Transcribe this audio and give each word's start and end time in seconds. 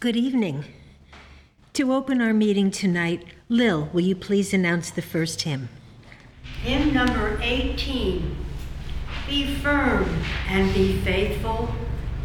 Good 0.00 0.16
evening. 0.16 0.64
To 1.74 1.92
open 1.92 2.22
our 2.22 2.32
meeting 2.32 2.70
tonight, 2.70 3.22
Lil, 3.50 3.90
will 3.92 4.00
you 4.00 4.16
please 4.16 4.54
announce 4.54 4.88
the 4.88 5.02
first 5.02 5.42
hymn? 5.42 5.68
Hymn 6.62 6.94
number 6.94 7.38
18. 7.42 8.34
Be 9.28 9.56
firm 9.56 10.22
and 10.48 10.72
be 10.72 10.96
faithful, 11.02 11.74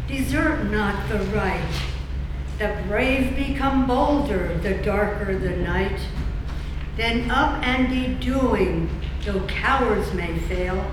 desert 0.08 0.70
not 0.70 1.06
the 1.10 1.18
right. 1.36 1.82
The 2.56 2.82
brave 2.88 3.36
become 3.36 3.86
bolder 3.86 4.56
the 4.62 4.78
darker 4.78 5.38
the 5.38 5.56
night. 5.56 6.00
Then 6.96 7.30
up 7.30 7.62
and 7.62 7.90
be 7.90 8.14
doing, 8.24 8.88
though 9.22 9.46
cowards 9.48 10.14
may 10.14 10.38
fail, 10.48 10.90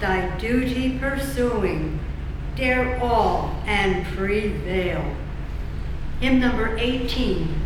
thy 0.00 0.36
duty 0.38 0.98
pursuing, 0.98 2.00
dare 2.56 3.00
all 3.00 3.62
and 3.64 4.04
prevail. 4.16 5.04
Hymn 6.20 6.38
number 6.38 6.76
18. 6.76 7.59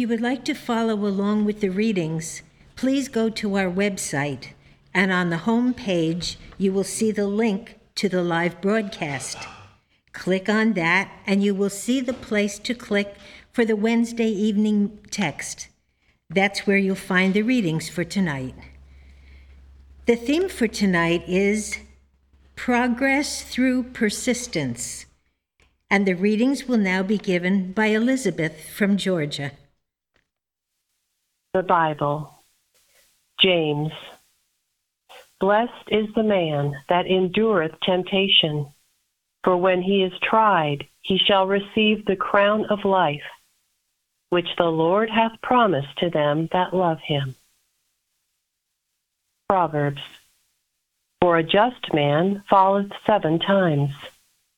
You 0.00 0.08
would 0.08 0.22
like 0.22 0.46
to 0.46 0.54
follow 0.54 0.94
along 0.94 1.44
with 1.44 1.60
the 1.60 1.68
readings, 1.68 2.40
please 2.74 3.06
go 3.06 3.28
to 3.28 3.58
our 3.58 3.70
website, 3.70 4.54
and 4.94 5.12
on 5.12 5.28
the 5.28 5.44
home 5.44 5.74
page, 5.74 6.38
you 6.56 6.72
will 6.72 6.82
see 6.82 7.12
the 7.12 7.26
link 7.26 7.78
to 7.94 8.08
the 8.08 8.22
live 8.22 8.62
broadcast. 8.62 9.36
Click 10.14 10.48
on 10.48 10.72
that, 10.72 11.12
and 11.26 11.44
you 11.44 11.54
will 11.54 11.68
see 11.68 12.00
the 12.00 12.14
place 12.14 12.58
to 12.58 12.72
click 12.72 13.14
for 13.52 13.66
the 13.66 13.76
Wednesday 13.76 14.30
evening 14.30 14.98
text. 15.10 15.68
That's 16.30 16.66
where 16.66 16.78
you'll 16.78 16.94
find 16.94 17.34
the 17.34 17.42
readings 17.42 17.90
for 17.90 18.02
tonight. 18.02 18.54
The 20.06 20.16
theme 20.16 20.48
for 20.48 20.66
tonight 20.66 21.24
is 21.28 21.76
Progress 22.56 23.42
Through 23.42 23.82
Persistence, 23.92 25.04
and 25.90 26.06
the 26.06 26.14
readings 26.14 26.66
will 26.66 26.78
now 26.78 27.02
be 27.02 27.18
given 27.18 27.72
by 27.72 27.88
Elizabeth 27.88 28.66
from 28.70 28.96
Georgia. 28.96 29.52
The 31.52 31.62
Bible. 31.64 32.32
James. 33.40 33.90
Blessed 35.40 35.88
is 35.88 36.06
the 36.14 36.22
man 36.22 36.74
that 36.88 37.06
endureth 37.06 37.72
temptation, 37.82 38.68
for 39.42 39.56
when 39.56 39.82
he 39.82 40.04
is 40.04 40.12
tried, 40.22 40.86
he 41.02 41.18
shall 41.18 41.48
receive 41.48 42.04
the 42.04 42.14
crown 42.14 42.66
of 42.66 42.84
life, 42.84 43.24
which 44.28 44.46
the 44.58 44.70
Lord 44.70 45.10
hath 45.10 45.42
promised 45.42 45.98
to 45.98 46.10
them 46.10 46.48
that 46.52 46.72
love 46.72 47.00
him. 47.00 47.34
Proverbs. 49.48 50.02
For 51.20 51.36
a 51.36 51.42
just 51.42 51.92
man 51.92 52.44
falleth 52.48 52.92
seven 53.04 53.40
times, 53.40 53.90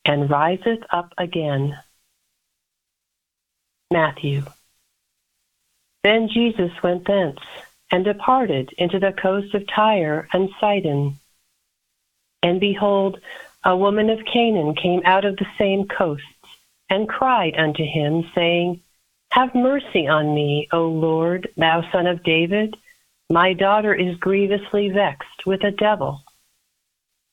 and 0.05 0.29
riseth 0.29 0.83
up 0.91 1.15
again. 1.17 1.79
Matthew. 3.91 4.43
Then 6.03 6.29
Jesus 6.29 6.73
went 6.83 7.07
thence, 7.07 7.39
and 7.93 8.05
departed 8.05 8.71
into 8.77 8.99
the 8.99 9.13
coast 9.13 9.55
of 9.55 9.67
Tyre 9.69 10.29
and 10.33 10.51
Sidon. 10.61 11.19
And 12.43 12.59
behold, 12.59 13.21
a 13.65 13.77
woman 13.77 14.11
of 14.11 14.25
Canaan 14.25 14.75
came 14.75 15.03
out 15.05 15.25
of 15.25 15.37
the 15.37 15.47
same 15.59 15.87
coasts, 15.87 16.27
and 16.91 17.09
cried 17.09 17.55
unto 17.57 17.85
him, 17.85 18.25
saying, 18.35 18.81
Have 19.31 19.55
mercy 19.55 20.09
on 20.09 20.35
me, 20.35 20.69
O 20.73 20.89
Lord, 20.89 21.49
thou 21.57 21.89
son 21.93 22.09
of 22.09 22.25
David. 22.25 22.77
My 23.31 23.53
daughter 23.53 23.95
is 23.95 24.17
grievously 24.17 24.89
vexed 24.89 25.47
with 25.47 25.63
a 25.63 25.71
devil. 25.71 26.25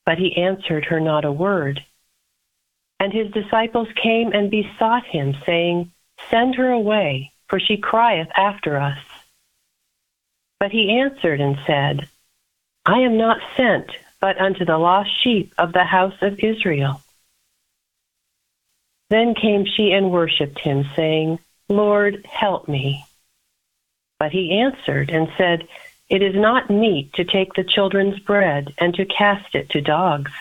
But 0.05 0.19
he 0.19 0.37
answered 0.37 0.85
her 0.85 0.99
not 0.99 1.25
a 1.25 1.31
word. 1.31 1.83
And 2.99 3.11
his 3.11 3.31
disciples 3.31 3.87
came 4.01 4.31
and 4.31 4.51
besought 4.51 5.05
him, 5.05 5.35
saying, 5.45 5.91
Send 6.29 6.55
her 6.55 6.69
away 6.69 7.31
for 7.49 7.59
she 7.59 7.77
crieth 7.77 8.29
after 8.37 8.77
us. 8.77 8.99
But 10.59 10.71
he 10.71 10.99
answered 10.99 11.41
and 11.41 11.57
said, 11.65 12.07
I 12.85 12.99
am 12.99 13.17
not 13.17 13.37
sent 13.55 13.91
but 14.21 14.39
unto 14.39 14.65
the 14.65 14.77
lost 14.77 15.09
sheep 15.23 15.53
of 15.57 15.73
the 15.73 15.83
house 15.83 16.15
of 16.21 16.39
Israel. 16.39 17.01
Then 19.09 19.33
came 19.33 19.65
she 19.65 19.91
and 19.91 20.11
worshipped 20.11 20.59
him, 20.59 20.85
saying, 20.95 21.39
Lord, 21.67 22.25
help 22.25 22.67
me. 22.67 23.05
But 24.19 24.31
he 24.31 24.59
answered 24.59 25.09
and 25.09 25.29
said, 25.37 25.67
It 26.09 26.21
is 26.21 26.35
not 26.35 26.69
meet 26.69 27.13
to 27.13 27.23
take 27.23 27.53
the 27.53 27.63
children's 27.63 28.19
bread 28.19 28.73
and 28.77 28.93
to 28.95 29.05
cast 29.05 29.55
it 29.55 29.69
to 29.69 29.81
dogs. 29.81 30.31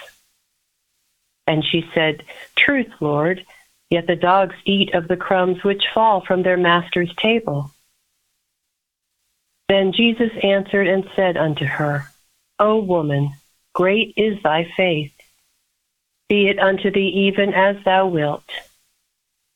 And 1.47 1.65
she 1.65 1.89
said, 1.95 2.25
Truth, 2.57 2.93
Lord, 3.01 3.47
Yet 3.91 4.07
the 4.07 4.17
dogs 4.17 4.55
eat 4.65 4.95
of 4.95 5.09
the 5.09 5.17
crumbs 5.17 5.65
which 5.65 5.83
fall 5.95 6.21
from 6.21 6.43
their 6.43 6.59
master's 6.59 7.15
table. 7.17 7.71
Then 9.69 9.93
Jesus 9.93 10.31
answered 10.43 10.87
and 10.87 11.09
said 11.17 11.37
unto 11.37 11.65
her, 11.65 12.11
O 12.59 12.81
woman, 12.81 13.33
great 13.75 14.15
is 14.17 14.43
thy 14.43 14.71
faith. 14.77 15.13
Be 16.29 16.49
it 16.49 16.59
unto 16.59 16.91
thee 16.91 17.29
even 17.29 17.55
as 17.55 17.77
thou 17.85 18.07
wilt. 18.07 18.45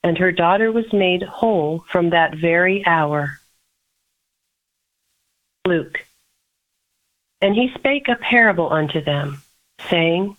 And 0.03 0.17
her 0.19 0.33
daughter 0.33 0.73
was 0.73 0.93
made 0.93 1.23
whole 1.23 1.85
from 1.89 2.11
that 2.11 2.35
very 2.35 2.85
hour. 2.87 3.39
Luke. 5.67 6.05
And 7.41 7.55
he 7.55 7.73
spake 7.75 8.09
a 8.09 8.17
parable 8.17 8.73
unto 8.73 9.03
them, 9.03 9.43
saying, 9.89 10.37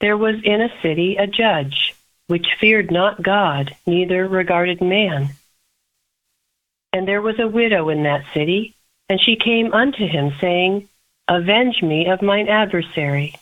There 0.00 0.16
was 0.16 0.36
in 0.42 0.60
a 0.60 0.80
city 0.82 1.16
a 1.16 1.26
judge 1.26 1.94
which 2.30 2.46
feared 2.60 2.92
not 2.92 3.20
God, 3.20 3.74
neither 3.88 4.28
regarded 4.28 4.80
man. 4.80 5.30
And 6.92 7.08
there 7.08 7.20
was 7.20 7.40
a 7.40 7.48
widow 7.48 7.88
in 7.88 8.04
that 8.04 8.24
city, 8.32 8.76
And 9.08 9.20
she 9.20 9.34
came 9.34 9.72
unto 9.72 10.06
him, 10.06 10.34
saying, 10.40 10.88
Avenge 11.26 11.82
me 11.82 12.06
of 12.06 12.22
mine 12.22 12.48
adversary. 12.48 13.34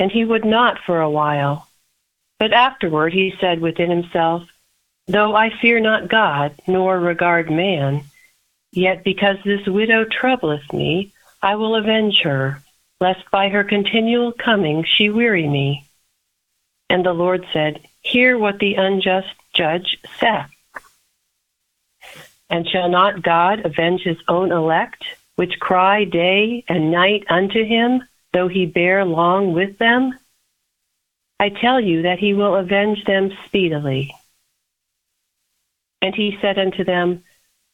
And 0.00 0.10
he 0.10 0.24
would 0.24 0.44
not 0.44 0.80
for 0.84 1.00
a 1.00 1.08
while. 1.08 1.68
But 2.40 2.52
afterward 2.52 3.12
he 3.12 3.36
said 3.40 3.60
within 3.60 3.90
himself, 3.90 4.48
Though 5.06 5.36
I 5.36 5.50
fear 5.62 5.78
not 5.78 6.08
God, 6.08 6.56
nor 6.66 6.98
regard 6.98 7.48
man, 7.48 8.02
yet 8.72 9.04
because 9.04 9.36
this 9.44 9.64
widow 9.68 10.04
troubleth 10.04 10.72
me, 10.72 11.12
I 11.40 11.54
will 11.54 11.76
avenge 11.76 12.22
her, 12.24 12.60
lest 13.00 13.30
by 13.30 13.50
her 13.50 13.62
continual 13.62 14.32
coming 14.32 14.84
she 14.84 15.10
weary 15.10 15.46
me. 15.46 15.86
And 16.90 17.06
the 17.06 17.12
Lord 17.12 17.46
said, 17.52 17.86
Hear 18.02 18.36
what 18.36 18.58
the 18.58 18.74
unjust 18.74 19.28
judge 19.54 19.96
saith. 20.18 20.50
And 22.50 22.68
shall 22.68 22.88
not 22.88 23.22
God 23.22 23.64
avenge 23.64 24.02
his 24.02 24.16
own 24.26 24.50
elect, 24.50 25.04
which 25.36 25.60
cry 25.60 26.04
day 26.04 26.64
and 26.68 26.90
night 26.90 27.24
unto 27.30 27.64
him, 27.64 28.02
though 28.32 28.48
he 28.48 28.66
bear 28.66 29.04
long 29.04 29.52
with 29.52 29.78
them? 29.78 30.18
I 31.38 31.50
tell 31.50 31.80
you 31.80 32.02
that 32.02 32.18
he 32.18 32.34
will 32.34 32.56
avenge 32.56 33.04
them 33.04 33.30
speedily. 33.46 34.12
And 36.02 36.12
he 36.12 36.38
said 36.42 36.58
unto 36.58 36.82
them, 36.82 37.22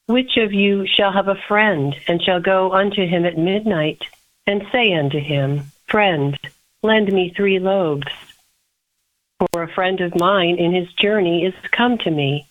Which 0.09 0.37
of 0.37 0.53
you 0.53 0.87
shall 0.87 1.13
have 1.13 1.29
a 1.29 1.41
friend, 1.49 1.97
and 2.07 2.23
shall 2.23 2.41
go 2.41 2.71
unto 2.73 3.07
him 3.07 3.25
at 3.25 3.39
midnight, 3.39 4.03
and 4.47 4.67
say 4.71 4.93
unto 4.93 5.19
him, 5.19 5.73
Friend, 5.87 6.39
lend 6.83 7.11
me 7.11 7.33
three 7.35 7.59
loaves? 7.59 8.07
For 9.39 9.63
a 9.63 9.73
friend 9.73 10.01
of 10.01 10.19
mine 10.19 10.57
in 10.57 10.73
his 10.73 10.91
journey 10.95 11.45
is 11.45 11.55
come 11.71 11.99
to 11.99 12.11
me, 12.11 12.47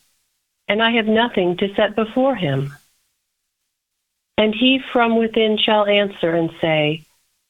and 0.68 0.84
I 0.84 0.92
have 0.92 1.08
nothing 1.08 1.58
to 1.58 1.74
set 1.74 1.96
before 1.96 2.36
him. 2.36 2.76
And 4.38 4.54
he 4.54 4.80
from 4.92 5.18
within 5.18 5.58
shall 5.58 5.88
answer 5.88 6.36
and 6.36 6.52
say, 6.62 7.06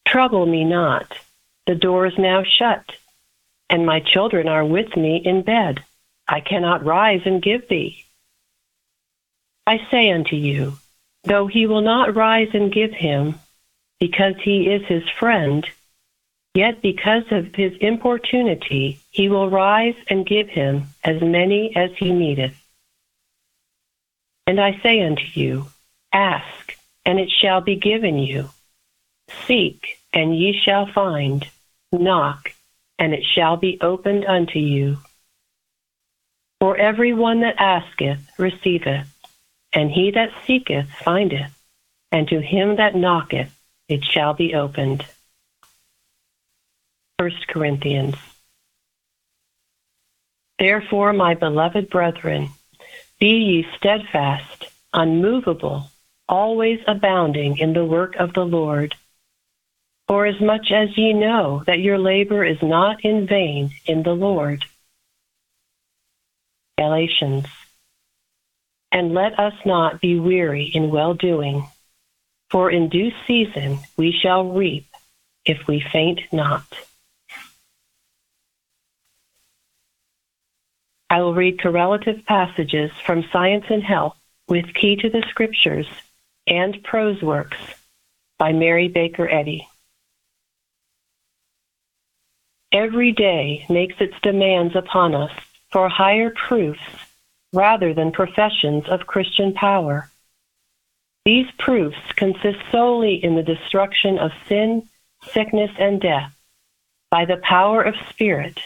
Trouble 0.08 0.45
me 0.45 0.63
not, 0.63 1.17
the 1.65 1.76
door 1.76 2.06
is 2.06 2.17
now 2.17 2.43
shut, 2.43 2.86
and 3.69 3.86
my 3.86 4.00
children 4.00 4.48
are 4.48 4.63
with 4.63 4.95
me 4.95 5.17
in 5.17 5.41
bed. 5.41 5.84
I 6.28 6.39
cannot 6.39 6.86
rise 6.86 7.21
and 7.26 7.41
give 7.41 7.67
thee. 7.67 8.06
I 9.67 9.86
say 9.91 10.12
unto 10.12 10.36
you, 10.36 10.78
though 11.24 11.48
he 11.48 11.65
will 11.65 11.82
not 11.82 12.15
rise 12.15 12.50
and 12.54 12.71
give 12.71 12.93
him, 12.93 13.36
because 14.00 14.36
he 14.43 14.67
is 14.69 14.86
his 14.86 15.04
friend, 15.10 15.67
yet 16.56 16.82
because 16.82 17.24
of 17.32 17.54
his 17.54 17.74
importunity 17.82 19.00
he 19.12 19.30
will 19.30 19.50
rise 19.50 19.96
and 20.10 20.26
give 20.26 20.50
him 20.50 20.88
as 21.04 21.22
many 21.22 21.76
as 21.76 21.91
he 21.98 22.12
needeth. 22.12 22.56
And 24.48 24.60
I 24.60 24.80
say 24.82 25.02
unto 25.02 25.24
you, 25.34 25.68
Ask, 26.13 26.78
and 27.06 27.20
it 27.20 27.30
shall 27.30 27.62
be 27.62 27.76
given 27.76 28.18
you. 28.18 28.50
Seek, 29.46 30.00
and 30.13 30.38
ye 30.38 30.60
shall 30.65 30.88
find. 30.91 31.48
Knock, 31.91 32.54
and 32.98 33.13
it 33.13 33.24
shall 33.24 33.58
be 33.58 33.78
opened 33.82 34.26
unto 34.26 34.60
you. 34.60 34.98
For 36.60 36.78
every 36.78 37.13
one 37.13 37.41
that 37.41 37.56
asketh 37.60 38.28
receiveth 38.38 39.08
and 39.76 39.91
he 39.91 40.12
that 40.12 40.30
seeketh 40.48 40.89
findeth, 40.89 41.52
and 42.12 42.28
to 42.30 42.39
him 42.39 42.78
that 42.78 42.96
knocketh 42.96 43.54
it 43.89 44.04
shall 44.04 44.34
be 44.34 44.56
opened. 44.56 45.06
1 47.17 47.32
Corinthians. 47.47 48.15
Therefore, 50.60 51.13
my 51.13 51.34
beloved 51.34 51.89
brethren, 51.89 52.49
be 53.19 53.28
ye 53.28 53.67
steadfast, 53.78 54.67
unmovable, 54.93 55.89
always 56.28 56.80
abounding 56.88 57.58
in 57.58 57.73
the 57.73 57.86
work 57.86 58.15
of 58.17 58.34
the 58.34 58.45
Lord. 58.45 58.95
For 60.08 60.25
as 60.25 60.39
much 60.39 60.71
as 60.71 60.97
ye 60.97 61.13
know 61.13 61.63
that 61.65 61.80
your 61.80 61.97
labor 61.97 62.43
is 62.43 62.62
not 62.62 63.04
in 63.04 63.28
vain 63.28 63.71
in 63.86 64.04
the 64.04 64.13
Lord. 64.13 64.65
Galatians 66.78 67.45
and 68.95 69.13
let 69.13 69.38
us 69.38 69.54
not 69.65 69.99
be 69.99 70.17
weary 70.17 70.71
in 70.73 70.89
well 70.89 71.13
doing, 71.13 71.67
for 72.49 72.71
in 72.71 72.88
due 72.88 73.12
season 73.28 73.78
we 73.97 74.17
shall 74.21 74.45
reap 74.51 74.86
if 75.43 75.67
we 75.67 75.84
faint 75.91 76.21
not. 76.32 76.63
I 81.15 81.21
will 81.21 81.34
read 81.34 81.62
correlative 81.62 82.25
passages 82.25 82.91
from 83.06 83.23
Science 83.32 83.63
and 83.69 83.82
Health 83.82 84.17
with 84.49 84.73
Key 84.73 84.97
to 84.97 85.10
the 85.10 85.23
Scriptures 85.30 85.88
and 86.45 86.84
prose 86.84 87.21
works 87.21 87.56
by 88.38 88.51
Mary 88.51 88.89
Baker 88.89 89.25
Eddy. 89.25 89.65
Every 92.73 93.13
day 93.13 93.65
makes 93.69 93.95
its 94.01 94.15
demands 94.23 94.75
upon 94.75 95.15
us 95.15 95.32
for 95.71 95.88
higher 95.88 96.32
proofs 96.32 96.82
rather 97.54 97.93
than 97.93 98.12
professions 98.12 98.84
of 98.89 99.08
Christian 99.08 99.54
power. 99.54 100.10
These 101.23 101.47
proofs 101.58 102.12
consist 102.17 102.60
solely 102.73 103.23
in 103.23 103.36
the 103.36 103.41
destruction 103.41 104.19
of 104.19 104.32
sin, 104.49 104.89
sickness, 105.30 105.71
and 105.80 106.01
death 106.01 106.36
by 107.10 107.23
the 107.23 107.38
power 107.38 107.82
of 107.84 107.95
Spirit, 108.10 108.60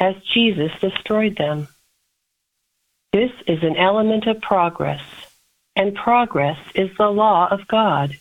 as 0.00 0.14
Jesus 0.32 0.72
destroyed 0.80 1.36
them. 1.36 1.68
This 3.12 3.32
is 3.46 3.62
an 3.62 3.76
element 3.76 4.26
of 4.26 4.40
progress, 4.40 5.02
and 5.76 5.94
progress 5.94 6.58
is 6.74 6.88
the 6.96 7.10
law 7.10 7.46
of 7.50 7.68
God, 7.68 8.16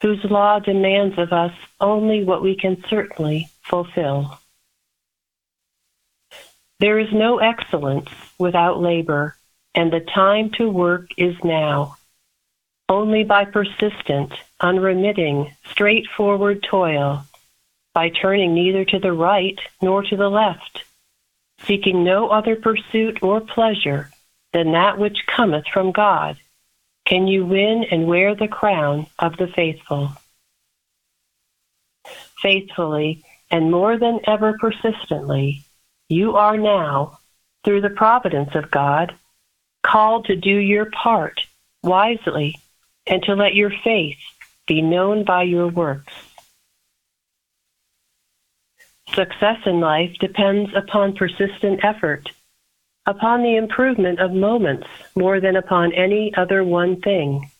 whose 0.00 0.24
law 0.24 0.60
demands 0.60 1.18
of 1.18 1.30
us 1.34 1.52
only 1.78 2.24
what 2.24 2.42
we 2.42 2.56
can 2.56 2.82
certainly 2.88 3.50
fulfill. 3.60 4.40
There 6.80 6.98
is 6.98 7.12
no 7.12 7.36
excellence 7.36 8.08
without 8.38 8.80
labor, 8.80 9.36
and 9.74 9.92
the 9.92 10.00
time 10.00 10.50
to 10.56 10.70
work 10.70 11.10
is 11.18 11.36
now. 11.44 11.96
Only 12.88 13.24
by 13.24 13.44
persistent, 13.44 14.32
unremitting, 14.58 15.54
straightforward 15.66 16.62
toil, 16.62 17.26
by 17.92 18.08
turning 18.08 18.54
neither 18.54 18.86
to 18.86 18.98
the 18.98 19.12
right 19.12 19.58
nor 19.82 20.02
to 20.02 20.16
the 20.16 20.30
left, 20.30 20.84
seeking 21.60 22.04
no 22.04 22.30
other 22.30 22.56
pursuit 22.56 23.22
or 23.22 23.42
pleasure 23.42 24.10
than 24.54 24.72
that 24.72 24.98
which 24.98 25.26
cometh 25.26 25.66
from 25.66 25.92
God, 25.92 26.38
can 27.04 27.26
you 27.26 27.44
win 27.44 27.84
and 27.90 28.06
wear 28.06 28.34
the 28.34 28.48
crown 28.48 29.06
of 29.18 29.36
the 29.36 29.48
faithful. 29.48 30.12
Faithfully 32.40 33.24
and 33.50 33.70
more 33.70 33.98
than 33.98 34.20
ever 34.26 34.56
persistently, 34.58 35.64
you 36.08 36.36
are 36.36 36.56
now, 36.56 37.18
through 37.64 37.80
the 37.80 37.90
providence 37.90 38.54
of 38.54 38.70
God, 38.70 39.14
called 39.82 40.26
to 40.26 40.36
do 40.36 40.56
your 40.56 40.86
part 40.90 41.40
wisely 41.82 42.56
and 43.06 43.22
to 43.24 43.34
let 43.34 43.54
your 43.54 43.72
faith 43.82 44.18
be 44.66 44.80
known 44.80 45.24
by 45.24 45.42
your 45.42 45.68
works. 45.68 46.12
Success 49.14 49.58
in 49.66 49.80
life 49.80 50.16
depends 50.20 50.70
upon 50.74 51.14
persistent 51.14 51.84
effort, 51.84 52.30
upon 53.06 53.42
the 53.42 53.56
improvement 53.56 54.20
of 54.20 54.32
moments 54.32 54.86
more 55.14 55.40
than 55.40 55.56
upon 55.56 55.92
any 55.92 56.32
other 56.36 56.64
one 56.64 57.00
thing. 57.00 57.50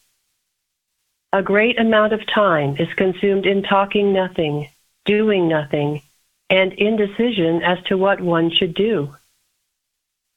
A 1.33 1.43
great 1.43 1.79
amount 1.79 2.13
of 2.13 2.27
time 2.27 2.77
is 2.79 2.93
consumed 2.97 3.45
in 3.45 3.63
talking 3.63 4.13
nothing, 4.13 4.69
doing 5.05 5.49
nothing, 5.49 6.01
and 6.49 6.73
indecision 6.73 7.63
as 7.63 7.83
to 7.85 7.99
what 7.99 8.21
one 8.21 8.51
should 8.51 8.75
do. 8.75 9.15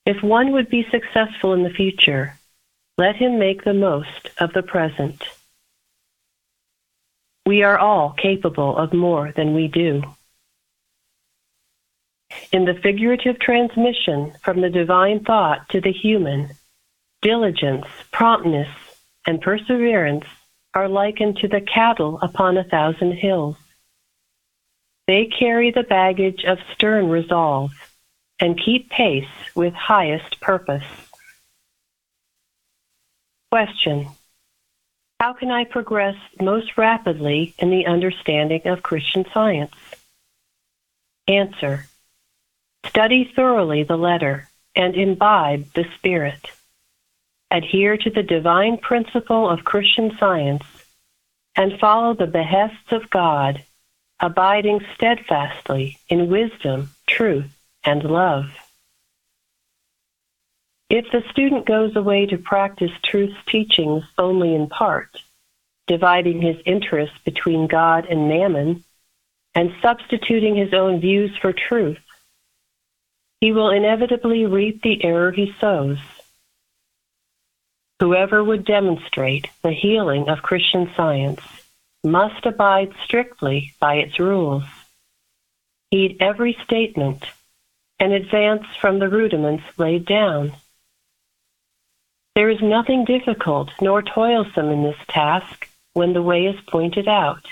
If 0.06 0.24
one 0.24 0.54
would 0.54 0.70
be 0.70 0.88
successful 0.89 1.54
in 1.54 1.63
the 1.63 1.70
future, 1.70 2.38
let 2.98 3.15
him 3.15 3.38
make 3.38 3.63
the 3.63 3.74
most 3.74 4.30
of 4.39 4.54
the 4.54 4.63
present. 4.63 5.24
We 7.46 7.63
are 7.63 7.78
all 7.78 8.12
capable 8.12 8.76
of 8.76 8.93
more 8.93 9.32
than 9.36 9.54
we 9.54 9.67
do. 9.67 10.04
In 12.52 12.66
the 12.66 12.74
figurative 12.76 13.40
transmission 13.40 14.34
from 14.42 14.62
the 14.62 14.70
divine 14.70 15.24
thought 15.24 15.68
to 15.70 15.82
the 15.82 15.92
human, 15.92 16.50
diligence, 17.22 17.86
promptness, 18.12 18.70
and 19.26 19.42
perseverance 19.42 20.26
are 20.74 20.88
likened 20.88 21.38
to 21.38 21.48
the 21.48 21.62
cattle 21.62 22.20
upon 22.22 22.58
a 22.58 22.63
thousand 22.63 23.13
hills. 23.13 23.56
They 25.08 25.26
carry 25.26 25.72
the 25.72 25.84
baggage 25.84 26.44
of 26.46 26.60
stern 26.74 27.10
resolve 27.10 27.72
and 28.40 28.60
keep 28.60 28.90
pace 28.90 29.26
with 29.56 29.74
highest 29.74 30.40
purpose. 30.42 30.84
Question. 33.52 34.08
How 35.20 35.34
can 35.34 35.50
I 35.50 35.63
progress 35.63 36.16
most 36.40 36.78
rapidly 36.78 37.56
in 37.58 37.72
the 37.72 37.88
understanding 37.88 38.62
of 38.66 38.84
Christian 38.84 39.26
science? 39.34 39.74
Answer. 41.28 41.88
Study 42.88 43.32
thoroughly 43.36 43.84
the 43.84 43.97
letter 43.97 44.47
and 44.76 44.95
imbibe 44.95 45.73
the 45.73 45.86
spirit. 45.95 46.50
adhere 47.50 47.97
to 47.97 48.10
the 48.10 48.23
divine 48.23 48.78
principle 48.78 49.50
of 49.50 49.63
Christian 49.63 50.15
science, 50.19 50.63
and 51.56 51.80
follow 51.80 52.13
the 52.13 52.28
behests 52.28 52.91
of 52.91 53.10
God, 53.10 53.63
abiding 54.19 54.82
steadfastly 54.95 55.97
in 56.10 56.30
wisdom, 56.30 56.89
truth, 57.08 57.58
and 57.84 58.04
love. 58.04 58.45
If 60.89 61.06
the 61.12 61.23
student 61.32 61.65
goes 61.65 61.95
away 61.95 62.26
to 62.28 62.38
practice 62.38 62.91
truth's 63.04 63.38
teachings 63.47 64.04
only 64.17 64.56
in 64.56 64.67
part, 64.67 65.10
dividing 65.88 66.41
his 66.41 66.58
interest 66.65 67.13
between 67.26 67.67
God 67.67 68.06
and 68.06 68.30
mammon, 68.30 68.84
and 69.56 69.73
substituting 69.82 70.56
his 70.56 70.73
own 70.73 71.00
views 71.00 71.32
for 71.41 71.54
truth, 71.54 72.00
he 73.41 73.52
will 73.52 73.69
inevitably 73.69 74.45
reap 74.45 74.82
the 74.82 75.04
error 75.04 75.32
he 75.32 75.54
sows. 75.60 76.00
Whoever 78.00 78.43
would 78.43 78.65
demonstrate 78.65 79.50
the 79.63 79.71
healing 79.71 80.30
of 80.30 80.43
Christian 80.43 80.91
science 80.95 81.41
must 82.04 82.45
abide 82.45 82.93
strictly 83.04 83.73
by 83.80 83.95
its 83.95 84.19
rules, 84.19 84.63
heed 85.91 86.17
every 86.19 86.58
statement, 86.63 87.26
and 88.00 88.13
advance 88.13 88.65
from 88.80 89.00
the 89.00 89.10
rudiments 89.10 89.63
laid 89.78 90.06
down. 90.06 90.54
There 92.36 92.50
is 92.50 92.62
nothing 92.62 93.04
difficult 93.06 93.71
nor 93.82 94.04
toilsome 94.04 94.69
in 94.69 94.84
this 94.84 95.00
task 95.08 95.67
when 95.93 96.13
the 96.13 96.21
way 96.21 96.45
is 96.45 96.60
pointed 96.67 97.08
out, 97.08 97.47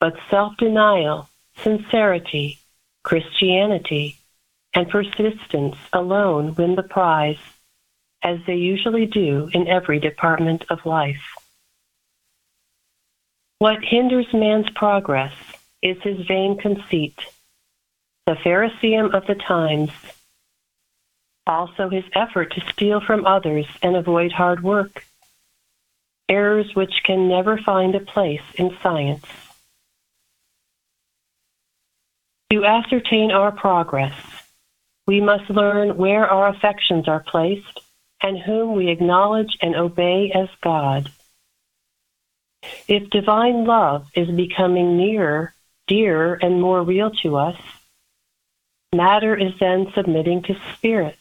but 0.00 0.16
self 0.30 0.56
denial, 0.56 1.28
sincerity, 1.54 2.58
Christianity, 3.04 4.16
and 4.74 4.88
persistence 4.88 5.76
alone 5.92 6.54
win 6.54 6.74
the 6.74 6.82
prize 6.82 7.38
as 8.22 8.38
they 8.46 8.56
usually 8.56 9.06
do 9.06 9.48
in 9.52 9.68
every 9.68 9.98
department 10.00 10.64
of 10.70 10.84
life. 10.84 11.22
What 13.58 13.82
hinders 13.82 14.32
man's 14.32 14.70
progress 14.70 15.32
is 15.82 15.96
his 16.02 16.26
vain 16.26 16.58
conceit, 16.58 17.18
the 18.26 18.36
Phariseeism 18.36 19.14
of 19.14 19.26
the 19.26 19.34
times, 19.34 19.90
also 21.46 21.88
his 21.88 22.04
effort 22.14 22.52
to 22.52 22.60
steal 22.72 23.00
from 23.00 23.26
others 23.26 23.66
and 23.82 23.96
avoid 23.96 24.32
hard 24.32 24.62
work, 24.62 25.04
errors 26.28 26.74
which 26.74 27.02
can 27.04 27.28
never 27.28 27.58
find 27.58 27.94
a 27.94 28.00
place 28.00 28.42
in 28.56 28.76
science. 28.82 29.24
To 32.52 32.64
ascertain 32.64 33.30
our 33.30 33.50
progress, 33.50 34.14
we 35.08 35.22
must 35.22 35.48
learn 35.48 35.96
where 35.96 36.26
our 36.26 36.48
affections 36.48 37.08
are 37.08 37.24
placed 37.26 37.80
and 38.22 38.38
whom 38.38 38.76
we 38.76 38.90
acknowledge 38.90 39.56
and 39.62 39.74
obey 39.74 40.30
as 40.34 40.48
God. 40.62 41.10
If 42.86 43.08
divine 43.08 43.64
love 43.64 44.06
is 44.14 44.28
becoming 44.28 44.98
nearer, 44.98 45.54
dearer, 45.86 46.34
and 46.34 46.60
more 46.60 46.82
real 46.82 47.10
to 47.22 47.38
us, 47.38 47.56
matter 48.94 49.34
is 49.34 49.52
then 49.58 49.90
submitting 49.94 50.42
to 50.42 50.60
spirit. 50.74 51.18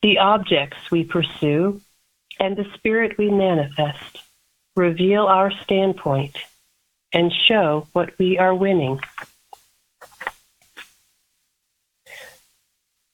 The 0.00 0.18
objects 0.20 0.90
we 0.90 1.04
pursue 1.04 1.82
and 2.40 2.56
the 2.56 2.66
spirit 2.76 3.18
we 3.18 3.30
manifest 3.30 4.22
reveal 4.74 5.26
our 5.26 5.50
standpoint 5.50 6.38
and 7.12 7.30
show 7.30 7.88
what 7.92 8.18
we 8.18 8.38
are 8.38 8.54
winning. 8.54 9.00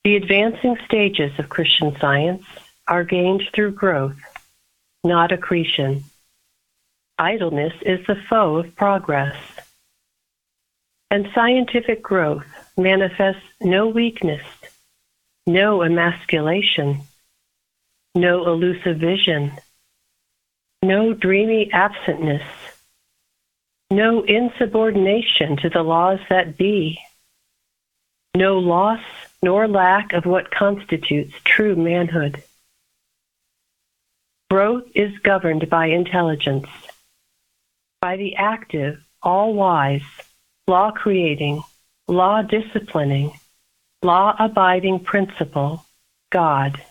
The 0.03 0.17
advancing 0.17 0.79
stages 0.87 1.39
of 1.39 1.51
Christian 1.51 1.95
science 2.01 2.43
are 2.89 3.05
gained 3.05 3.43
through 3.55 3.73
growth, 3.73 4.17
not 5.05 5.31
accretion. 5.31 6.05
Idleness 7.19 7.75
is 7.83 8.07
the 8.07 8.17
foe 8.31 8.57
of 8.57 8.75
progress. 8.77 9.37
And 11.11 11.29
scientific 11.35 12.03
growth 12.03 12.47
manifests 12.79 13.43
no 13.61 13.89
weakness, 13.89 14.43
no 15.47 15.83
emasculation, 15.83 17.03
no 18.15 18.47
elusive 18.47 18.97
vision, 18.97 19.53
no 20.83 21.13
dreamy 21.13 21.71
absentness, 21.75 22.47
no 23.91 24.23
insubordination 24.23 25.59
to 25.59 25.69
the 25.69 25.83
laws 25.83 26.21
that 26.31 26.57
be, 26.57 26.99
no 28.35 28.59
loss 28.59 29.03
nor 29.43 29.67
lack 29.67 30.13
of 30.13 30.27
what 30.27 30.51
constitutes 30.51 31.35
true 31.45 31.75
manhood. 31.75 32.43
Growth 34.51 34.85
is 34.95 35.17
governed 35.19 35.71
by 35.71 35.87
intelligence, 35.87 36.67
by 38.01 38.17
the 38.17 38.37
active, 38.37 39.01
all 39.23 39.55
wise, 39.55 40.03
law 40.67 40.91
creating, 40.91 41.63
law 42.09 42.43
disciplining, 42.43 43.33
law 44.03 44.35
abiding 44.39 45.01
principle, 45.01 45.85
God. 46.31 46.83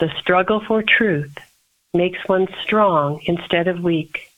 The 0.00 0.10
struggle 0.20 0.60
for 0.66 0.82
truth 0.82 1.34
makes 1.94 2.18
one 2.26 2.48
strong 2.62 3.20
instead 3.24 3.68
of 3.68 3.82
weak, 3.82 4.30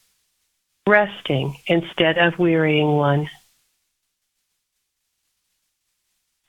resting 0.87 1.57
instead 1.67 2.19
of 2.19 2.39
wearying 2.39 2.89
one. 2.97 3.29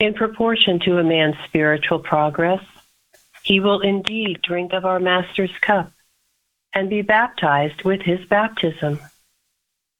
In 0.00 0.14
proportion 0.14 0.80
to 0.80 0.96
a 0.96 1.04
man's 1.04 1.36
spiritual 1.44 1.98
progress, 1.98 2.64
he 3.42 3.60
will 3.60 3.80
indeed 3.80 4.40
drink 4.42 4.72
of 4.72 4.86
our 4.86 4.98
Master's 4.98 5.56
cup 5.60 5.92
and 6.72 6.88
be 6.88 7.02
baptized 7.02 7.82
with 7.82 8.00
his 8.00 8.24
baptism, 8.26 8.98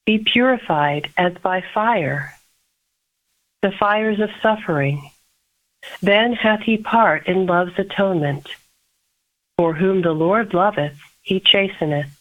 be 0.06 0.18
purified 0.18 1.10
as 1.18 1.34
by 1.42 1.62
fire, 1.74 2.32
the 3.60 3.72
fires 3.72 4.20
of 4.20 4.30
suffering. 4.40 5.10
Then 6.00 6.32
hath 6.32 6.60
he 6.60 6.78
part 6.78 7.26
in 7.26 7.44
love's 7.44 7.78
atonement. 7.78 8.48
For 9.58 9.74
whom 9.74 10.00
the 10.00 10.12
Lord 10.12 10.54
loveth, 10.54 10.98
he 11.20 11.40
chasteneth. 11.40 12.18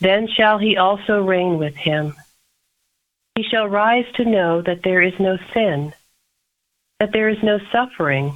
Then 0.00 0.28
shall 0.28 0.58
he 0.58 0.76
also 0.76 1.20
reign 1.20 1.58
with 1.58 1.74
him 1.74 2.14
he 3.36 3.42
shall 3.42 3.68
rise 3.68 4.06
to 4.14 4.24
know 4.24 4.62
that 4.62 4.82
there 4.82 5.02
is 5.02 5.12
no 5.20 5.36
sin, 5.52 5.92
that 6.98 7.12
there 7.12 7.28
is 7.28 7.42
no 7.42 7.58
suffering, 7.70 8.32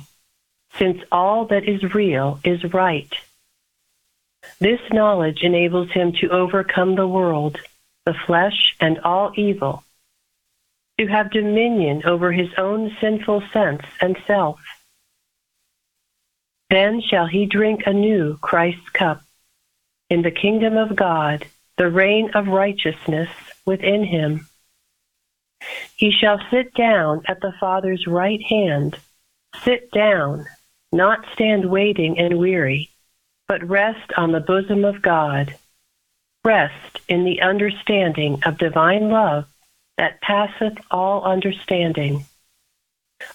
since 0.75 1.01
all 1.11 1.47
that 1.47 1.67
is 1.67 1.95
real 1.95 2.39
is 2.45 2.63
right. 2.75 3.11
This 4.61 4.81
knowledge 4.93 5.43
enables 5.43 5.91
him 5.91 6.13
to 6.21 6.29
overcome 6.29 6.95
the 6.95 7.09
world, 7.09 7.59
the 8.05 8.15
flesh, 8.27 8.77
and 8.79 8.99
all 9.01 9.33
evil, 9.37 9.83
to 10.99 11.07
have 11.07 11.31
dominion 11.31 12.03
over 12.05 12.31
his 12.31 12.51
own 12.59 12.95
sinful 13.01 13.43
sense 13.55 13.83
and 14.03 14.19
self. 14.27 14.61
Then 16.69 17.01
shall 17.01 17.27
he 17.27 17.47
drink 17.47 17.85
anew 17.87 18.37
Christ's 18.43 18.91
cup, 18.91 19.23
in 20.11 20.21
the 20.21 20.31
kingdom 20.31 20.77
of 20.77 20.95
God, 20.95 21.47
the 21.79 21.91
reign 21.91 22.33
of 22.35 22.49
righteousness 22.49 23.31
within 23.65 24.05
him. 24.05 24.47
He 25.97 26.11
shall 26.11 26.41
sit 26.51 26.73
down 26.75 27.23
at 27.29 27.41
the 27.41 27.53
Father's 27.61 28.07
right 28.07 28.43
hand, 28.43 28.97
sit 29.63 29.91
down, 29.91 30.47
not 30.93 31.25
stand 31.35 31.71
waiting 31.71 32.19
and 32.19 32.39
weary, 32.39 32.91
but 33.47 33.69
rest 33.69 34.13
on 34.17 34.33
the 34.33 34.41
bosom 34.41 34.85
of 34.85 35.03
God, 35.03 35.55
rest 36.45 37.01
in 37.09 37.25
the 37.25 37.43
understanding 37.43 38.41
of 38.47 38.59
divine 38.59 39.11
love 39.11 39.47
that 39.99 40.21
passeth 40.23 40.79
all 40.91 41.25
understanding, 41.25 42.25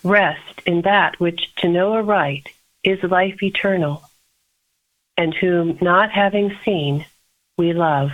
rest 0.04 0.62
in 0.66 0.82
that 0.82 1.20
which 1.20 1.54
to 1.58 1.68
know 1.68 1.94
aright 1.94 2.50
is 2.84 3.04
life 3.04 3.44
eternal, 3.44 4.02
and 5.18 5.34
whom 5.36 5.78
not 5.82 6.12
having 6.12 6.58
seen 6.66 7.06
we 7.58 7.74
love. 7.74 8.12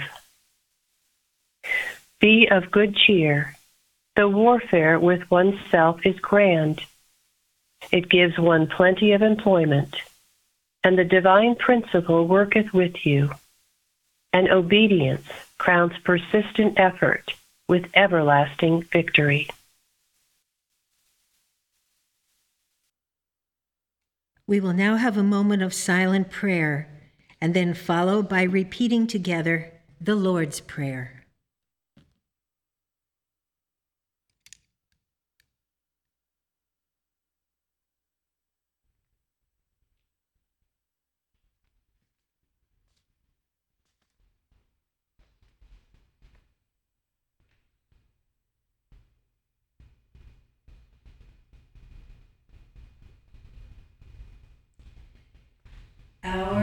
Be 2.20 2.50
of 2.52 2.70
good 2.70 2.96
cheer 2.96 3.56
the 4.16 4.28
warfare 4.28 5.00
with 5.00 5.30
oneself 5.32 6.00
is 6.06 6.20
grand. 6.20 6.82
It 7.92 8.10
gives 8.10 8.38
one 8.38 8.68
plenty 8.68 9.14
of 9.14 9.22
employment, 9.22 9.96
and 10.84 10.98
the 10.98 11.06
divine 11.06 11.56
principle 11.56 12.28
worketh 12.28 12.74
with 12.74 13.06
you, 13.06 13.32
and 14.34 14.50
obedience 14.50 15.28
crowns 15.58 15.94
persistent 16.04 16.80
effort 16.80 17.34
with 17.68 17.86
everlasting 17.94 18.84
victory. 18.84 19.48
We 24.46 24.60
will 24.60 24.74
now 24.74 24.98
have 24.98 25.18
a 25.18 25.24
moment 25.24 25.64
of 25.64 25.74
silent 25.74 26.30
prayer 26.30 26.90
and 27.40 27.54
then 27.54 27.74
follow 27.74 28.22
by 28.22 28.44
repeating 28.44 29.08
together 29.08 29.72
the 30.02 30.16
Lord's 30.16 30.60
Prayer. 30.60 31.21
Our 56.24 56.61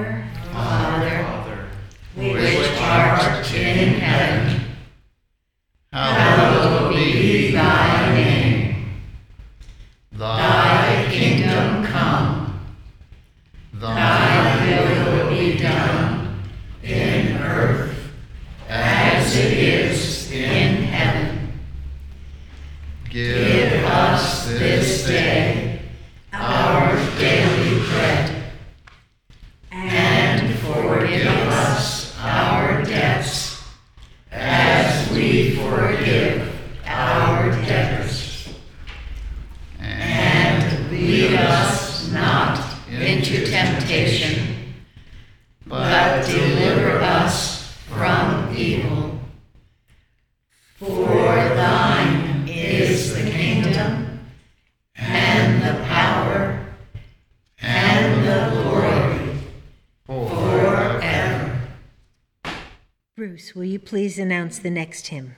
please 63.88 64.18
announce 64.18 64.58
the 64.58 64.68
next 64.68 65.06
hymn? 65.06 65.34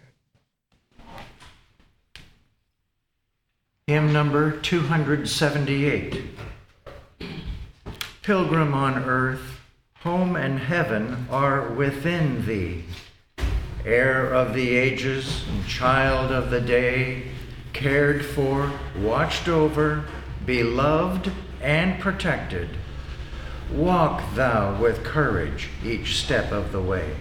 Hymn 3.86 4.12
number 4.12 4.50
278. 4.50 6.24
Pilgrim 8.22 8.74
on 8.74 9.04
earth, 9.04 9.60
home 10.00 10.34
and 10.34 10.58
heaven 10.58 11.28
are 11.30 11.68
within 11.68 12.44
thee. 12.44 12.86
Heir 13.84 14.34
of 14.34 14.52
the 14.54 14.74
ages 14.76 15.44
and 15.48 15.64
child 15.68 16.32
of 16.32 16.50
the 16.50 16.60
day, 16.60 17.28
cared 17.72 18.24
for, 18.24 18.72
watched 18.98 19.46
over, 19.46 20.06
beloved, 20.44 21.30
and 21.62 22.00
protected. 22.00 22.70
Walk 23.72 24.24
thou 24.34 24.76
with 24.82 25.04
courage 25.04 25.68
each 25.84 26.16
step 26.16 26.50
of 26.50 26.72
the 26.72 26.82
way. 26.82 27.14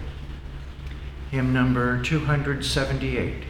Hymn 1.32 1.54
number 1.54 2.02
278. 2.02 3.44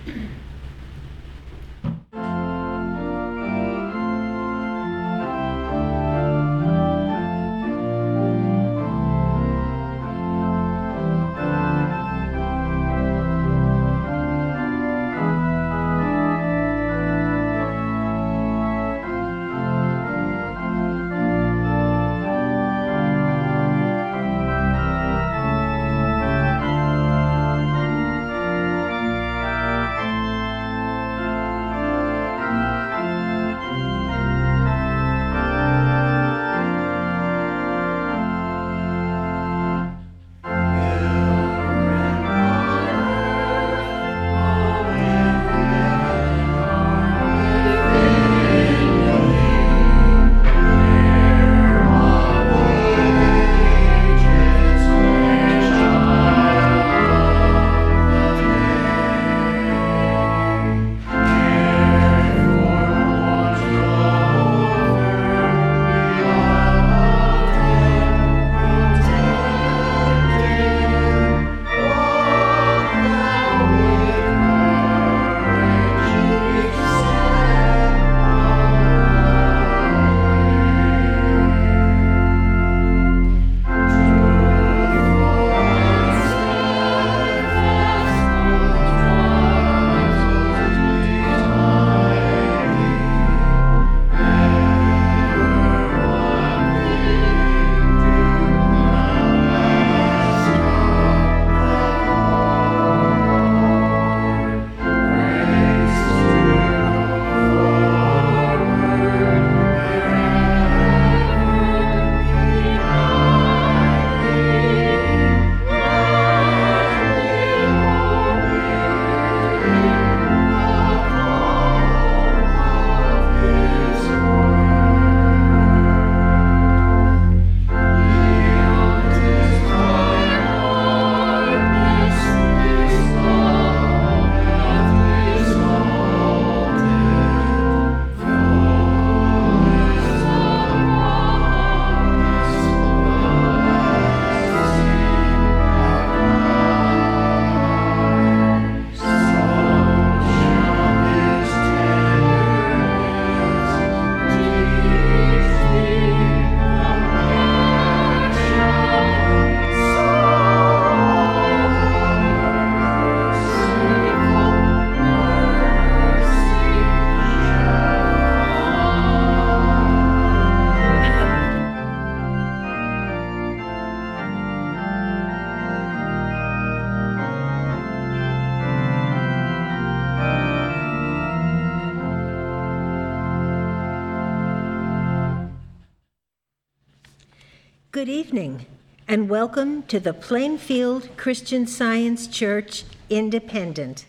Good 188.00 188.08
evening, 188.08 188.66
and 189.10 189.30
welcome 189.30 189.84
to 189.88 190.00
the 190.00 190.14
Plainfield 190.14 191.10
Christian 191.18 191.68
Science 191.68 192.28
Church 192.28 192.86
Independent. 193.10 194.06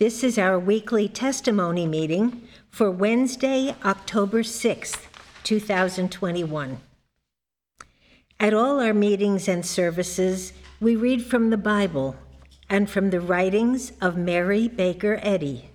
This 0.00 0.24
is 0.24 0.38
our 0.38 0.58
weekly 0.58 1.06
testimony 1.06 1.86
meeting 1.86 2.48
for 2.70 2.90
Wednesday, 2.90 3.76
October 3.84 4.42
6th, 4.42 5.02
2021. 5.44 6.80
At 8.40 8.54
all 8.54 8.80
our 8.80 8.94
meetings 8.94 9.48
and 9.48 9.66
services, 9.66 10.54
we 10.80 10.96
read 10.96 11.22
from 11.22 11.50
the 11.50 11.58
Bible 11.58 12.16
and 12.70 12.88
from 12.88 13.10
the 13.10 13.20
writings 13.20 13.92
of 14.00 14.16
Mary 14.16 14.66
Baker 14.66 15.20
Eddy. 15.22 15.68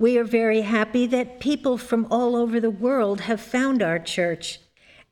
We 0.00 0.18
are 0.18 0.24
very 0.24 0.62
happy 0.62 1.06
that 1.06 1.38
people 1.38 1.78
from 1.78 2.08
all 2.10 2.34
over 2.34 2.58
the 2.58 2.72
world 2.72 3.20
have 3.20 3.40
found 3.40 3.84
our 3.84 4.00
church 4.00 4.58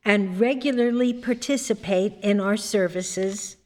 and 0.05 0.39
regularly 0.39 1.11
participate 1.11 2.13
in 2.21 2.39
our 2.39 2.55
services, 2.55 3.57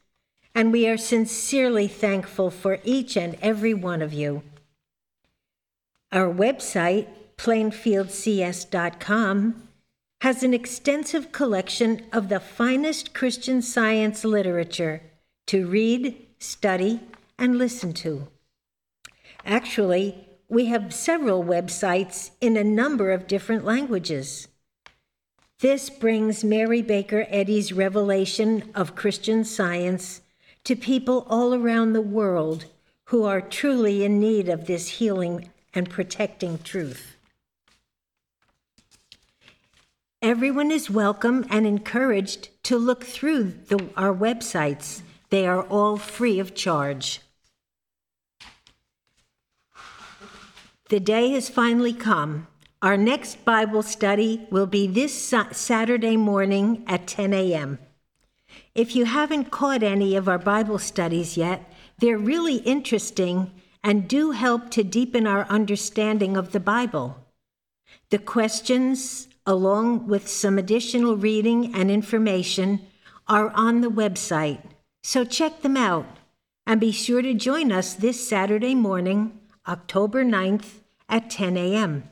and 0.54 0.72
we 0.72 0.88
are 0.88 0.96
sincerely 0.96 1.86
thankful 1.86 2.50
for 2.50 2.78
each 2.82 3.14
and 3.16 3.36
every 3.42 3.74
one 3.74 4.00
of 4.00 4.14
you. 4.14 4.42
Our 6.10 6.32
website, 6.32 7.06
plainfieldcs.com, 7.36 9.68
has 10.22 10.42
an 10.42 10.52
extensive 10.52 11.30
collection 11.30 12.04
of 12.12 12.28
the 12.28 12.40
finest 12.40 13.14
Christian 13.14 13.62
science 13.62 14.24
literature 14.24 15.02
to 15.46 15.66
read, 15.66 16.16
study, 16.38 17.00
and 17.38 17.56
listen 17.58 17.92
to. 17.92 18.26
Actually, 19.44 20.26
we 20.48 20.66
have 20.66 20.92
several 20.92 21.44
websites 21.44 22.30
in 22.40 22.56
a 22.56 22.64
number 22.64 23.12
of 23.12 23.26
different 23.26 23.64
languages. 23.64 24.48
This 25.60 25.90
brings 25.90 26.42
Mary 26.42 26.80
Baker 26.80 27.26
Eddy's 27.28 27.70
revelation 27.70 28.70
of 28.74 28.94
Christian 28.94 29.44
science 29.44 30.22
to 30.64 30.74
people 30.74 31.26
all 31.28 31.54
around 31.54 31.92
the 31.92 32.00
world 32.00 32.64
who 33.08 33.24
are 33.24 33.42
truly 33.42 34.02
in 34.02 34.18
need 34.18 34.48
of 34.48 34.64
this 34.64 34.88
healing 34.88 35.50
and 35.74 35.90
protecting 35.90 36.60
truth. 36.60 37.14
Everyone 40.22 40.70
is 40.70 40.88
welcome 40.88 41.44
and 41.50 41.66
encouraged 41.66 42.48
to 42.62 42.78
look 42.78 43.04
through 43.04 43.52
the, 43.68 43.86
our 43.98 44.14
websites. 44.14 45.02
They 45.28 45.46
are 45.46 45.64
all 45.64 45.98
free 45.98 46.38
of 46.38 46.54
charge. 46.54 47.20
The 50.88 51.00
day 51.00 51.32
has 51.32 51.50
finally 51.50 51.92
come. 51.92 52.46
Our 52.82 52.96
next 52.96 53.44
Bible 53.44 53.82
study 53.82 54.46
will 54.50 54.66
be 54.66 54.86
this 54.86 55.12
Saturday 55.52 56.16
morning 56.16 56.82
at 56.86 57.06
10 57.06 57.34
a.m. 57.34 57.78
If 58.74 58.96
you 58.96 59.04
haven't 59.04 59.50
caught 59.50 59.82
any 59.82 60.16
of 60.16 60.30
our 60.30 60.38
Bible 60.38 60.78
studies 60.78 61.36
yet, 61.36 61.70
they're 61.98 62.16
really 62.16 62.56
interesting 62.56 63.50
and 63.84 64.08
do 64.08 64.30
help 64.30 64.70
to 64.70 64.82
deepen 64.82 65.26
our 65.26 65.44
understanding 65.50 66.38
of 66.38 66.52
the 66.52 66.60
Bible. 66.60 67.18
The 68.08 68.18
questions, 68.18 69.28
along 69.44 70.06
with 70.06 70.26
some 70.26 70.56
additional 70.56 71.18
reading 71.18 71.74
and 71.74 71.90
information, 71.90 72.80
are 73.28 73.50
on 73.50 73.82
the 73.82 73.90
website, 73.90 74.62
so 75.02 75.26
check 75.26 75.60
them 75.60 75.76
out 75.76 76.06
and 76.66 76.80
be 76.80 76.92
sure 76.92 77.20
to 77.20 77.34
join 77.34 77.72
us 77.72 77.92
this 77.92 78.26
Saturday 78.26 78.74
morning, 78.74 79.38
October 79.68 80.24
9th 80.24 80.80
at 81.10 81.28
10 81.28 81.58
a.m. 81.58 82.04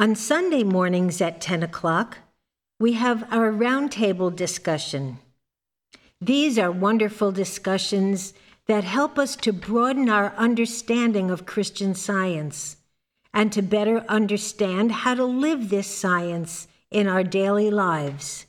On 0.00 0.14
Sunday 0.14 0.64
mornings 0.64 1.20
at 1.20 1.42
10 1.42 1.62
o'clock, 1.62 2.16
we 2.78 2.94
have 2.94 3.30
our 3.30 3.52
roundtable 3.52 4.34
discussion. 4.34 5.18
These 6.22 6.58
are 6.58 6.72
wonderful 6.72 7.32
discussions 7.32 8.32
that 8.66 8.82
help 8.82 9.18
us 9.18 9.36
to 9.36 9.52
broaden 9.52 10.08
our 10.08 10.32
understanding 10.38 11.30
of 11.30 11.44
Christian 11.44 11.94
science 11.94 12.78
and 13.34 13.52
to 13.52 13.60
better 13.60 14.02
understand 14.08 14.90
how 14.90 15.16
to 15.16 15.24
live 15.26 15.68
this 15.68 15.94
science 15.94 16.66
in 16.90 17.06
our 17.06 17.22
daily 17.22 17.70
lives. 17.70 18.46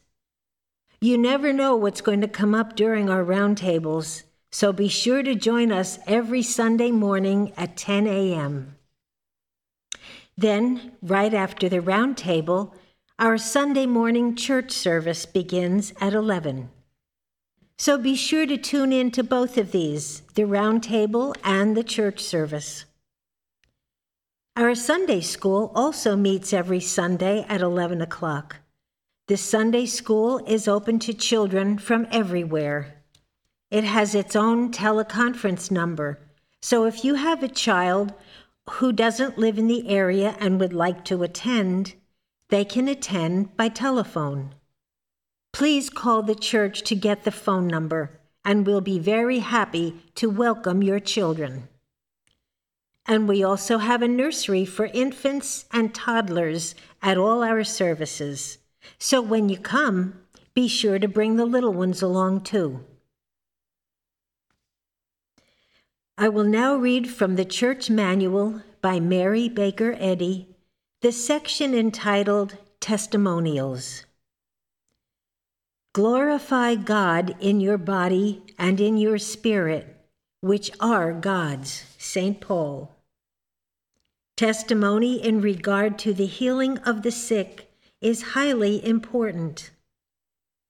You 1.02 1.18
never 1.18 1.52
know 1.52 1.76
what's 1.76 2.00
going 2.00 2.22
to 2.22 2.30
come 2.30 2.56
up 2.56 2.78
during 2.78 3.10
our 3.10 3.26
roundtables, 3.26 4.24
so 4.54 4.72
be 4.72 4.88
sure 4.88 5.22
to 5.22 5.36
join 5.36 5.74
us 5.74 6.00
every 6.08 6.44
Sunday 6.44 6.92
morning 6.92 7.52
at 7.58 7.76
10 7.76 8.08
a.m. 8.08 8.78
Then, 10.42 10.94
right 11.04 11.36
after 11.36 11.70
the 11.70 11.82
round 11.82 12.18
table, 12.18 12.74
our 13.20 13.38
Sunday 13.38 13.86
morning 13.86 14.36
church 14.36 14.72
service 14.72 15.28
begins 15.28 15.94
at 16.02 16.14
11. 16.14 16.72
So 17.78 18.00
be 18.00 18.16
sure 18.16 18.48
to 18.48 18.58
tune 18.58 18.92
in 18.92 19.12
to 19.12 19.24
both 19.24 19.56
of 19.60 19.72
these, 19.72 20.22
the 20.34 20.46
round 20.46 20.82
table 20.82 21.36
and 21.44 21.78
the 21.78 21.84
church 21.84 22.22
service. 22.22 22.86
Our 24.56 24.74
Sunday 24.74 25.22
school 25.22 25.72
also 25.76 26.16
meets 26.16 26.54
every 26.54 26.80
Sunday 26.80 27.46
at 27.48 27.62
11 27.62 28.02
o'clock. 28.02 28.56
The 29.28 29.38
Sunday 29.38 29.86
school 29.86 30.40
is 30.48 30.68
open 30.68 30.98
to 31.02 31.14
children 31.14 31.78
from 31.78 32.08
everywhere. 32.10 32.96
It 33.70 33.84
has 33.84 34.16
its 34.16 34.36
own 34.36 34.72
teleconference 34.72 35.70
number, 35.70 36.18
so 36.64 36.86
if 36.86 37.06
you 37.06 37.14
have 37.14 37.44
a 37.44 37.48
child 37.48 38.16
who 38.70 38.92
doesn't 38.92 39.38
live 39.38 39.58
in 39.58 39.68
the 39.68 39.88
area 39.88 40.36
and 40.40 40.60
would 40.60 40.74
like 40.74 41.04
to 41.06 41.24
attend, 41.24 41.96
they 42.50 42.64
can 42.64 42.88
attend 42.88 43.56
by 43.58 43.70
telephone. 43.70 44.54
Please 45.54 45.90
call 45.90 46.24
the 46.24 46.36
church 46.36 46.82
to 46.84 46.96
get 46.96 47.24
the 47.24 47.32
phone 47.32 47.68
number, 47.68 48.20
and 48.46 48.66
we'll 48.66 48.82
be 48.82 49.00
very 49.00 49.40
happy 49.40 49.96
to 50.16 50.30
welcome 50.30 50.82
your 50.82 51.00
children. 51.00 51.68
And 53.06 53.28
we 53.28 53.44
also 53.44 53.80
have 53.80 54.02
a 54.02 54.08
nursery 54.08 54.64
for 54.64 54.86
infants 54.86 55.66
and 55.72 55.94
toddlers 55.94 56.76
at 57.02 57.18
all 57.18 57.44
our 57.44 57.64
services. 57.64 58.60
So 59.00 59.22
when 59.22 59.50
you 59.50 59.58
come, 59.58 60.22
be 60.54 60.68
sure 60.68 61.00
to 61.00 61.08
bring 61.08 61.36
the 61.36 61.46
little 61.46 61.74
ones 61.74 62.02
along 62.02 62.42
too. 62.42 62.86
I 66.22 66.30
will 66.30 66.44
now 66.44 66.76
read 66.76 67.10
from 67.10 67.36
the 67.36 67.46
Church 67.46 67.90
Manual 67.90 68.62
by 68.80 69.00
Mary 69.00 69.50
Baker 69.50 69.96
Eddy, 69.98 70.50
the 71.02 71.12
section 71.12 71.74
entitled 71.74 72.58
Testimonials. 72.80 74.06
Glorify 75.96 76.76
God 76.76 77.36
in 77.40 77.60
your 77.60 77.80
body 77.80 78.44
and 78.60 78.80
in 78.80 78.98
your 78.98 79.18
spirit, 79.18 79.98
which 80.42 80.70
are 80.80 81.12
God's. 81.12 81.86
St. 81.98 82.40
Paul. 82.40 82.92
Testimony 84.38 85.16
in 85.26 85.42
regard 85.42 85.98
to 85.98 86.14
the 86.14 86.28
healing 86.28 86.78
of 86.86 87.02
the 87.02 87.12
sick 87.12 87.74
is 88.00 88.34
highly 88.38 88.86
important. 88.86 89.72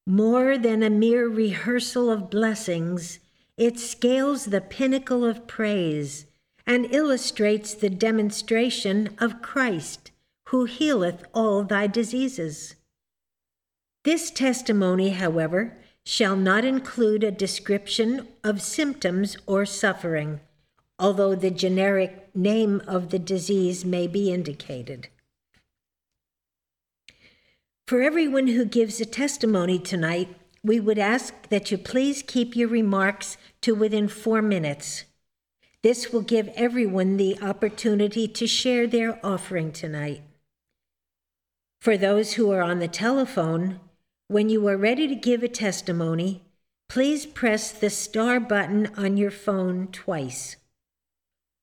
More 0.08 0.58
than 0.58 0.82
a 0.82 0.90
mere 0.90 1.28
rehearsal 1.28 2.10
of 2.10 2.30
blessings, 2.30 3.20
it 3.62 3.78
scales 3.78 4.46
the 4.46 4.60
pinnacle 4.60 5.24
of 5.24 5.46
praise 5.46 6.26
and 6.66 6.92
illustrates 6.92 7.76
the 7.76 7.92
demonstration 7.92 9.16
of 9.20 9.40
Christ, 9.44 10.10
who 10.48 10.66
healeth 10.66 11.24
all 11.32 11.64
thy 11.64 11.86
diseases. 11.86 12.74
This 14.04 14.32
testimony, 14.32 15.12
however, 15.12 15.78
shall 16.04 16.36
not 16.36 16.66
include 16.66 17.24
a 17.24 17.30
description 17.30 18.28
of 18.44 18.64
symptoms 18.64 19.38
or 19.46 19.64
suffering, 19.68 20.40
although 20.98 21.36
the 21.36 21.52
generic 21.52 22.36
name 22.36 22.82
of 22.88 23.12
the 23.12 23.20
disease 23.20 23.86
may 23.86 24.08
be 24.08 24.34
indicated. 24.34 25.10
For 27.86 28.02
everyone 28.02 28.48
who 28.48 28.66
gives 28.66 29.00
a 29.00 29.06
testimony 29.06 29.78
tonight, 29.78 30.36
we 30.64 30.80
would 30.80 31.00
ask 31.00 31.50
that 31.50 31.72
you 31.72 31.78
please 31.78 32.24
keep 32.26 32.56
your 32.56 32.68
remarks 32.68 33.38
to 33.62 33.74
within 33.74 34.08
four 34.08 34.42
minutes. 34.42 35.06
This 35.82 36.14
will 36.14 36.22
give 36.22 36.50
everyone 36.50 37.18
the 37.18 37.42
opportunity 37.42 38.28
to 38.28 38.46
share 38.46 38.86
their 38.86 39.20
offering 39.26 39.72
tonight. 39.72 40.22
For 41.80 41.98
those 41.98 42.34
who 42.34 42.52
are 42.52 42.62
on 42.62 42.78
the 42.78 42.88
telephone, 42.88 43.80
when 44.28 44.50
you 44.50 44.68
are 44.68 44.78
ready 44.78 45.08
to 45.08 45.16
give 45.16 45.42
a 45.42 45.48
testimony, 45.48 46.44
please 46.88 47.26
press 47.26 47.72
the 47.72 47.90
star 47.90 48.40
button 48.40 48.92
on 48.96 49.18
your 49.18 49.32
phone 49.32 49.88
twice. 49.88 50.58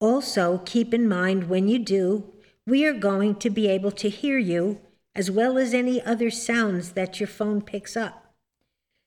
Also, 0.01 0.59
keep 0.65 0.93
in 0.93 1.09
mind 1.09 1.49
when 1.49 1.69
you 1.69 1.79
do, 1.79 2.33
we 2.67 2.85
are 2.85 2.93
going 2.93 3.37
to 3.37 3.51
be 3.51 3.69
able 3.69 3.93
to 3.93 4.09
hear 4.09 4.39
you 4.39 4.81
as 5.15 5.31
well 5.31 5.57
as 5.57 5.73
any 5.73 6.03
other 6.03 6.31
sounds 6.31 6.93
that 6.93 7.21
your 7.21 7.27
phone 7.29 7.63
picks 7.63 7.97
up. 7.97 8.28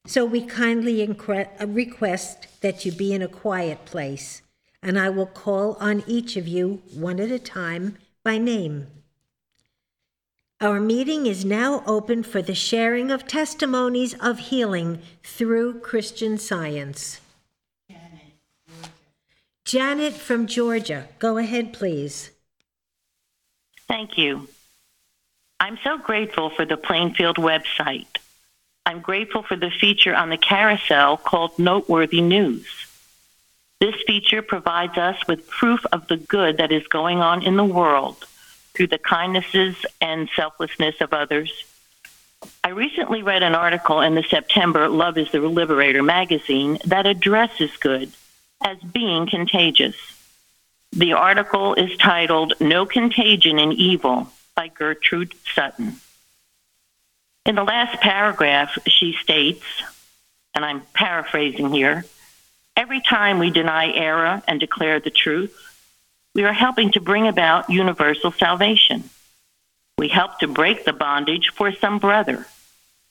So 0.05 0.25
we 0.25 0.41
kindly 0.41 1.03
uh, 1.03 1.67
request 1.67 2.47
that 2.61 2.85
you 2.85 2.91
be 2.91 3.13
in 3.13 3.21
a 3.21 3.27
quiet 3.27 3.85
place, 3.85 4.41
and 4.81 4.97
I 4.97 5.09
will 5.09 5.27
call 5.27 5.77
on 5.79 6.03
each 6.07 6.37
of 6.37 6.47
you 6.47 6.81
one 6.93 7.19
at 7.19 7.31
a 7.31 7.39
time 7.39 7.97
by 8.23 8.37
name. 8.37 8.87
Our 10.59 10.79
meeting 10.79 11.25
is 11.25 11.43
now 11.43 11.83
open 11.87 12.21
for 12.21 12.41
the 12.41 12.53
sharing 12.53 13.09
of 13.09 13.25
testimonies 13.25 14.13
of 14.19 14.37
healing 14.37 15.01
through 15.23 15.79
Christian 15.79 16.37
science. 16.37 17.19
Janet, 17.89 18.91
Janet 19.65 20.13
from 20.13 20.45
Georgia, 20.45 21.07
go 21.17 21.37
ahead, 21.37 21.73
please. 21.73 22.29
Thank 23.87 24.17
you. 24.17 24.47
I'm 25.59 25.79
so 25.83 25.97
grateful 25.97 26.51
for 26.51 26.65
the 26.65 26.77
Plainfield 26.77 27.37
website. 27.37 28.20
I'm 28.85 29.01
grateful 29.01 29.43
for 29.43 29.55
the 29.55 29.69
feature 29.69 30.15
on 30.15 30.29
the 30.29 30.37
carousel 30.37 31.17
called 31.17 31.57
Noteworthy 31.59 32.21
News. 32.21 32.67
This 33.79 33.95
feature 34.05 34.41
provides 34.41 34.97
us 34.97 35.17
with 35.27 35.47
proof 35.47 35.85
of 35.91 36.07
the 36.07 36.17
good 36.17 36.57
that 36.57 36.71
is 36.71 36.85
going 36.87 37.19
on 37.19 37.43
in 37.43 37.57
the 37.57 37.63
world 37.63 38.25
through 38.73 38.87
the 38.87 38.97
kindnesses 38.97 39.75
and 39.99 40.29
selflessness 40.35 41.01
of 41.01 41.13
others. 41.13 41.51
I 42.63 42.69
recently 42.69 43.21
read 43.21 43.43
an 43.43 43.55
article 43.55 44.01
in 44.01 44.15
the 44.15 44.23
September 44.23 44.89
Love 44.89 45.17
is 45.17 45.31
the 45.31 45.39
Liberator 45.39 46.01
magazine 46.01 46.79
that 46.85 47.05
addresses 47.05 47.71
good 47.77 48.11
as 48.63 48.77
being 48.79 49.27
contagious. 49.27 49.95
The 50.91 51.13
article 51.13 51.75
is 51.75 51.95
titled 51.97 52.53
No 52.59 52.85
Contagion 52.85 53.59
in 53.59 53.71
Evil 53.71 54.27
by 54.55 54.67
Gertrude 54.69 55.33
Sutton. 55.53 55.97
In 57.45 57.55
the 57.55 57.63
last 57.63 57.99
paragraph, 58.01 58.77
she 58.87 59.13
states, 59.13 59.65
and 60.53 60.63
I'm 60.63 60.81
paraphrasing 60.93 61.71
here 61.71 62.05
every 62.75 63.01
time 63.01 63.39
we 63.39 63.49
deny 63.49 63.91
error 63.93 64.41
and 64.47 64.59
declare 64.59 64.99
the 64.99 65.09
truth, 65.09 65.55
we 66.33 66.43
are 66.43 66.53
helping 66.53 66.91
to 66.91 66.99
bring 66.99 67.27
about 67.27 67.69
universal 67.69 68.31
salvation. 68.31 69.09
We 69.97 70.07
help 70.07 70.39
to 70.39 70.47
break 70.47 70.85
the 70.85 70.93
bondage 70.93 71.51
for 71.53 71.71
some 71.73 71.99
brother. 71.99 72.47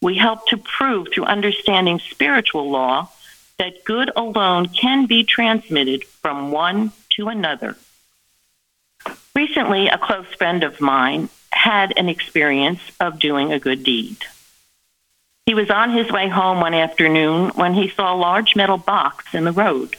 We 0.03 0.17
help 0.17 0.47
to 0.49 0.57
prove 0.57 1.09
through 1.13 1.25
understanding 1.25 2.01
spiritual 2.01 2.71
law 2.71 3.11
that 3.59 3.85
good 3.85 4.11
alone 4.17 4.69
can 4.69 5.07
be 5.07 5.23
transmitted 5.23 6.05
from 6.05 6.51
one 6.51 6.93
to 7.11 7.29
another. 7.29 7.77
Recently, 9.37 9.89
a 9.89 9.99
close 9.99 10.27
friend 10.39 10.65
of 10.65 10.81
mine 10.81 11.29
had 11.53 11.93
an 11.97 12.09
experience 12.09 12.81
of 13.01 13.19
doing 13.19 13.53
a 13.53 13.61
good 13.61 13.83
deed. 13.83 14.19
He 15.47 15.55
was 15.55 15.71
on 15.71 15.91
his 15.91 16.11
way 16.11 16.29
home 16.29 16.61
one 16.61 16.75
afternoon 16.75 17.51
when 17.51 17.75
he 17.75 17.89
saw 17.89 18.15
a 18.15 18.17
large 18.17 18.55
metal 18.55 18.79
box 18.79 19.35
in 19.35 19.45
the 19.45 19.53
road. 19.53 19.97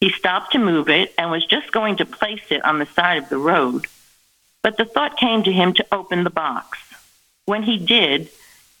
He 0.00 0.10
stopped 0.10 0.52
to 0.52 0.58
move 0.58 0.88
it 0.88 1.12
and 1.18 1.30
was 1.30 1.46
just 1.46 1.72
going 1.72 1.96
to 1.96 2.06
place 2.06 2.44
it 2.50 2.64
on 2.64 2.78
the 2.78 2.86
side 2.86 3.18
of 3.18 3.28
the 3.28 3.38
road, 3.38 3.86
but 4.62 4.76
the 4.76 4.84
thought 4.84 5.16
came 5.16 5.42
to 5.42 5.52
him 5.52 5.72
to 5.74 5.86
open 5.90 6.24
the 6.24 6.30
box. 6.30 6.78
When 7.46 7.62
he 7.62 7.78
did, 7.78 8.30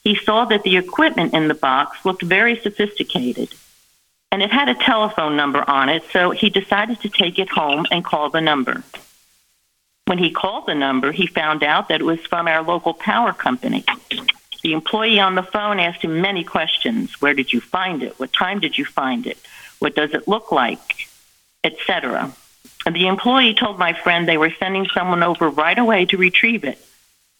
he 0.02 0.14
saw 0.14 0.44
that 0.44 0.62
the 0.62 0.76
equipment 0.76 1.34
in 1.34 1.48
the 1.48 1.54
box 1.54 2.04
looked 2.04 2.22
very 2.22 2.58
sophisticated 2.58 3.54
and 4.34 4.42
it 4.42 4.50
had 4.50 4.68
a 4.68 4.74
telephone 4.74 5.36
number 5.36 5.62
on 5.70 5.88
it, 5.88 6.02
so 6.12 6.32
he 6.32 6.50
decided 6.50 7.00
to 7.00 7.08
take 7.08 7.38
it 7.38 7.48
home 7.48 7.86
and 7.92 8.04
call 8.04 8.30
the 8.30 8.40
number. 8.40 8.82
When 10.06 10.18
he 10.18 10.30
called 10.30 10.66
the 10.66 10.74
number, 10.74 11.12
he 11.12 11.26
found 11.26 11.62
out 11.62 11.88
that 11.88 12.00
it 12.00 12.04
was 12.04 12.20
from 12.20 12.46
our 12.46 12.62
local 12.62 12.92
power 12.92 13.32
company. 13.32 13.84
The 14.62 14.72
employee 14.72 15.18
on 15.18 15.34
the 15.34 15.42
phone 15.42 15.80
asked 15.80 16.02
him 16.02 16.20
many 16.20 16.44
questions. 16.44 17.20
Where 17.20 17.34
did 17.34 17.52
you 17.52 17.60
find 17.60 18.02
it? 18.02 18.18
What 18.18 18.32
time 18.32 18.60
did 18.60 18.76
you 18.76 18.84
find 18.84 19.26
it? 19.26 19.38
What 19.78 19.94
does 19.94 20.12
it 20.12 20.28
look 20.28 20.52
like? 20.52 21.08
Etc. 21.62 22.34
And 22.86 22.94
the 22.94 23.06
employee 23.06 23.54
told 23.54 23.78
my 23.78 23.94
friend 23.94 24.28
they 24.28 24.36
were 24.36 24.52
sending 24.58 24.86
someone 24.92 25.22
over 25.22 25.48
right 25.48 25.78
away 25.78 26.04
to 26.06 26.18
retrieve 26.18 26.64
it. 26.64 26.78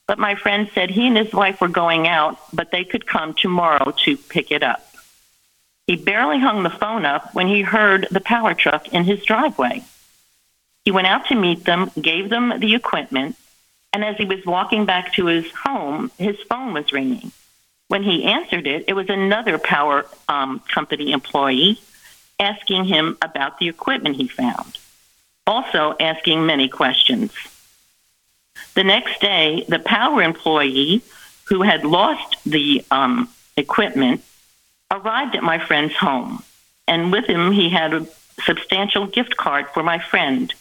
But 0.07 0.19
my 0.19 0.35
friend 0.35 0.71
said 0.75 0.91
he 0.91 1.07
and 1.07 1.17
his 1.17 1.33
wife 1.33 1.61
were 1.61 1.69
going 1.69 2.07
out, 2.07 2.39
but 2.53 2.71
they 2.71 2.85
could 2.85 3.07
come 3.07 3.35
tomorrow 3.35 3.93
to 4.05 4.17
pick 4.17 4.51
it 4.51 4.62
up. 4.62 4.87
He 5.87 5.97
barely 5.97 6.39
hung 6.39 6.62
the 6.62 6.71
phone 6.71 7.05
up 7.05 7.35
when 7.35 7.47
he 7.47 7.61
heard 7.62 8.09
the 8.11 8.21
power 8.21 8.55
truck 8.55 8.89
in 8.89 9.05
his 9.05 9.23
driveway. 9.23 9.85
He 10.85 10.91
went 10.91 11.07
out 11.07 11.26
to 11.26 11.35
meet 11.35 11.64
them, 11.64 11.91
gave 12.01 12.28
them 12.28 12.55
the 12.59 12.74
equipment, 12.74 13.37
and 13.93 14.05
as 14.05 14.16
he 14.16 14.24
was 14.24 14.45
walking 14.45 14.85
back 14.85 15.14
to 15.14 15.26
his 15.26 15.51
home, 15.53 16.11
his 16.18 16.37
phone 16.49 16.74
was 16.74 16.93
ringing. 16.93 17.32
When 17.89 18.03
he 18.03 18.24
answered 18.24 18.66
it, 18.66 18.85
it 18.89 18.95
was 18.95 19.09
another 19.09 19.59
power 19.59 20.07
um, 20.28 20.61
company 20.61 21.12
employee 21.12 21.80
asking 22.41 22.85
him 22.85 23.16
about 23.22 23.59
the 23.59 23.68
equipment 23.68 24.16
he 24.16 24.26
found, 24.26 24.78
also 25.47 25.95
asking 26.01 26.45
many 26.45 26.68
questions. 26.68 27.32
The 28.74 28.85
next 28.85 29.20
day, 29.20 29.64
the 29.68 29.78
power 29.78 30.22
employee 30.22 31.03
who 31.45 31.62
had 31.62 31.85
lost 31.85 32.37
the 32.45 32.85
um, 32.91 33.28
equipment 33.57 34.22
arrived 34.91 35.37
at 35.37 35.43
my 35.43 35.59
friend's 35.59 35.95
home, 35.95 36.43
and 36.89 37.12
with 37.12 37.26
him 37.26 37.53
he 37.53 37.68
had 37.68 37.95
a 37.95 38.07
substantial 38.43 39.07
gift 39.07 39.37
card 39.37 39.66
for 39.68 39.82
my 39.82 39.99
friend. 39.99 40.53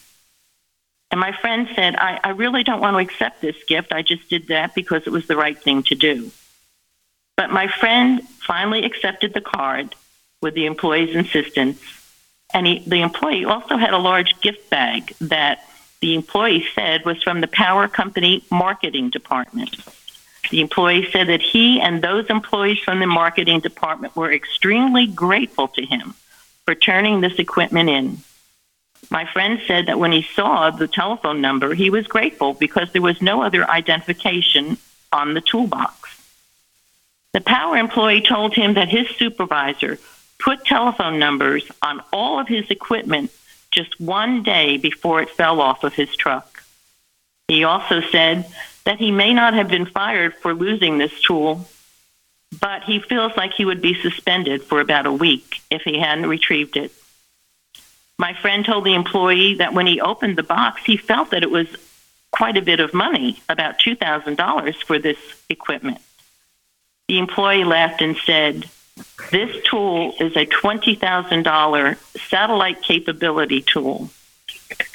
And 1.10 1.20
my 1.20 1.32
friend 1.32 1.68
said, 1.74 1.96
I, 1.96 2.18
I 2.24 2.30
really 2.30 2.64
don't 2.64 2.80
want 2.80 2.94
to 2.94 2.98
accept 2.98 3.40
this 3.40 3.56
gift. 3.64 3.92
I 3.92 4.02
just 4.02 4.28
did 4.28 4.48
that 4.48 4.74
because 4.74 5.06
it 5.06 5.10
was 5.10 5.26
the 5.26 5.36
right 5.36 5.56
thing 5.56 5.82
to 5.84 5.94
do. 5.94 6.30
But 7.36 7.50
my 7.50 7.68
friend 7.68 8.22
finally 8.46 8.84
accepted 8.84 9.34
the 9.34 9.40
card 9.40 9.94
with 10.40 10.54
the 10.54 10.66
employee's 10.66 11.14
insistence. 11.14 11.80
And 12.52 12.66
he, 12.66 12.78
the 12.86 13.00
employee 13.00 13.44
also 13.44 13.76
had 13.76 13.92
a 13.92 13.98
large 13.98 14.40
gift 14.40 14.70
bag 14.70 15.14
that 15.20 15.68
the 16.00 16.14
employee 16.14 16.66
said 16.74 17.04
was 17.04 17.22
from 17.22 17.40
the 17.40 17.48
power 17.48 17.88
company 17.88 18.44
marketing 18.50 19.10
department. 19.10 19.76
The 20.50 20.60
employee 20.60 21.08
said 21.10 21.28
that 21.28 21.40
he 21.40 21.80
and 21.80 22.02
those 22.02 22.26
employees 22.26 22.78
from 22.80 23.00
the 23.00 23.06
marketing 23.06 23.60
department 23.60 24.14
were 24.14 24.32
extremely 24.32 25.06
grateful 25.06 25.68
to 25.68 25.84
him 25.84 26.14
for 26.66 26.74
turning 26.74 27.20
this 27.20 27.38
equipment 27.38 27.88
in. 27.88 28.18
My 29.10 29.24
friend 29.26 29.60
said 29.66 29.86
that 29.86 29.98
when 29.98 30.12
he 30.12 30.22
saw 30.22 30.70
the 30.70 30.88
telephone 30.88 31.40
number, 31.40 31.74
he 31.74 31.90
was 31.90 32.06
grateful 32.06 32.54
because 32.54 32.92
there 32.92 33.02
was 33.02 33.20
no 33.22 33.42
other 33.42 33.68
identification 33.68 34.78
on 35.12 35.34
the 35.34 35.40
toolbox. 35.40 36.20
The 37.32 37.40
power 37.40 37.76
employee 37.76 38.20
told 38.20 38.54
him 38.54 38.74
that 38.74 38.88
his 38.88 39.08
supervisor 39.16 39.98
put 40.38 40.64
telephone 40.64 41.18
numbers 41.18 41.64
on 41.82 42.02
all 42.12 42.38
of 42.38 42.48
his 42.48 42.70
equipment 42.70 43.30
just 43.70 44.00
one 44.00 44.42
day 44.42 44.76
before 44.76 45.20
it 45.20 45.30
fell 45.30 45.60
off 45.60 45.84
of 45.84 45.94
his 45.94 46.14
truck. 46.14 46.62
He 47.48 47.64
also 47.64 48.00
said 48.00 48.46
that 48.84 48.98
he 48.98 49.10
may 49.10 49.34
not 49.34 49.54
have 49.54 49.68
been 49.68 49.86
fired 49.86 50.34
for 50.34 50.54
losing 50.54 50.98
this 50.98 51.20
tool, 51.20 51.66
but 52.60 52.84
he 52.84 53.00
feels 53.00 53.36
like 53.36 53.52
he 53.52 53.64
would 53.64 53.82
be 53.82 54.00
suspended 54.00 54.62
for 54.62 54.80
about 54.80 55.06
a 55.06 55.12
week 55.12 55.60
if 55.70 55.82
he 55.82 55.98
hadn't 55.98 56.28
retrieved 56.28 56.76
it. 56.76 56.92
My 58.18 58.34
friend 58.34 58.64
told 58.64 58.84
the 58.84 58.94
employee 58.94 59.54
that 59.56 59.74
when 59.74 59.86
he 59.86 60.00
opened 60.00 60.36
the 60.36 60.42
box, 60.42 60.82
he 60.84 60.96
felt 60.96 61.30
that 61.30 61.42
it 61.42 61.50
was 61.50 61.68
quite 62.30 62.56
a 62.56 62.62
bit 62.62 62.80
of 62.80 62.94
money, 62.94 63.42
about 63.48 63.78
$2,000 63.78 64.82
for 64.84 64.98
this 64.98 65.18
equipment. 65.48 65.98
The 67.08 67.18
employee 67.18 67.64
laughed 67.64 68.02
and 68.02 68.16
said, 68.16 68.68
This 69.30 69.62
tool 69.64 70.14
is 70.18 70.36
a 70.36 70.46
$20,000 70.46 72.18
satellite 72.28 72.82
capability 72.82 73.62
tool, 73.62 74.10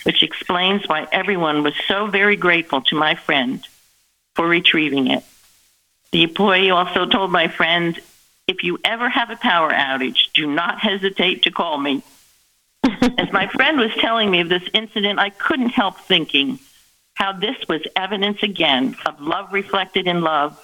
which 0.03 0.23
explains 0.23 0.87
why 0.87 1.07
everyone 1.11 1.63
was 1.63 1.75
so 1.87 2.07
very 2.07 2.35
grateful 2.35 2.81
to 2.83 2.95
my 2.95 3.15
friend 3.15 3.65
for 4.35 4.47
retrieving 4.47 5.07
it. 5.07 5.23
The 6.11 6.23
employee 6.23 6.71
also 6.71 7.05
told 7.05 7.31
my 7.31 7.47
friend, 7.47 7.99
if 8.47 8.63
you 8.63 8.79
ever 8.83 9.09
have 9.09 9.29
a 9.29 9.35
power 9.35 9.71
outage, 9.71 10.31
do 10.33 10.47
not 10.47 10.79
hesitate 10.79 11.43
to 11.43 11.51
call 11.51 11.77
me. 11.77 12.01
As 13.17 13.31
my 13.31 13.47
friend 13.47 13.79
was 13.79 13.91
telling 13.95 14.31
me 14.31 14.41
of 14.41 14.49
this 14.49 14.67
incident, 14.73 15.19
I 15.19 15.29
couldn't 15.29 15.69
help 15.69 15.99
thinking 15.99 16.59
how 17.15 17.33
this 17.33 17.57
was 17.67 17.81
evidence 17.95 18.41
again 18.43 18.95
of 19.05 19.19
love 19.19 19.51
reflected 19.51 20.07
in 20.07 20.21
love 20.21 20.57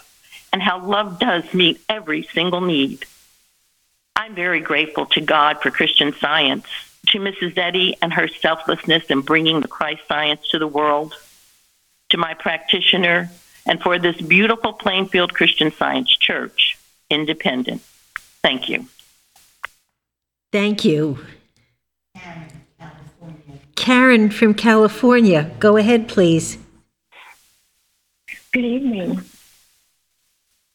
and 0.54 0.62
how 0.62 0.80
love 0.80 1.20
does 1.20 1.54
meet 1.54 1.82
every 1.90 2.24
single 2.24 2.62
need. 2.62 3.06
I'm 4.16 4.34
very 4.36 4.62
grateful 4.62 5.06
to 5.08 5.22
God 5.22 5.62
for 5.62 5.70
Christian 5.70 6.14
science, 6.14 6.66
to 7.08 7.20
Mrs. 7.20 7.58
Eddy 7.58 7.98
and 8.02 8.14
her 8.14 8.30
selflessness 8.30 9.06
in 9.08 9.22
bringing 9.22 9.60
the 9.60 9.68
Christ 9.68 10.04
science 10.08 10.48
to 10.50 10.60
the 10.60 10.68
world, 10.68 11.14
to 12.10 12.18
my 12.18 12.34
practitioner, 12.34 13.30
and 13.66 13.82
for 13.82 14.00
this 14.00 14.20
beautiful 14.22 14.74
Plainfield 14.74 15.34
Christian 15.34 15.72
Science 15.72 16.16
Church, 16.16 16.78
independent. 17.10 17.82
Thank 18.42 18.70
you. 18.70 18.88
Thank 20.52 20.86
you. 20.86 21.20
Karen 23.76 24.30
from 24.30 24.54
California, 24.54 25.52
go 25.60 25.78
ahead, 25.78 26.08
please. 26.08 26.58
Good 28.52 28.66
evening. 28.66 29.22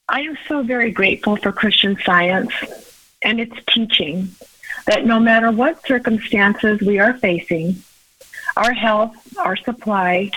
I 0.09 0.20
am 0.20 0.36
so 0.47 0.62
very 0.62 0.91
grateful 0.91 1.36
for 1.36 1.51
Christian 1.51 1.97
science 2.05 2.53
and 3.22 3.41
its 3.41 3.57
teaching 3.66 4.30
that 4.86 5.07
no 5.07 5.20
matter 5.20 5.51
what 5.51 5.86
circumstances 5.86 6.80
we 6.80 6.99
are 6.99 7.14
facing, 7.14 7.82
our 8.57 8.72
health, 8.72 9.14
our 9.38 9.57
supply, 9.57 10.30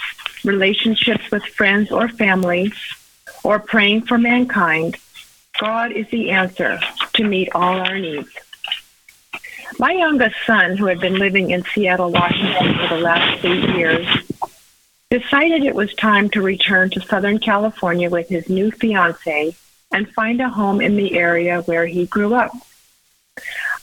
relationships 0.44 1.30
with 1.32 1.44
friends 1.44 1.92
or 1.92 2.08
family, 2.08 2.72
or 3.44 3.60
praying 3.60 4.02
for 4.04 4.18
mankind, 4.18 4.98
God 5.60 5.92
is 5.92 6.08
the 6.10 6.32
answer 6.32 6.80
to 7.14 7.24
meet 7.24 7.50
all 7.54 7.80
our 7.80 8.00
needs. 8.00 8.30
My 9.80 9.92
youngest 9.92 10.36
son, 10.46 10.78
who 10.78 10.86
had 10.86 11.00
been 11.00 11.16
living 11.16 11.52
in 11.52 11.64
Seattle, 11.64 12.12
Washington 12.12 12.78
for 12.78 12.96
the 12.96 13.02
last 13.02 13.44
eight 13.44 13.76
years, 13.76 14.08
decided 15.10 15.64
it 15.64 15.76
was 15.76 15.94
time 15.96 16.30
to 16.32 16.42
return 16.42 16.90
to 16.92 17.02
Southern 17.02 17.40
California 17.40 18.10
with 18.10 18.30
his 18.30 18.50
new 18.50 18.72
fiance 18.72 19.56
and 19.92 20.14
find 20.14 20.42
a 20.42 20.50
home 20.50 20.82
in 20.82 20.96
the 20.96 21.18
area 21.18 21.62
where 21.62 21.86
he 21.86 22.06
grew 22.06 22.34
up. 22.34 22.52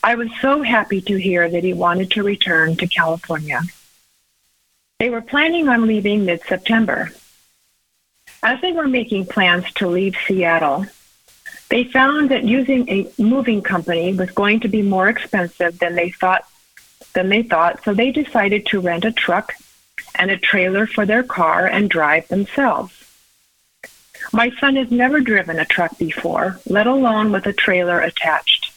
I 0.03 0.15
was 0.15 0.29
so 0.41 0.63
happy 0.63 1.01
to 1.03 1.17
hear 1.17 1.49
that 1.49 1.65
he 1.65 1.73
wanted 1.73 2.11
to 2.13 2.23
return 2.23 2.77
to 2.77 2.87
California. 2.87 3.61
They 4.99 5.11
were 5.11 5.21
planning 5.21 5.69
on 5.69 5.87
leaving 5.87 6.25
mid 6.25 6.43
September. 6.43 7.13
As 8.43 8.61
they 8.61 8.73
were 8.73 8.89
making 8.89 9.27
plans 9.27 9.71
to 9.75 9.89
leave 9.89 10.17
Seattle, 10.27 10.87
they 11.71 11.85
found 11.85 12.31
that 12.31 12.45
using 12.45 12.89
a 12.89 13.11
moving 13.17 13.63
company 13.63 14.13
was 14.13 14.31
going 14.33 14.61
to 14.61 14.69
be 14.69 14.83
more 14.83 15.09
expensive 15.09 15.79
than 15.79 15.95
they 15.95 16.11
thought 16.11 16.45
than 17.15 17.29
they 17.29 17.43
thought, 17.43 17.83
so 17.85 17.95
they 17.95 18.11
decided 18.13 18.67
to 18.67 18.81
rent 18.81 19.05
a 19.05 19.11
truck 19.11 19.55
and 20.17 20.31
a 20.31 20.37
trailer 20.37 20.87
for 20.87 21.07
their 21.07 21.23
car 21.23 21.67
and 21.67 21.91
drive 21.91 22.29
themselves. 22.29 22.93
My 24.33 24.51
son 24.61 24.77
has 24.77 24.91
never 24.91 25.21
driven 25.21 25.59
a 25.59 25.65
truck 25.65 25.97
before, 25.99 26.61
let 26.67 26.87
alone 26.87 27.33
with 27.33 27.47
a 27.47 27.53
trailer 27.53 28.01
attached. 28.01 28.73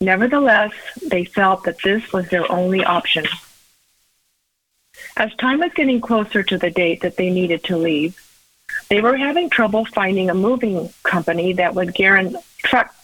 Nevertheless, 0.00 0.72
they 1.06 1.24
felt 1.24 1.64
that 1.64 1.82
this 1.82 2.10
was 2.12 2.28
their 2.28 2.50
only 2.50 2.82
option. 2.84 3.26
As 5.16 5.34
time 5.34 5.60
was 5.60 5.72
getting 5.74 6.00
closer 6.00 6.42
to 6.42 6.56
the 6.56 6.70
date 6.70 7.02
that 7.02 7.16
they 7.16 7.28
needed 7.28 7.64
to 7.64 7.76
leave, 7.76 8.18
they 8.90 9.00
were 9.00 9.16
having 9.16 9.48
trouble 9.48 9.84
finding 9.86 10.28
a 10.28 10.34
moving 10.34 10.92
company 11.04 11.54
that 11.54 11.74
would 11.74 11.94
guarantee 11.94 12.36
truck 12.58 12.94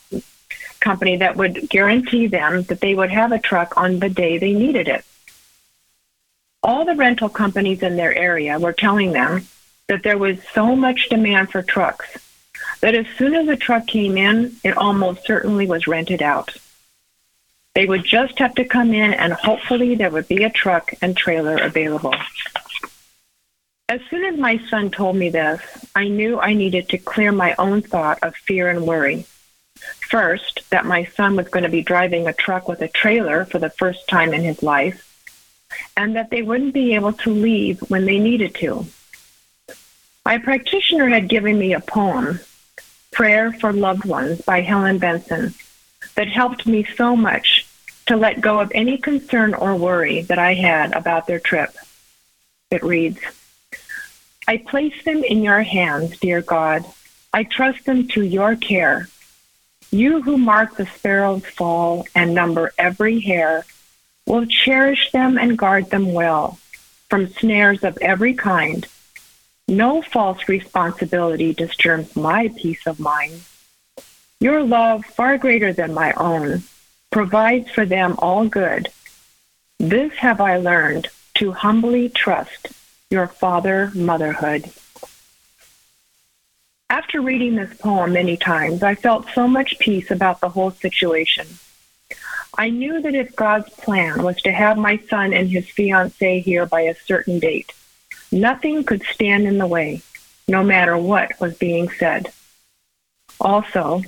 company 0.80 1.16
that 1.16 1.36
would 1.36 1.68
guarantee 1.70 2.26
them 2.26 2.62
that 2.64 2.80
they 2.80 2.94
would 2.94 3.10
have 3.10 3.32
a 3.32 3.38
truck 3.38 3.76
on 3.76 3.98
the 3.98 4.10
day 4.10 4.36
they 4.36 4.52
needed 4.52 4.88
it. 4.88 5.04
All 6.62 6.84
the 6.84 6.94
rental 6.94 7.28
companies 7.28 7.82
in 7.82 7.96
their 7.96 8.14
area 8.14 8.58
were 8.58 8.72
telling 8.72 9.12
them 9.12 9.46
that 9.88 10.02
there 10.02 10.18
was 10.18 10.38
so 10.52 10.76
much 10.76 11.08
demand 11.08 11.50
for 11.50 11.62
trucks 11.62 12.18
that 12.80 12.94
as 12.94 13.06
soon 13.16 13.34
as 13.34 13.48
a 13.48 13.56
truck 13.56 13.86
came 13.86 14.18
in, 14.18 14.56
it 14.64 14.76
almost 14.76 15.24
certainly 15.24 15.66
was 15.66 15.86
rented 15.86 16.22
out. 16.22 16.56
They 17.74 17.86
would 17.86 18.04
just 18.04 18.38
have 18.38 18.54
to 18.56 18.64
come 18.64 18.92
in 18.92 19.12
and 19.12 19.32
hopefully 19.32 19.94
there 19.94 20.10
would 20.10 20.28
be 20.28 20.44
a 20.44 20.50
truck 20.50 20.92
and 21.02 21.16
trailer 21.16 21.56
available. 21.56 22.14
As 23.88 24.00
soon 24.10 24.24
as 24.24 24.36
my 24.36 24.58
son 24.68 24.90
told 24.90 25.14
me 25.14 25.28
this, 25.28 25.60
I 25.94 26.08
knew 26.08 26.40
I 26.40 26.54
needed 26.54 26.88
to 26.88 26.98
clear 26.98 27.30
my 27.30 27.54
own 27.56 27.82
thought 27.82 28.18
of 28.20 28.34
fear 28.34 28.68
and 28.68 28.84
worry. 28.84 29.26
First, 30.10 30.68
that 30.70 30.84
my 30.84 31.04
son 31.04 31.36
was 31.36 31.46
going 31.48 31.62
to 31.62 31.68
be 31.68 31.82
driving 31.82 32.26
a 32.26 32.32
truck 32.32 32.66
with 32.66 32.82
a 32.82 32.88
trailer 32.88 33.44
for 33.44 33.60
the 33.60 33.70
first 33.70 34.08
time 34.08 34.34
in 34.34 34.42
his 34.42 34.60
life, 34.60 35.04
and 35.96 36.16
that 36.16 36.30
they 36.30 36.42
wouldn't 36.42 36.74
be 36.74 36.96
able 36.96 37.12
to 37.12 37.30
leave 37.30 37.78
when 37.88 38.06
they 38.06 38.18
needed 38.18 38.56
to. 38.56 38.86
My 40.24 40.38
practitioner 40.38 41.08
had 41.08 41.28
given 41.28 41.56
me 41.56 41.72
a 41.72 41.78
poem, 41.78 42.40
Prayer 43.12 43.52
for 43.52 43.72
Loved 43.72 44.04
Ones 44.04 44.40
by 44.40 44.62
Helen 44.62 44.98
Benson, 44.98 45.54
that 46.16 46.26
helped 46.26 46.66
me 46.66 46.84
so 46.96 47.14
much 47.14 47.68
to 48.06 48.16
let 48.16 48.40
go 48.40 48.58
of 48.58 48.72
any 48.74 48.98
concern 48.98 49.54
or 49.54 49.76
worry 49.76 50.22
that 50.22 50.40
I 50.40 50.54
had 50.54 50.92
about 50.92 51.28
their 51.28 51.38
trip. 51.38 51.70
It 52.72 52.82
reads 52.82 53.20
I 54.48 54.58
place 54.58 55.04
them 55.04 55.24
in 55.24 55.42
your 55.42 55.62
hands, 55.62 56.18
dear 56.18 56.40
God. 56.40 56.84
I 57.32 57.44
trust 57.44 57.84
them 57.84 58.08
to 58.08 58.22
your 58.22 58.56
care. 58.56 59.08
You 59.90 60.22
who 60.22 60.38
mark 60.38 60.76
the 60.76 60.86
sparrow's 60.86 61.46
fall 61.46 62.06
and 62.14 62.34
number 62.34 62.72
every 62.78 63.20
hair 63.20 63.64
will 64.26 64.46
cherish 64.46 65.10
them 65.12 65.38
and 65.38 65.58
guard 65.58 65.90
them 65.90 66.12
well 66.12 66.58
from 67.08 67.28
snares 67.28 67.84
of 67.84 67.98
every 68.00 68.34
kind 68.34 68.86
no 69.68 70.00
false 70.00 70.48
responsibility 70.48 71.52
disturbs 71.52 72.14
my 72.14 72.48
peace 72.56 72.86
of 72.86 73.00
mind. 73.00 73.40
Your 74.38 74.62
love, 74.62 75.04
far 75.04 75.38
greater 75.38 75.72
than 75.72 75.92
my 75.92 76.12
own, 76.12 76.62
provides 77.10 77.68
for 77.70 77.84
them 77.84 78.14
all 78.18 78.46
good. 78.46 78.88
This 79.78 80.12
have 80.14 80.40
I 80.40 80.58
learned 80.58 81.08
to 81.34 81.50
humbly 81.50 82.08
trust 82.08 82.68
your 83.10 83.26
father 83.26 83.90
motherhood. 83.94 84.70
After 86.88 87.20
reading 87.20 87.56
this 87.56 87.76
poem 87.78 88.12
many 88.12 88.36
times, 88.36 88.82
I 88.82 88.94
felt 88.94 89.26
so 89.34 89.48
much 89.48 89.78
peace 89.78 90.10
about 90.10 90.40
the 90.40 90.48
whole 90.48 90.70
situation. 90.70 91.46
I 92.58 92.70
knew 92.70 93.02
that 93.02 93.14
if 93.14 93.36
God's 93.36 93.70
plan 93.70 94.22
was 94.22 94.40
to 94.42 94.52
have 94.52 94.78
my 94.78 94.98
son 95.10 95.34
and 95.34 95.48
his 95.48 95.68
fiancee 95.68 96.40
here 96.40 96.64
by 96.64 96.82
a 96.82 96.94
certain 96.94 97.38
date, 97.38 97.72
Nothing 98.32 98.82
could 98.84 99.02
stand 99.04 99.46
in 99.46 99.58
the 99.58 99.66
way, 99.66 100.02
no 100.48 100.62
matter 100.64 100.98
what 100.98 101.38
was 101.40 101.56
being 101.56 101.88
said. 101.90 102.32
Also, 103.40 104.02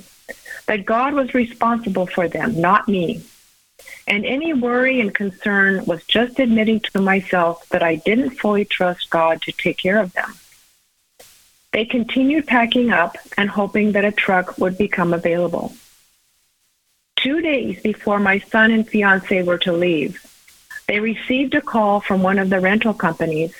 that 0.67 0.85
God 0.85 1.13
was 1.13 1.33
responsible 1.33 2.05
for 2.05 2.27
them, 2.27 2.59
not 2.59 2.87
me. 2.87 3.23
And 4.07 4.25
any 4.25 4.53
worry 4.53 4.99
and 4.99 5.13
concern 5.13 5.85
was 5.85 6.03
just 6.05 6.39
admitting 6.39 6.79
to 6.81 7.01
myself 7.01 7.67
that 7.69 7.83
I 7.83 7.95
didn't 7.95 8.31
fully 8.31 8.65
trust 8.65 9.09
God 9.09 9.41
to 9.43 9.51
take 9.51 9.77
care 9.77 9.99
of 9.99 10.13
them. 10.13 10.33
They 11.71 11.85
continued 11.85 12.47
packing 12.47 12.91
up 12.91 13.17
and 13.37 13.49
hoping 13.49 13.91
that 13.91 14.05
a 14.05 14.11
truck 14.11 14.57
would 14.57 14.77
become 14.77 15.13
available. 15.13 15.73
Two 17.15 17.41
days 17.41 17.81
before 17.81 18.19
my 18.19 18.39
son 18.39 18.71
and 18.71 18.87
fiance 18.87 19.43
were 19.43 19.57
to 19.59 19.73
leave, 19.73 20.25
they 20.87 20.99
received 20.99 21.53
a 21.53 21.61
call 21.61 21.99
from 21.99 22.23
one 22.23 22.39
of 22.39 22.49
the 22.49 22.59
rental 22.59 22.93
companies 22.93 23.53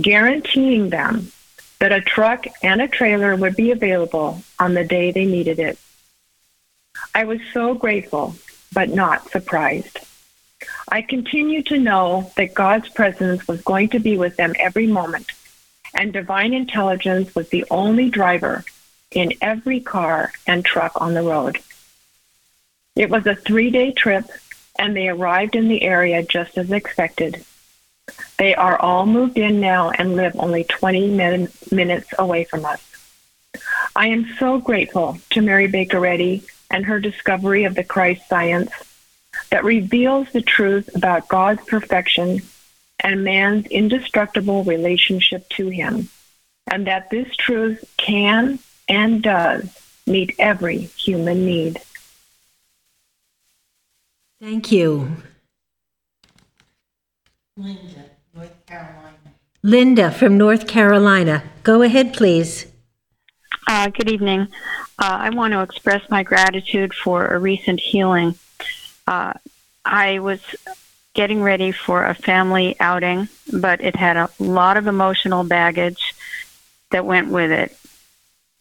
guaranteeing 0.00 0.90
them 0.90 1.32
that 1.78 1.92
a 1.92 2.00
truck 2.00 2.46
and 2.62 2.82
a 2.82 2.88
trailer 2.88 3.36
would 3.36 3.56
be 3.56 3.70
available 3.70 4.42
on 4.58 4.74
the 4.74 4.84
day 4.84 5.10
they 5.10 5.24
needed 5.24 5.58
it. 5.58 5.78
I 7.14 7.24
was 7.24 7.40
so 7.52 7.74
grateful, 7.74 8.34
but 8.72 8.90
not 8.90 9.30
surprised. 9.30 9.98
I 10.90 11.02
continued 11.02 11.66
to 11.66 11.78
know 11.78 12.32
that 12.36 12.54
God's 12.54 12.88
presence 12.88 13.46
was 13.46 13.60
going 13.62 13.90
to 13.90 13.98
be 13.98 14.16
with 14.16 14.36
them 14.36 14.54
every 14.58 14.86
moment, 14.86 15.32
and 15.94 16.12
divine 16.12 16.54
intelligence 16.54 17.34
was 17.34 17.48
the 17.50 17.64
only 17.70 18.10
driver 18.10 18.64
in 19.10 19.34
every 19.40 19.80
car 19.80 20.32
and 20.46 20.64
truck 20.64 20.92
on 21.00 21.14
the 21.14 21.22
road. 21.22 21.58
It 22.96 23.10
was 23.10 23.26
a 23.26 23.34
three 23.34 23.70
day 23.70 23.92
trip, 23.92 24.24
and 24.78 24.96
they 24.96 25.08
arrived 25.08 25.56
in 25.56 25.68
the 25.68 25.82
area 25.82 26.22
just 26.22 26.58
as 26.58 26.70
expected. 26.70 27.44
They 28.38 28.54
are 28.54 28.78
all 28.80 29.06
moved 29.06 29.38
in 29.38 29.60
now 29.60 29.90
and 29.90 30.16
live 30.16 30.34
only 30.38 30.64
20 30.64 31.10
min- 31.10 31.48
minutes 31.70 32.08
away 32.18 32.44
from 32.44 32.64
us. 32.64 32.82
I 33.94 34.08
am 34.08 34.34
so 34.38 34.58
grateful 34.58 35.18
to 35.30 35.42
Mary 35.42 35.66
Baker 35.66 36.04
Eddy 36.06 36.44
and 36.70 36.84
her 36.86 37.00
discovery 37.00 37.64
of 37.64 37.74
the 37.74 37.84
Christ 37.84 38.28
science 38.28 38.70
that 39.50 39.64
reveals 39.64 40.30
the 40.32 40.42
truth 40.42 40.94
about 40.94 41.28
God's 41.28 41.64
perfection 41.64 42.42
and 43.00 43.24
man's 43.24 43.66
indestructible 43.66 44.64
relationship 44.64 45.48
to 45.50 45.68
him, 45.68 46.08
and 46.70 46.86
that 46.86 47.10
this 47.10 47.34
truth 47.36 47.84
can 47.96 48.58
and 48.88 49.22
does 49.22 49.68
meet 50.06 50.34
every 50.38 50.78
human 50.78 51.44
need. 51.44 51.80
Thank 54.40 54.72
you. 54.72 55.16
Linda, 57.56 58.04
North 58.34 58.66
Carolina. 58.66 59.16
Linda 59.62 60.10
from 60.10 60.38
North 60.38 60.66
Carolina. 60.68 61.42
Go 61.64 61.82
ahead, 61.82 62.14
please. 62.14 62.66
Uh, 63.66 63.88
good 63.88 64.10
evening. 64.10 64.48
Uh, 64.98 65.18
I 65.20 65.30
want 65.30 65.52
to 65.52 65.62
express 65.62 66.08
my 66.10 66.24
gratitude 66.24 66.92
for 66.92 67.28
a 67.28 67.38
recent 67.38 67.78
healing. 67.78 68.34
Uh, 69.06 69.34
I 69.84 70.18
was 70.18 70.40
getting 71.14 71.40
ready 71.40 71.70
for 71.70 72.04
a 72.04 72.14
family 72.14 72.74
outing, 72.80 73.28
but 73.52 73.80
it 73.80 73.94
had 73.94 74.16
a 74.16 74.30
lot 74.40 74.76
of 74.76 74.88
emotional 74.88 75.44
baggage 75.44 76.14
that 76.90 77.06
went 77.06 77.28
with 77.28 77.52
it. 77.52 77.76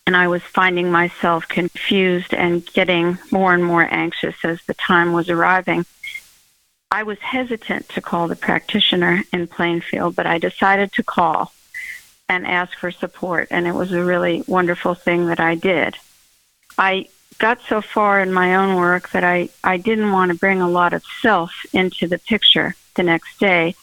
And 0.06 0.16
I 0.16 0.28
was 0.28 0.44
finding 0.44 0.92
myself 0.92 1.48
confused 1.48 2.34
and 2.34 2.66
getting 2.66 3.18
more 3.32 3.54
and 3.54 3.66
more 3.66 3.88
anxious 3.92 4.36
as 4.44 4.64
the 4.66 4.74
time 4.76 5.14
was 5.14 5.30
arriving. 5.30 5.86
I 6.92 7.04
was 7.04 7.20
hesitant 7.20 7.90
to 7.90 8.02
call 8.02 8.28
the 8.28 8.36
practitioner 8.36 9.24
in 9.34 9.48
Plainfield, 9.48 10.16
but 10.16 10.26
I 10.26 10.38
decided 10.38 10.94
to 10.94 11.04
call 11.04 11.52
and 12.30 12.46
ask 12.48 12.78
for 12.78 12.92
support, 12.92 13.48
and 13.52 13.68
it 13.68 13.74
was 13.74 13.92
a 13.92 14.04
really 14.04 14.44
wonderful 14.48 14.94
thing 14.94 15.28
that 15.28 15.40
I 15.40 15.56
did. 15.56 15.96
I 16.78 17.08
got 17.40 17.60
so 17.68 17.82
far 17.82 18.20
in 18.20 18.34
my 18.34 18.56
own 18.56 18.76
work 18.76 19.10
that 19.12 19.24
I, 19.24 19.50
I 19.64 19.78
didn't 19.78 20.12
want 20.12 20.32
to 20.32 20.38
bring 20.38 20.62
a 20.62 20.70
lot 20.70 20.94
of 20.94 21.04
self 21.22 21.52
into 21.74 22.08
the 22.08 22.20
picture 22.20 22.76
the 22.96 23.04
next 23.04 23.40
day, 23.40 23.76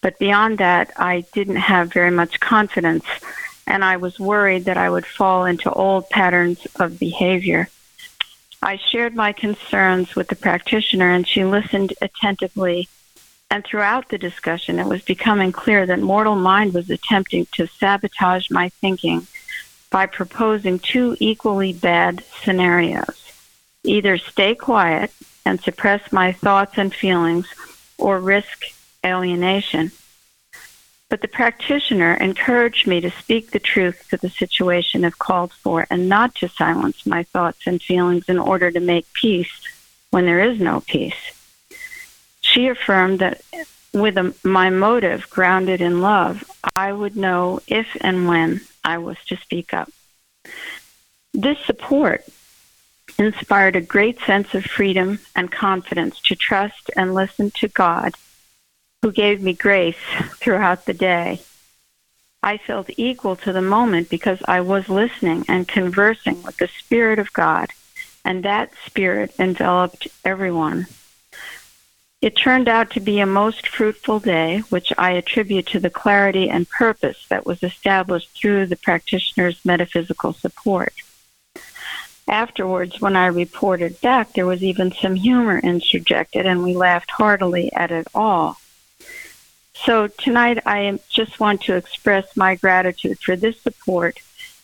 but 0.00 0.18
beyond 0.18 0.58
that, 0.58 0.92
I 0.96 1.24
didn't 1.32 1.56
have 1.56 1.92
very 1.92 2.10
much 2.10 2.40
confidence, 2.40 3.04
and 3.66 3.84
I 3.84 3.96
was 3.96 4.18
worried 4.18 4.64
that 4.64 4.76
I 4.76 4.88
would 4.88 5.06
fall 5.06 5.44
into 5.44 5.72
old 5.72 6.08
patterns 6.08 6.66
of 6.76 6.98
behavior. 6.98 7.68
I 8.62 8.76
shared 8.76 9.14
my 9.14 9.32
concerns 9.32 10.14
with 10.14 10.28
the 10.28 10.36
practitioner, 10.36 11.10
and 11.10 11.26
she 11.26 11.44
listened 11.44 11.94
attentively. 12.00 12.88
And 13.50 13.64
throughout 13.64 14.10
the 14.10 14.18
discussion, 14.18 14.78
it 14.78 14.86
was 14.86 15.02
becoming 15.02 15.50
clear 15.50 15.84
that 15.86 15.98
mortal 15.98 16.36
mind 16.36 16.72
was 16.72 16.88
attempting 16.88 17.46
to 17.52 17.66
sabotage 17.66 18.50
my 18.50 18.68
thinking 18.68 19.26
by 19.90 20.06
proposing 20.06 20.78
two 20.78 21.16
equally 21.20 21.72
bad 21.72 22.24
scenarios 22.42 23.20
either 23.82 24.18
stay 24.18 24.54
quiet 24.54 25.10
and 25.44 25.60
suppress 25.60 26.12
my 26.12 26.32
thoughts 26.32 26.76
and 26.76 26.94
feelings, 26.94 27.46
or 27.98 28.20
risk 28.20 28.64
alienation. 29.04 29.90
But 31.08 31.22
the 31.22 31.28
practitioner 31.28 32.14
encouraged 32.14 32.86
me 32.86 33.00
to 33.00 33.10
speak 33.10 33.50
the 33.50 33.58
truth 33.58 34.06
to 34.10 34.16
the 34.16 34.30
situation 34.30 35.04
if 35.04 35.18
called 35.18 35.52
for 35.52 35.86
and 35.90 36.08
not 36.08 36.34
to 36.36 36.48
silence 36.48 37.04
my 37.04 37.24
thoughts 37.24 37.66
and 37.66 37.82
feelings 37.82 38.28
in 38.28 38.38
order 38.38 38.70
to 38.70 38.80
make 38.80 39.12
peace 39.12 39.50
when 40.10 40.24
there 40.24 40.40
is 40.40 40.60
no 40.60 40.82
peace. 40.86 41.32
She 42.40 42.68
affirmed 42.68 43.18
that 43.18 43.40
with 43.92 44.16
a, 44.16 44.34
my 44.44 44.70
motive 44.70 45.28
grounded 45.30 45.80
in 45.80 46.00
love, 46.00 46.48
I 46.76 46.92
would 46.92 47.16
know 47.16 47.60
if 47.66 47.96
and 48.00 48.28
when 48.28 48.60
I 48.84 48.98
was 48.98 49.16
to 49.26 49.36
speak 49.36 49.72
up. 49.74 49.90
This 51.32 51.58
support 51.64 52.24
inspired 53.18 53.76
a 53.76 53.80
great 53.80 54.18
sense 54.20 54.54
of 54.54 54.64
freedom 54.64 55.20
and 55.36 55.50
confidence 55.50 56.20
to 56.22 56.34
trust 56.34 56.90
and 56.96 57.14
listen 57.14 57.50
to 57.52 57.68
God, 57.68 58.14
who 59.02 59.12
gave 59.12 59.42
me 59.42 59.52
grace 59.52 59.96
throughout 60.34 60.86
the 60.86 60.94
day. 60.94 61.40
I 62.42 62.56
felt 62.56 62.88
equal 62.96 63.36
to 63.36 63.52
the 63.52 63.62
moment 63.62 64.08
because 64.08 64.40
I 64.46 64.62
was 64.62 64.88
listening 64.88 65.44
and 65.48 65.68
conversing 65.68 66.42
with 66.42 66.56
the 66.56 66.68
Spirit 66.68 67.18
of 67.18 67.32
God, 67.32 67.70
and 68.24 68.42
that 68.44 68.72
Spirit 68.86 69.34
enveloped 69.38 70.08
everyone. 70.24 70.86
It 72.20 72.36
turned 72.36 72.68
out 72.68 72.90
to 72.90 73.00
be 73.00 73.20
a 73.20 73.26
most 73.26 73.66
fruitful 73.66 74.20
day, 74.20 74.58
which 74.68 74.92
I 74.98 75.12
attribute 75.12 75.66
to 75.68 75.80
the 75.80 75.88
clarity 75.88 76.50
and 76.50 76.68
purpose 76.68 77.24
that 77.30 77.46
was 77.46 77.62
established 77.62 78.36
through 78.36 78.66
the 78.66 78.76
practitioner's 78.76 79.64
metaphysical 79.64 80.34
support. 80.34 80.92
Afterwards, 82.28 83.00
when 83.00 83.16
I 83.16 83.26
reported 83.26 84.00
back, 84.02 84.34
there 84.34 84.46
was 84.46 84.62
even 84.62 84.92
some 84.92 85.14
humor 85.14 85.58
interjected, 85.58 86.44
and 86.44 86.62
we 86.62 86.76
laughed 86.76 87.10
heartily 87.10 87.72
at 87.72 87.90
it 87.90 88.06
all. 88.14 88.58
So 89.72 90.06
tonight, 90.06 90.58
I 90.66 91.00
just 91.08 91.40
want 91.40 91.62
to 91.62 91.76
express 91.76 92.36
my 92.36 92.54
gratitude 92.54 93.18
for 93.18 93.34
this 93.34 93.58
support 93.62 94.18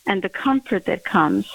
and 0.05 0.21
the 0.21 0.29
comfort 0.29 0.85
that 0.85 1.03
comes 1.03 1.49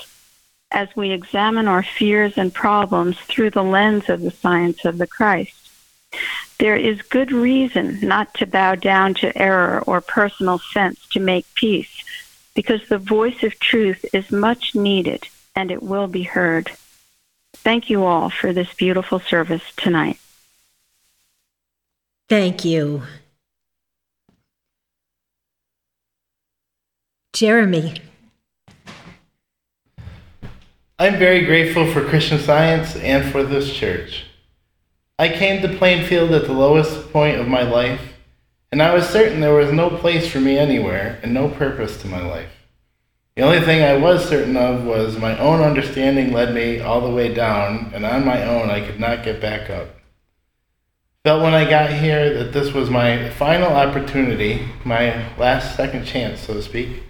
as 0.72 0.88
we 0.96 1.12
examine 1.12 1.68
our 1.68 1.84
fears 1.84 2.36
and 2.36 2.52
problems 2.52 3.16
through 3.20 3.50
the 3.50 3.62
lens 3.62 4.08
of 4.08 4.20
the 4.20 4.32
science 4.32 4.84
of 4.84 4.98
the 4.98 5.06
Christ. 5.06 5.61
There 6.58 6.76
is 6.76 7.02
good 7.02 7.32
reason 7.32 7.98
not 8.00 8.34
to 8.34 8.46
bow 8.46 8.76
down 8.76 9.14
to 9.14 9.36
error 9.36 9.82
or 9.86 10.00
personal 10.00 10.58
sense 10.58 11.06
to 11.08 11.20
make 11.20 11.46
peace, 11.54 12.04
because 12.54 12.88
the 12.88 12.98
voice 12.98 13.42
of 13.42 13.58
truth 13.58 14.04
is 14.12 14.30
much 14.30 14.74
needed 14.74 15.28
and 15.56 15.70
it 15.70 15.82
will 15.82 16.06
be 16.06 16.22
heard. 16.22 16.70
Thank 17.54 17.90
you 17.90 18.04
all 18.04 18.30
for 18.30 18.52
this 18.52 18.72
beautiful 18.74 19.20
service 19.20 19.62
tonight. 19.76 20.18
Thank 22.28 22.64
you. 22.64 23.02
Jeremy. 27.32 27.94
I'm 30.98 31.18
very 31.18 31.44
grateful 31.44 31.90
for 31.92 32.06
Christian 32.06 32.38
Science 32.38 32.94
and 32.96 33.30
for 33.32 33.42
this 33.42 33.72
church. 33.72 34.26
I 35.18 35.28
came 35.28 35.62
to 35.62 35.76
Plainfield 35.76 36.32
at 36.32 36.46
the 36.46 36.52
lowest 36.52 37.12
point 37.12 37.38
of 37.38 37.46
my 37.46 37.62
life, 37.62 38.14
and 38.72 38.82
I 38.82 38.94
was 38.94 39.08
certain 39.08 39.40
there 39.40 39.54
was 39.54 39.70
no 39.70 39.90
place 39.90 40.28
for 40.28 40.40
me 40.40 40.58
anywhere 40.58 41.20
and 41.22 41.32
no 41.32 41.48
purpose 41.48 42.00
to 42.00 42.08
my 42.08 42.20
life. 42.20 42.50
The 43.36 43.42
only 43.42 43.60
thing 43.60 43.82
I 43.82 43.96
was 43.96 44.28
certain 44.28 44.56
of 44.56 44.84
was 44.84 45.18
my 45.18 45.38
own 45.38 45.60
understanding 45.60 46.32
led 46.32 46.54
me 46.54 46.80
all 46.80 47.00
the 47.00 47.14
way 47.14 47.32
down, 47.32 47.92
and 47.94 48.04
on 48.04 48.24
my 48.24 48.42
own 48.42 48.68
I 48.68 48.84
could 48.84 48.98
not 48.98 49.22
get 49.22 49.40
back 49.40 49.70
up. 49.70 49.88
Felt 51.24 51.42
when 51.42 51.54
I 51.54 51.70
got 51.70 51.92
here 51.92 52.34
that 52.38 52.52
this 52.52 52.72
was 52.72 52.90
my 52.90 53.30
final 53.30 53.72
opportunity, 53.72 54.66
my 54.84 55.28
last 55.36 55.76
second 55.76 56.04
chance, 56.04 56.40
so 56.40 56.54
to 56.54 56.62
speak. 56.62 57.02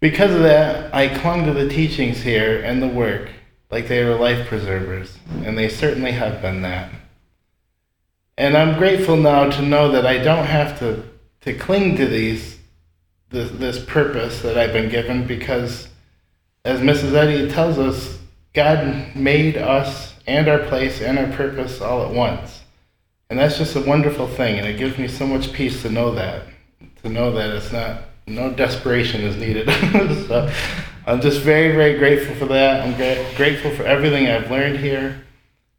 Because 0.00 0.34
of 0.34 0.42
that, 0.42 0.92
I 0.94 1.08
clung 1.08 1.44
to 1.46 1.52
the 1.52 1.68
teachings 1.68 2.22
here 2.22 2.60
and 2.60 2.82
the 2.82 2.88
work 2.88 3.28
like 3.70 3.86
they 3.86 4.04
were 4.04 4.16
life 4.16 4.48
preservers, 4.48 5.18
and 5.44 5.56
they 5.56 5.68
certainly 5.68 6.12
have 6.12 6.42
been 6.42 6.62
that. 6.62 6.90
And 8.38 8.56
I'm 8.56 8.78
grateful 8.78 9.16
now 9.16 9.50
to 9.50 9.62
know 9.62 9.90
that 9.90 10.06
I 10.06 10.18
don't 10.18 10.46
have 10.46 10.78
to, 10.78 11.02
to 11.40 11.54
cling 11.54 11.96
to 11.96 12.06
these 12.06 12.56
this, 13.30 13.50
this 13.50 13.84
purpose 13.84 14.42
that 14.42 14.56
I've 14.56 14.72
been 14.72 14.88
given 14.88 15.26
because 15.26 15.88
as 16.64 16.80
Mrs. 16.80 17.14
Eddy 17.14 17.50
tells 17.50 17.78
us, 17.78 18.16
God 18.54 19.14
made 19.16 19.56
us 19.56 20.14
and 20.26 20.46
our 20.46 20.60
place 20.60 21.02
and 21.02 21.18
our 21.18 21.26
purpose 21.36 21.80
all 21.80 22.06
at 22.06 22.14
once. 22.14 22.62
And 23.28 23.40
that's 23.40 23.58
just 23.58 23.74
a 23.74 23.80
wonderful 23.80 24.28
thing, 24.28 24.58
and 24.58 24.66
it 24.66 24.78
gives 24.78 24.96
me 24.98 25.08
so 25.08 25.26
much 25.26 25.52
peace 25.52 25.82
to 25.82 25.90
know 25.90 26.14
that. 26.14 26.46
To 27.02 27.08
know 27.08 27.32
that 27.32 27.50
it's 27.50 27.72
not 27.72 28.04
no 28.26 28.50
desperation 28.52 29.22
is 29.22 29.36
needed. 29.36 29.68
so 30.28 30.50
I'm 31.06 31.20
just 31.20 31.40
very, 31.40 31.74
very 31.74 31.98
grateful 31.98 32.36
for 32.36 32.46
that. 32.46 32.86
I'm 32.86 32.94
gra- 32.94 33.26
grateful 33.36 33.72
for 33.72 33.82
everything 33.82 34.28
I've 34.28 34.50
learned 34.50 34.78
here 34.78 35.24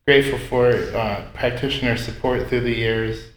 grateful 0.10 0.40
for 0.40 0.72
uh, 0.98 1.24
practitioner 1.36 1.96
support 1.96 2.50
through 2.50 2.62
the 2.62 2.74
years. 2.74 3.28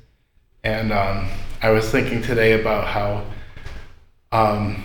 And 0.64 0.90
um, 0.90 1.28
I 1.60 1.68
was 1.68 1.90
thinking 1.90 2.22
today 2.22 2.58
about 2.58 2.86
how 2.86 3.26
um, 4.32 4.82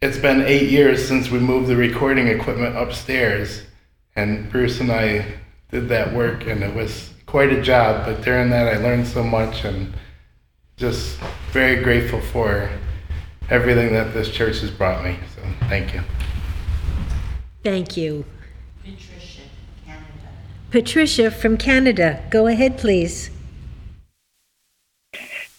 it's 0.00 0.18
been 0.18 0.40
eight 0.42 0.68
years 0.68 1.06
since 1.06 1.30
we 1.30 1.38
moved 1.38 1.68
the 1.68 1.76
recording 1.76 2.26
equipment 2.26 2.76
upstairs. 2.76 3.62
And 4.16 4.50
Bruce 4.50 4.80
and 4.80 4.90
I 4.90 5.24
did 5.70 5.88
that 5.90 6.12
work, 6.12 6.48
and 6.48 6.64
it 6.64 6.74
was 6.74 7.10
quite 7.26 7.52
a 7.52 7.62
job. 7.62 8.04
But 8.04 8.22
during 8.22 8.50
that, 8.50 8.66
I 8.74 8.78
learned 8.78 9.06
so 9.06 9.22
much 9.22 9.62
and 9.62 9.94
just 10.76 11.20
very 11.52 11.84
grateful 11.84 12.20
for 12.20 12.68
everything 13.48 13.92
that 13.92 14.12
this 14.12 14.28
church 14.28 14.58
has 14.58 14.72
brought 14.72 15.04
me. 15.04 15.16
So 15.36 15.42
thank 15.68 15.94
you. 15.94 16.02
Thank 17.62 17.96
you. 17.96 18.24
Patricia 20.72 21.30
from 21.30 21.58
Canada. 21.58 22.24
Go 22.30 22.46
ahead, 22.46 22.78
please. 22.78 23.30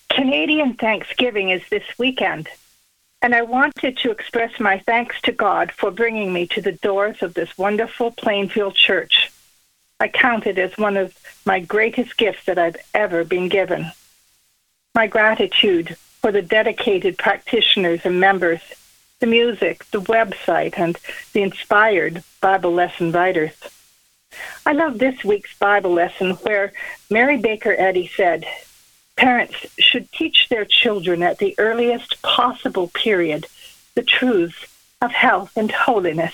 Canadian 0.10 0.74
Thanksgiving 0.74 1.52
is 1.52 1.62
this 1.70 1.84
weekend, 2.00 2.50
and 3.22 3.36
I 3.36 3.44
wanted 3.44 3.96
to 3.98 4.10
express 4.10 4.60
my 4.60 4.80
thanks 4.80 5.22
to 5.22 5.32
God 5.32 5.72
for 5.72 5.92
bringing 5.92 6.34
me 6.34 6.48
to 6.48 6.64
the 6.64 6.72
doors 6.72 7.22
of 7.22 7.36
this 7.36 7.56
wonderful 7.60 8.10
Plainfield 8.10 8.74
church. 8.74 9.32
I 10.00 10.08
count 10.08 10.48
it 10.48 10.58
as 10.58 10.80
one 10.80 10.98
of 10.98 11.16
my 11.46 11.60
greatest 11.60 12.18
gifts 12.18 12.46
that 12.46 12.58
I've 12.58 12.78
ever 12.96 13.24
been 13.24 13.50
given. 13.50 13.92
My 14.96 15.06
gratitude 15.06 15.96
for 16.22 16.32
the 16.32 16.42
dedicated 16.42 17.20
practitioners 17.20 18.02
and 18.04 18.20
members, 18.20 18.62
the 19.20 19.28
music, 19.28 19.86
the 19.92 20.02
website, 20.02 20.80
and 20.80 20.98
the 21.34 21.44
inspired 21.44 22.24
Bible 22.42 22.74
lesson 22.74 23.12
writers. 23.12 23.54
I 24.66 24.74
love 24.74 24.98
this 24.98 25.24
week's 25.24 25.58
Bible 25.58 25.94
lesson 25.94 26.32
where 26.36 26.74
Mary 27.10 27.38
Baker 27.38 27.76
Eddy 27.78 28.08
said, 28.16 28.46
Parents 29.16 29.56
should 29.78 30.12
teach 30.12 30.50
their 30.50 30.66
children 30.66 31.22
at 31.22 31.38
the 31.38 31.56
earliest 31.58 32.22
possible 32.22 32.88
period 32.88 33.48
the 33.96 34.02
truths 34.02 34.66
of 35.02 35.12
health 35.12 35.56
and 35.56 35.72
holiness. 35.72 36.34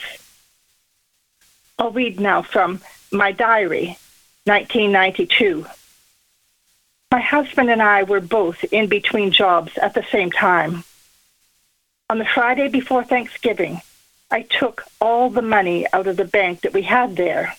I'll 1.78 1.92
read 1.92 2.20
now 2.20 2.42
from 2.42 2.82
my 3.12 3.32
diary, 3.32 3.98
1992. 4.46 5.66
My 7.12 7.20
husband 7.20 7.70
and 7.70 7.82
I 7.82 8.04
were 8.04 8.22
both 8.22 8.64
in 8.66 8.88
between 8.88 9.32
jobs 9.32 9.78
at 9.78 9.94
the 9.94 10.06
same 10.12 10.32
time. 10.32 10.84
On 12.10 12.18
the 12.18 12.26
Friday 12.26 12.70
before 12.70 13.04
Thanksgiving, 13.04 13.82
I 14.32 14.44
took 14.44 14.84
all 15.02 15.30
the 15.30 15.42
money 15.42 15.86
out 15.92 16.08
of 16.08 16.18
the 16.18 16.26
bank 16.26 16.62
that 16.62 16.74
we 16.74 16.84
had 16.84 17.16
there 17.16 17.56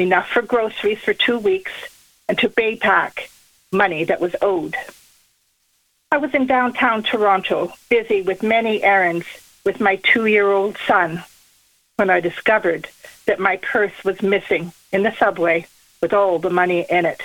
enough 0.00 0.28
for 0.28 0.42
groceries 0.42 0.98
for 0.98 1.14
two 1.14 1.38
weeks, 1.38 1.72
and 2.28 2.38
to 2.38 2.48
pay 2.48 2.74
back 2.74 3.30
money 3.72 4.04
that 4.04 4.20
was 4.20 4.34
owed. 4.42 4.76
I 6.10 6.16
was 6.16 6.34
in 6.34 6.46
downtown 6.46 7.04
Toronto, 7.04 7.72
busy 7.88 8.22
with 8.22 8.42
many 8.42 8.82
errands 8.82 9.26
with 9.64 9.78
my 9.78 9.96
two 9.96 10.26
year 10.26 10.50
old 10.50 10.76
son, 10.86 11.22
when 11.96 12.10
I 12.10 12.20
discovered 12.20 12.88
that 13.26 13.38
my 13.38 13.58
purse 13.58 14.04
was 14.04 14.22
missing 14.22 14.72
in 14.90 15.02
the 15.04 15.12
subway 15.12 15.66
with 16.00 16.12
all 16.12 16.38
the 16.38 16.50
money 16.50 16.84
in 16.90 17.06
it. 17.06 17.20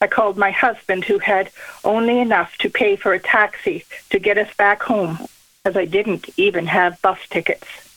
I 0.00 0.06
called 0.06 0.38
my 0.38 0.50
husband, 0.50 1.04
who 1.04 1.18
had 1.18 1.50
only 1.84 2.20
enough 2.20 2.56
to 2.58 2.70
pay 2.70 2.96
for 2.96 3.12
a 3.12 3.18
taxi 3.18 3.84
to 4.08 4.18
get 4.18 4.38
us 4.38 4.54
back 4.56 4.82
home, 4.82 5.18
as 5.66 5.76
I 5.76 5.84
didn't 5.84 6.30
even 6.38 6.66
have 6.68 7.02
bus 7.02 7.18
tickets. 7.28 7.89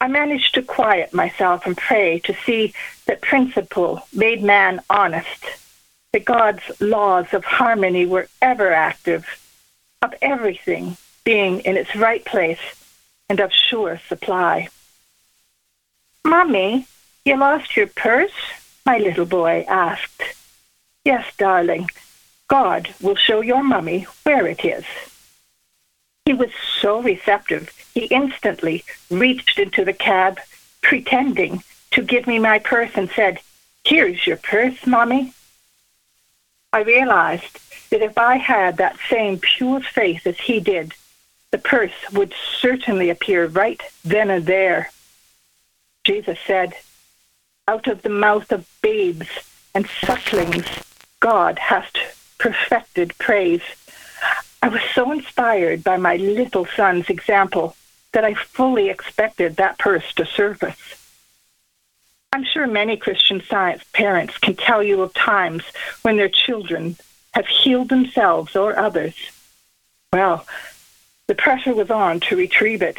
I 0.00 0.06
managed 0.06 0.54
to 0.54 0.62
quiet 0.62 1.12
myself 1.12 1.66
and 1.66 1.76
pray 1.76 2.20
to 2.20 2.34
see 2.44 2.72
that 3.06 3.20
principle 3.20 4.06
made 4.12 4.42
man 4.42 4.80
honest, 4.88 5.44
that 6.12 6.24
God's 6.24 6.62
laws 6.80 7.26
of 7.32 7.44
harmony 7.44 8.06
were 8.06 8.28
ever 8.40 8.72
active, 8.72 9.26
of 10.00 10.14
everything 10.22 10.96
being 11.24 11.60
in 11.60 11.76
its 11.76 11.96
right 11.96 12.24
place 12.24 12.60
and 13.28 13.40
of 13.40 13.52
sure 13.52 14.00
supply. 14.08 14.68
Mommy, 16.24 16.86
you 17.24 17.36
lost 17.36 17.76
your 17.76 17.88
purse? 17.88 18.32
My 18.86 18.98
little 18.98 19.26
boy 19.26 19.64
asked. 19.68 20.22
Yes, 21.04 21.26
darling. 21.36 21.88
God 22.46 22.94
will 23.02 23.16
show 23.16 23.40
your 23.40 23.62
mummy 23.62 24.06
where 24.22 24.46
it 24.46 24.64
is. 24.64 24.84
He 26.28 26.34
was 26.34 26.50
so 26.82 27.00
receptive, 27.00 27.70
he 27.94 28.04
instantly 28.04 28.84
reached 29.10 29.58
into 29.58 29.82
the 29.82 29.94
cab, 29.94 30.38
pretending 30.82 31.64
to 31.92 32.02
give 32.02 32.26
me 32.26 32.38
my 32.38 32.58
purse, 32.58 32.90
and 32.96 33.08
said, 33.08 33.40
Here's 33.82 34.26
your 34.26 34.36
purse, 34.36 34.86
Mommy. 34.86 35.32
I 36.70 36.82
realized 36.82 37.58
that 37.88 38.02
if 38.02 38.18
I 38.18 38.36
had 38.36 38.76
that 38.76 38.98
same 39.08 39.38
pure 39.38 39.80
faith 39.80 40.26
as 40.26 40.38
he 40.38 40.60
did, 40.60 40.92
the 41.50 41.56
purse 41.56 41.96
would 42.12 42.34
certainly 42.60 43.08
appear 43.08 43.46
right 43.46 43.80
then 44.04 44.28
and 44.28 44.44
there. 44.44 44.90
Jesus 46.04 46.38
said, 46.46 46.74
Out 47.66 47.86
of 47.86 48.02
the 48.02 48.10
mouth 48.10 48.52
of 48.52 48.68
babes 48.82 49.28
and 49.74 49.88
sucklings, 50.04 50.66
God 51.20 51.58
hath 51.58 51.90
perfected 52.36 53.16
praise. 53.16 53.62
I 54.68 54.70
was 54.70 54.82
so 54.94 55.12
inspired 55.12 55.82
by 55.82 55.96
my 55.96 56.16
little 56.16 56.66
son's 56.66 57.08
example 57.08 57.74
that 58.12 58.22
I 58.22 58.34
fully 58.34 58.90
expected 58.90 59.56
that 59.56 59.78
purse 59.78 60.12
to 60.16 60.26
surface. 60.26 60.76
I'm 62.34 62.44
sure 62.44 62.66
many 62.66 62.98
Christian 62.98 63.42
science 63.48 63.82
parents 63.94 64.36
can 64.36 64.56
tell 64.56 64.82
you 64.82 65.00
of 65.00 65.14
times 65.14 65.62
when 66.02 66.18
their 66.18 66.28
children 66.28 66.98
have 67.32 67.46
healed 67.46 67.88
themselves 67.88 68.54
or 68.54 68.78
others. 68.78 69.14
Well, 70.12 70.46
the 71.28 71.34
pressure 71.34 71.74
was 71.74 71.90
on 71.90 72.20
to 72.28 72.36
retrieve 72.36 72.82
it. 72.82 72.98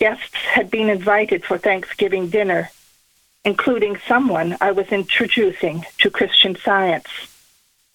Guests 0.00 0.36
had 0.36 0.70
been 0.70 0.88
invited 0.88 1.44
for 1.44 1.58
Thanksgiving 1.58 2.30
dinner, 2.30 2.70
including 3.44 3.98
someone 4.08 4.56
I 4.58 4.72
was 4.72 4.88
introducing 4.88 5.84
to 5.98 6.08
Christian 6.08 6.56
science. 6.56 7.08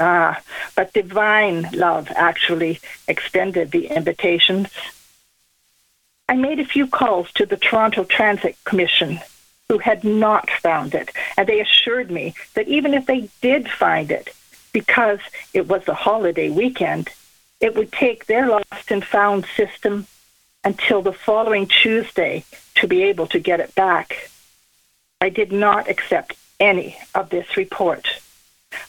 Ah, 0.05 0.41
but 0.75 0.91
divine 0.91 1.69
love 1.71 2.09
actually 2.13 2.81
extended 3.07 3.71
the 3.71 3.87
invitations. 3.87 4.67
I 6.27 6.35
made 6.35 6.59
a 6.59 6.65
few 6.65 6.87
calls 6.87 7.31
to 7.33 7.45
the 7.45 7.55
Toronto 7.55 8.03
Transit 8.03 8.57
Commission, 8.65 9.21
who 9.69 9.77
had 9.77 10.03
not 10.03 10.49
found 10.49 10.93
it, 10.93 11.09
and 11.37 11.47
they 11.47 11.61
assured 11.61 12.11
me 12.11 12.33
that 12.53 12.67
even 12.67 12.93
if 12.93 13.05
they 13.05 13.29
did 13.39 13.69
find 13.69 14.11
it, 14.11 14.35
because 14.73 15.19
it 15.53 15.69
was 15.69 15.87
a 15.87 15.93
holiday 15.93 16.49
weekend, 16.49 17.09
it 17.61 17.73
would 17.73 17.93
take 17.93 18.25
their 18.25 18.47
lost 18.47 18.91
and 18.91 19.05
found 19.05 19.45
system 19.55 20.05
until 20.65 21.01
the 21.01 21.13
following 21.13 21.65
Tuesday 21.65 22.43
to 22.75 22.89
be 22.89 23.03
able 23.03 23.27
to 23.27 23.39
get 23.39 23.61
it 23.61 23.73
back. 23.73 24.29
I 25.21 25.29
did 25.29 25.53
not 25.53 25.89
accept 25.89 26.35
any 26.59 26.97
of 27.15 27.29
this 27.29 27.55
report. 27.55 28.19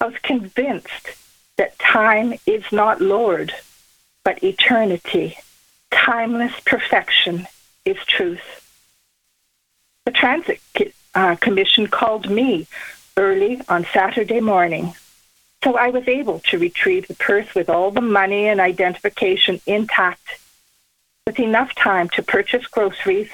I 0.00 0.06
was 0.06 0.18
convinced 0.22 1.10
that 1.56 1.78
time 1.78 2.34
is 2.46 2.64
not 2.72 3.00
Lord, 3.00 3.52
but 4.24 4.42
eternity. 4.42 5.38
Timeless 5.90 6.58
perfection 6.64 7.46
is 7.84 7.96
truth. 8.06 8.42
The 10.04 10.10
Transit 10.10 10.60
uh, 11.14 11.36
Commission 11.36 11.86
called 11.86 12.28
me 12.28 12.66
early 13.16 13.60
on 13.68 13.86
Saturday 13.92 14.40
morning, 14.40 14.94
so 15.62 15.76
I 15.76 15.90
was 15.90 16.08
able 16.08 16.40
to 16.40 16.58
retrieve 16.58 17.08
the 17.08 17.14
purse 17.14 17.54
with 17.54 17.70
all 17.70 17.90
the 17.90 18.00
money 18.00 18.48
and 18.48 18.60
identification 18.60 19.60
intact, 19.66 20.40
with 21.26 21.38
enough 21.38 21.74
time 21.74 22.08
to 22.10 22.22
purchase 22.22 22.66
groceries, 22.66 23.30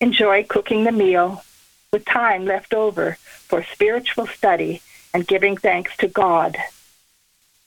enjoy 0.00 0.44
cooking 0.44 0.84
the 0.84 0.92
meal, 0.92 1.44
with 1.92 2.04
time 2.04 2.44
left 2.44 2.74
over 2.74 3.18
for 3.20 3.62
spiritual 3.62 4.26
study 4.26 4.82
and 5.14 5.26
giving 5.26 5.56
thanks 5.56 5.96
to 5.98 6.08
God. 6.08 6.58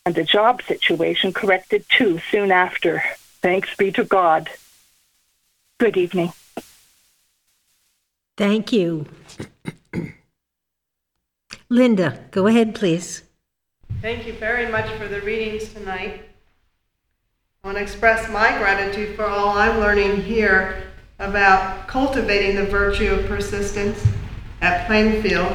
And 0.06 0.14
the 0.14 0.24
job 0.24 0.62
situation 0.62 1.34
corrected 1.34 1.86
too 1.90 2.20
soon 2.30 2.52
after. 2.52 3.02
Thanks 3.42 3.76
be 3.76 3.92
to 3.94 4.04
God. 4.04 4.50
Good 5.80 5.98
evening. 5.98 6.34
Thank 8.36 8.72
you. 8.72 9.08
Linda, 11.70 12.20
go 12.32 12.48
ahead, 12.48 12.76
please. 12.76 13.24
Thank 14.02 14.28
you 14.28 14.34
very 14.34 14.72
much 14.72 14.90
for 14.92 15.08
the 15.08 15.22
readings 15.22 15.74
tonight. 15.74 16.22
I 17.64 17.68
want 17.68 17.78
to 17.78 17.84
express 17.84 18.30
my 18.30 18.58
gratitude 18.58 19.16
for 19.16 19.26
all 19.26 19.58
I'm 19.58 19.80
learning 19.80 20.22
here 20.22 20.84
about 21.20 21.88
cultivating 21.88 22.56
the 22.56 22.66
virtue 22.66 23.14
of 23.14 23.26
persistence 23.26 24.06
at 24.62 24.88
Plainfield, 24.88 25.52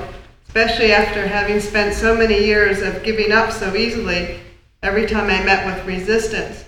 especially 0.55 0.93
after 0.93 1.27
having 1.27 1.59
spent 1.59 1.95
so 1.95 2.15
many 2.15 2.45
years 2.45 2.83
of 2.83 3.03
giving 3.03 3.33
up 3.33 3.51
so 3.51 3.75
easily 3.75 4.39
every 4.83 5.07
time 5.07 5.31
I 5.31 5.43
met 5.43 5.65
with 5.65 5.87
resistance. 5.87 6.67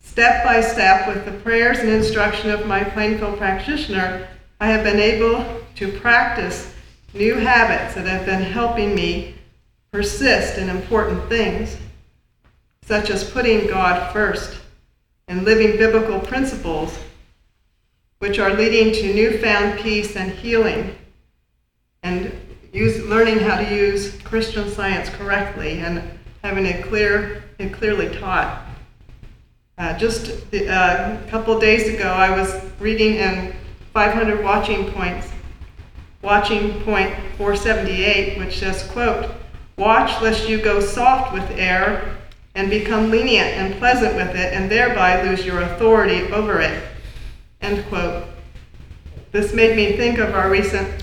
Step 0.00 0.42
by 0.42 0.62
step, 0.62 1.06
with 1.06 1.26
the 1.26 1.38
prayers 1.42 1.80
and 1.80 1.90
instruction 1.90 2.48
of 2.48 2.66
my 2.66 2.84
Plainfield 2.84 3.36
practitioner, 3.36 4.26
I 4.60 4.68
have 4.68 4.82
been 4.82 4.98
able 4.98 5.44
to 5.74 5.92
practice 6.00 6.74
new 7.12 7.34
habits 7.34 7.96
that 7.96 8.06
have 8.06 8.24
been 8.24 8.40
helping 8.40 8.94
me 8.94 9.34
persist 9.90 10.56
in 10.56 10.70
important 10.70 11.28
things, 11.28 11.76
such 12.80 13.10
as 13.10 13.30
putting 13.30 13.66
God 13.66 14.10
first 14.10 14.58
and 15.28 15.44
living 15.44 15.76
biblical 15.76 16.18
principles, 16.18 16.98
which 18.20 18.38
are 18.38 18.54
leading 18.54 18.94
to 18.94 19.12
newfound 19.12 19.78
peace 19.80 20.16
and 20.16 20.32
healing, 20.32 20.96
and 22.02 22.32
use, 22.72 23.02
learning 23.04 23.38
how 23.38 23.56
to 23.56 23.74
use 23.74 24.16
Christian 24.22 24.68
science 24.68 25.08
correctly 25.10 25.78
and 25.78 26.02
having 26.42 26.66
it 26.66 26.84
clear 26.84 27.44
and 27.58 27.72
clearly 27.72 28.08
taught. 28.18 28.66
Uh, 29.78 29.96
just 29.96 30.50
the, 30.50 30.68
uh, 30.68 31.18
a 31.24 31.30
couple 31.30 31.58
days 31.58 31.92
ago, 31.94 32.08
I 32.08 32.36
was 32.36 32.62
reading 32.80 33.14
in 33.14 33.54
500 33.92 34.42
Watching 34.42 34.90
Points, 34.92 35.28
Watching 36.22 36.80
Point 36.82 37.14
478, 37.36 38.38
which 38.38 38.58
says, 38.58 38.84
quote, 38.90 39.30
Watch 39.76 40.20
lest 40.20 40.48
you 40.48 40.60
go 40.60 40.80
soft 40.80 41.32
with 41.32 41.48
air 41.52 42.16
and 42.54 42.68
become 42.68 43.10
lenient 43.10 43.48
and 43.48 43.74
pleasant 43.78 44.14
with 44.14 44.36
it, 44.36 44.52
and 44.52 44.70
thereby 44.70 45.22
lose 45.22 45.44
your 45.46 45.62
authority 45.62 46.30
over 46.32 46.60
it. 46.60 46.82
End 47.60 47.84
quote. 47.88 48.24
This 49.30 49.54
made 49.54 49.74
me 49.74 49.96
think 49.96 50.18
of 50.18 50.34
our 50.34 50.50
recent 50.50 51.01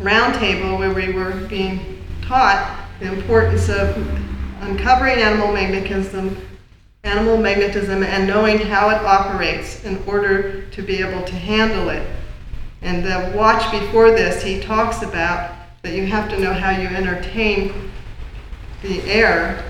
roundtable 0.00 0.78
where 0.78 0.94
we 0.94 1.12
were 1.12 1.32
being 1.48 2.04
taught 2.22 2.86
the 3.00 3.12
importance 3.12 3.68
of 3.68 3.96
uncovering 4.60 5.18
animal 5.18 5.52
magnetism, 5.52 6.36
animal 7.04 7.36
magnetism, 7.36 8.02
and 8.02 8.26
knowing 8.26 8.58
how 8.58 8.90
it 8.90 9.02
operates 9.04 9.84
in 9.84 10.02
order 10.06 10.66
to 10.66 10.82
be 10.82 10.98
able 10.98 11.22
to 11.24 11.34
handle 11.34 11.88
it. 11.88 12.06
And 12.82 13.04
the 13.04 13.36
watch 13.36 13.70
before 13.72 14.10
this, 14.10 14.42
he 14.42 14.60
talks 14.60 15.02
about 15.02 15.54
that 15.82 15.94
you 15.94 16.06
have 16.06 16.28
to 16.30 16.38
know 16.38 16.52
how 16.52 16.70
you 16.70 16.88
entertain 16.88 17.90
the 18.82 19.00
air 19.02 19.64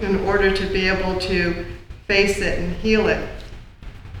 in 0.00 0.20
order 0.20 0.54
to 0.54 0.66
be 0.72 0.88
able 0.88 1.18
to 1.20 1.66
face 2.06 2.38
it 2.38 2.58
and 2.58 2.74
heal 2.76 3.08
it. 3.08 3.28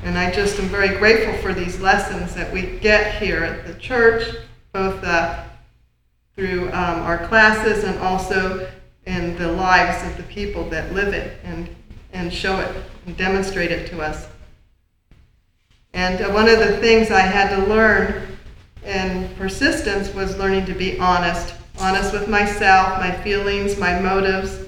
And 0.04 0.18
I 0.18 0.30
just 0.30 0.58
am 0.58 0.66
very 0.66 0.96
grateful 0.98 1.34
for 1.40 1.54
these 1.54 1.80
lessons 1.80 2.34
that 2.34 2.52
we 2.52 2.78
get 2.78 3.14
here 3.22 3.44
at 3.44 3.66
the 3.66 3.74
church, 3.74 4.24
both 4.72 5.02
uh, 5.04 5.44
through 6.34 6.68
um, 6.68 7.00
our 7.02 7.26
classes 7.26 7.84
and 7.84 7.98
also 7.98 8.70
in 9.06 9.36
the 9.36 9.50
lives 9.52 10.06
of 10.06 10.16
the 10.16 10.22
people 10.24 10.68
that 10.70 10.92
live 10.92 11.12
it 11.12 11.38
and, 11.44 11.68
and 12.12 12.32
show 12.32 12.58
it 12.60 12.76
and 13.06 13.16
demonstrate 13.16 13.70
it 13.70 13.88
to 13.88 14.00
us. 14.00 14.28
And 15.92 16.22
uh, 16.22 16.30
one 16.30 16.48
of 16.48 16.58
the 16.58 16.78
things 16.78 17.10
I 17.10 17.20
had 17.20 17.54
to 17.56 17.66
learn 17.66 18.38
in 18.84 19.28
persistence 19.36 20.12
was 20.14 20.36
learning 20.38 20.66
to 20.66 20.74
be 20.74 20.98
honest 20.98 21.54
honest 21.78 22.12
with 22.12 22.28
myself, 22.28 22.98
my 22.98 23.10
feelings, 23.22 23.78
my 23.78 23.98
motives, 23.98 24.66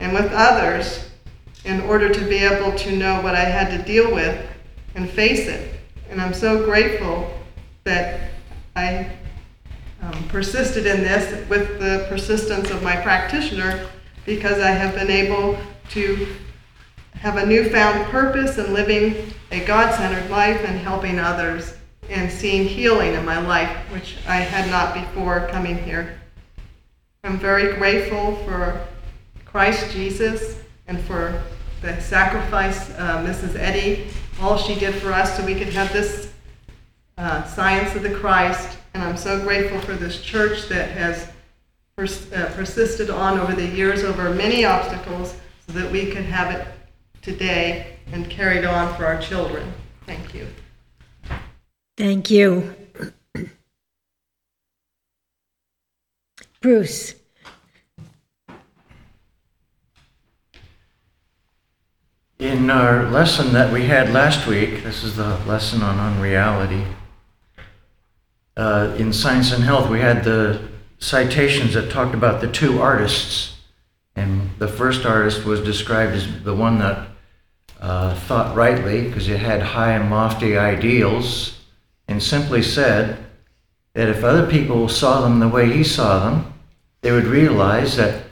and 0.00 0.12
with 0.12 0.30
others 0.32 1.10
in 1.64 1.80
order 1.82 2.08
to 2.12 2.20
be 2.26 2.36
able 2.36 2.76
to 2.78 2.94
know 2.94 3.20
what 3.22 3.34
I 3.34 3.44
had 3.44 3.70
to 3.76 3.84
deal 3.84 4.12
with 4.14 4.46
and 4.94 5.10
face 5.10 5.46
it. 5.48 5.74
And 6.10 6.20
I'm 6.20 6.34
so 6.34 6.64
grateful 6.64 7.38
that 7.84 8.30
I 8.76 9.10
um, 10.04 10.28
persisted 10.28 10.86
in 10.86 11.02
this 11.02 11.48
with 11.48 11.78
the 11.78 12.06
persistence 12.08 12.70
of 12.70 12.82
my 12.82 12.96
practitioner 12.96 13.86
because 14.26 14.60
I 14.60 14.70
have 14.70 14.94
been 14.94 15.10
able 15.10 15.58
to 15.90 16.26
have 17.14 17.36
a 17.36 17.46
newfound 17.46 18.04
purpose 18.10 18.58
in 18.58 18.74
living 18.74 19.32
a 19.50 19.64
God 19.64 19.94
centered 19.94 20.30
life 20.30 20.62
and 20.64 20.78
helping 20.78 21.18
others 21.18 21.74
and 22.10 22.30
seeing 22.30 22.66
healing 22.66 23.14
in 23.14 23.24
my 23.24 23.38
life, 23.38 23.74
which 23.90 24.16
I 24.26 24.36
had 24.36 24.70
not 24.70 24.94
before 24.94 25.48
coming 25.48 25.78
here. 25.78 26.20
I'm 27.22 27.38
very 27.38 27.74
grateful 27.76 28.36
for 28.44 28.86
Christ 29.46 29.90
Jesus 29.92 30.60
and 30.86 31.00
for 31.00 31.42
the 31.80 31.98
sacrifice, 32.00 32.90
uh, 32.98 33.24
Mrs. 33.24 33.56
Eddy, 33.56 34.08
all 34.40 34.58
she 34.58 34.74
did 34.74 34.94
for 34.96 35.12
us 35.12 35.36
so 35.36 35.46
we 35.46 35.54
could 35.54 35.68
have 35.68 35.92
this 35.92 36.33
uh, 37.18 37.44
Science 37.44 37.94
of 37.94 38.02
the 38.02 38.14
Christ, 38.14 38.78
and 38.94 39.02
I'm 39.02 39.16
so 39.16 39.40
grateful 39.42 39.80
for 39.80 39.94
this 39.94 40.20
church 40.20 40.68
that 40.68 40.90
has 40.90 41.30
pers- 41.96 42.32
uh, 42.32 42.52
persisted 42.54 43.10
on 43.10 43.38
over 43.38 43.52
the 43.52 43.66
years, 43.66 44.02
over 44.02 44.30
many 44.30 44.64
obstacles, 44.64 45.36
so 45.66 45.72
that 45.72 45.90
we 45.90 46.10
can 46.10 46.24
have 46.24 46.54
it 46.54 46.66
today 47.22 47.96
and 48.12 48.28
carried 48.28 48.64
on 48.64 48.94
for 48.96 49.06
our 49.06 49.20
children. 49.20 49.72
Thank 50.06 50.34
you. 50.34 50.46
Thank 51.96 52.30
you. 52.30 52.74
Bruce. 56.60 57.14
In 62.40 62.68
our 62.68 63.08
lesson 63.10 63.52
that 63.52 63.72
we 63.72 63.86
had 63.86 64.12
last 64.12 64.46
week, 64.46 64.82
this 64.82 65.04
is 65.04 65.16
the 65.16 65.38
lesson 65.46 65.82
on 65.82 65.98
unreality. 65.98 66.84
Uh, 68.56 68.94
in 68.98 69.12
Science 69.12 69.52
and 69.52 69.64
Health, 69.64 69.90
we 69.90 70.00
had 70.00 70.24
the 70.24 70.60
citations 70.98 71.74
that 71.74 71.90
talked 71.90 72.14
about 72.14 72.40
the 72.40 72.50
two 72.50 72.80
artists. 72.80 73.56
And 74.16 74.50
the 74.58 74.68
first 74.68 75.04
artist 75.04 75.44
was 75.44 75.60
described 75.60 76.12
as 76.12 76.44
the 76.44 76.54
one 76.54 76.78
that 76.78 77.08
uh, 77.80 78.14
thought 78.14 78.56
rightly 78.56 79.02
because 79.02 79.26
he 79.26 79.32
had 79.32 79.60
high 79.60 79.92
and 79.92 80.10
lofty 80.10 80.56
ideals 80.56 81.60
and 82.06 82.22
simply 82.22 82.62
said 82.62 83.24
that 83.94 84.08
if 84.08 84.22
other 84.22 84.46
people 84.46 84.88
saw 84.88 85.20
them 85.20 85.40
the 85.40 85.48
way 85.48 85.70
he 85.70 85.84
saw 85.84 86.24
them, 86.24 86.52
they 87.00 87.12
would 87.12 87.24
realize 87.24 87.96
that 87.96 88.24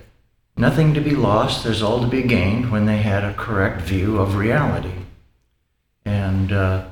nothing 0.56 0.94
to 0.94 1.00
be 1.00 1.14
lost, 1.14 1.64
there's 1.64 1.82
all 1.82 2.00
to 2.00 2.06
be 2.06 2.22
gained 2.22 2.70
when 2.70 2.86
they 2.86 2.98
had 2.98 3.24
a 3.24 3.34
correct 3.34 3.82
view 3.82 4.18
of 4.18 4.36
reality. 4.36 4.94
And 6.04 6.52
uh, 6.52 6.86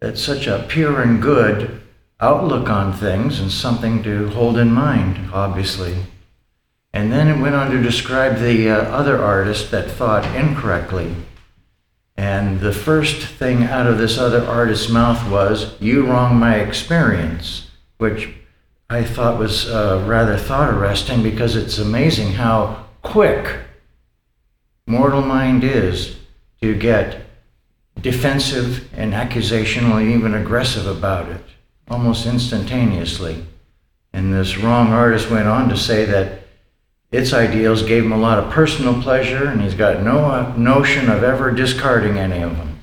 it's 0.00 0.22
such 0.22 0.46
a 0.46 0.64
pure 0.68 1.00
and 1.00 1.22
good 1.22 1.81
outlook 2.22 2.70
on 2.70 2.92
things 2.92 3.40
and 3.40 3.50
something 3.50 4.00
to 4.04 4.28
hold 4.28 4.56
in 4.56 4.72
mind, 4.72 5.30
obviously. 5.32 5.96
And 6.92 7.12
then 7.12 7.26
it 7.26 7.42
went 7.42 7.56
on 7.56 7.72
to 7.72 7.82
describe 7.82 8.38
the 8.38 8.70
uh, 8.70 8.76
other 8.76 9.20
artist 9.20 9.72
that 9.72 9.90
thought 9.90 10.24
incorrectly. 10.36 11.16
And 12.16 12.60
the 12.60 12.72
first 12.72 13.26
thing 13.26 13.64
out 13.64 13.88
of 13.88 13.98
this 13.98 14.18
other 14.18 14.46
artist's 14.46 14.88
mouth 14.88 15.28
was, 15.28 15.80
You 15.80 16.06
wrong 16.06 16.36
my 16.36 16.56
experience, 16.60 17.68
which 17.98 18.28
I 18.88 19.02
thought 19.02 19.38
was 19.38 19.68
uh, 19.68 20.04
rather 20.06 20.36
thought 20.36 20.72
arresting 20.72 21.22
because 21.22 21.56
it's 21.56 21.78
amazing 21.78 22.34
how 22.34 22.84
quick 23.02 23.58
mortal 24.86 25.22
mind 25.22 25.64
is 25.64 26.16
to 26.60 26.76
get 26.76 27.24
defensive 28.00 28.88
and 28.94 29.12
accusational 29.12 30.00
and 30.00 30.12
even 30.12 30.34
aggressive 30.34 30.86
about 30.86 31.28
it 31.28 31.51
almost 31.88 32.26
instantaneously. 32.26 33.44
And 34.12 34.32
this 34.32 34.58
wrong 34.58 34.88
artist 34.88 35.30
went 35.30 35.48
on 35.48 35.68
to 35.68 35.76
say 35.76 36.04
that 36.04 36.40
its 37.10 37.32
ideals 37.32 37.82
gave 37.82 38.04
him 38.04 38.12
a 38.12 38.18
lot 38.18 38.38
of 38.38 38.50
personal 38.50 39.00
pleasure, 39.02 39.46
and 39.46 39.60
he's 39.60 39.74
got 39.74 40.02
no 40.02 40.24
uh, 40.24 40.54
notion 40.56 41.10
of 41.10 41.22
ever 41.22 41.50
discarding 41.50 42.18
any 42.18 42.42
of 42.42 42.56
them. 42.56 42.78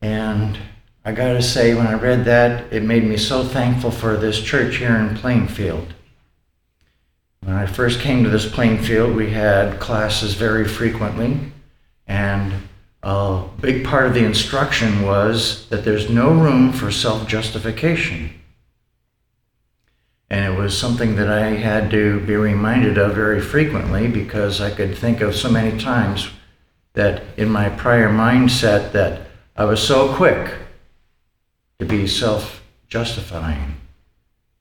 And 0.00 0.58
I 1.04 1.12
got 1.12 1.34
to 1.34 1.42
say, 1.42 1.74
when 1.74 1.86
I 1.86 1.94
read 1.94 2.24
that, 2.24 2.72
it 2.72 2.82
made 2.82 3.04
me 3.04 3.18
so 3.18 3.44
thankful 3.44 3.90
for 3.90 4.16
this 4.16 4.40
church 4.40 4.76
here 4.76 4.96
in 4.96 5.14
Plainfield. 5.16 5.92
When 7.42 7.56
I 7.56 7.66
first 7.66 8.00
came 8.00 8.22
to 8.24 8.30
this 8.30 8.50
Plainfield, 8.50 9.14
we 9.14 9.30
had 9.30 9.80
classes 9.80 10.34
very 10.34 10.66
frequently, 10.66 11.52
and 12.06 12.54
a 13.02 13.44
big 13.60 13.84
part 13.84 14.06
of 14.06 14.14
the 14.14 14.24
instruction 14.24 15.02
was 15.02 15.68
that 15.68 15.84
there's 15.84 16.10
no 16.10 16.30
room 16.30 16.72
for 16.72 16.90
self 16.90 17.26
justification. 17.26 18.30
And 20.28 20.44
it 20.44 20.56
was 20.56 20.78
something 20.78 21.16
that 21.16 21.30
I 21.30 21.46
had 21.56 21.90
to 21.90 22.20
be 22.20 22.36
reminded 22.36 22.98
of 22.98 23.14
very 23.14 23.40
frequently 23.40 24.06
because 24.06 24.60
I 24.60 24.70
could 24.70 24.96
think 24.96 25.20
of 25.20 25.34
so 25.34 25.50
many 25.50 25.78
times 25.78 26.30
that 26.92 27.22
in 27.36 27.48
my 27.48 27.68
prior 27.68 28.08
mindset 28.08 28.92
that 28.92 29.22
I 29.56 29.64
was 29.64 29.82
so 29.82 30.14
quick 30.14 30.54
to 31.78 31.86
be 31.86 32.06
self 32.06 32.62
justifying 32.86 33.76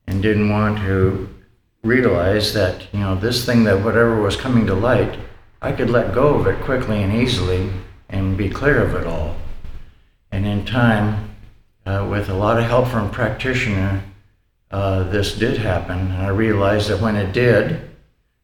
and 0.07 0.23
didn't 0.23 0.49
want 0.49 0.79
to 0.79 1.29
realize 1.83 2.53
that, 2.53 2.87
you 2.93 2.99
know, 2.99 3.15
this 3.15 3.45
thing 3.45 3.63
that 3.65 3.83
whatever 3.83 4.21
was 4.21 4.35
coming 4.35 4.65
to 4.65 4.73
light, 4.73 5.19
I 5.61 5.71
could 5.71 5.89
let 5.89 6.13
go 6.13 6.35
of 6.35 6.47
it 6.47 6.63
quickly 6.63 7.03
and 7.03 7.13
easily 7.13 7.71
and 8.09 8.37
be 8.37 8.49
clear 8.49 8.83
of 8.83 8.95
it 8.95 9.07
all. 9.07 9.35
And 10.31 10.45
in 10.45 10.65
time, 10.65 11.35
uh, 11.85 12.07
with 12.09 12.29
a 12.29 12.33
lot 12.33 12.57
of 12.57 12.65
help 12.65 12.87
from 12.87 13.09
practitioner, 13.09 14.03
uh, 14.71 15.03
this 15.03 15.35
did 15.35 15.57
happen. 15.57 16.11
And 16.11 16.21
I 16.21 16.29
realized 16.29 16.89
that 16.89 17.01
when 17.01 17.15
it 17.15 17.31
did, 17.31 17.89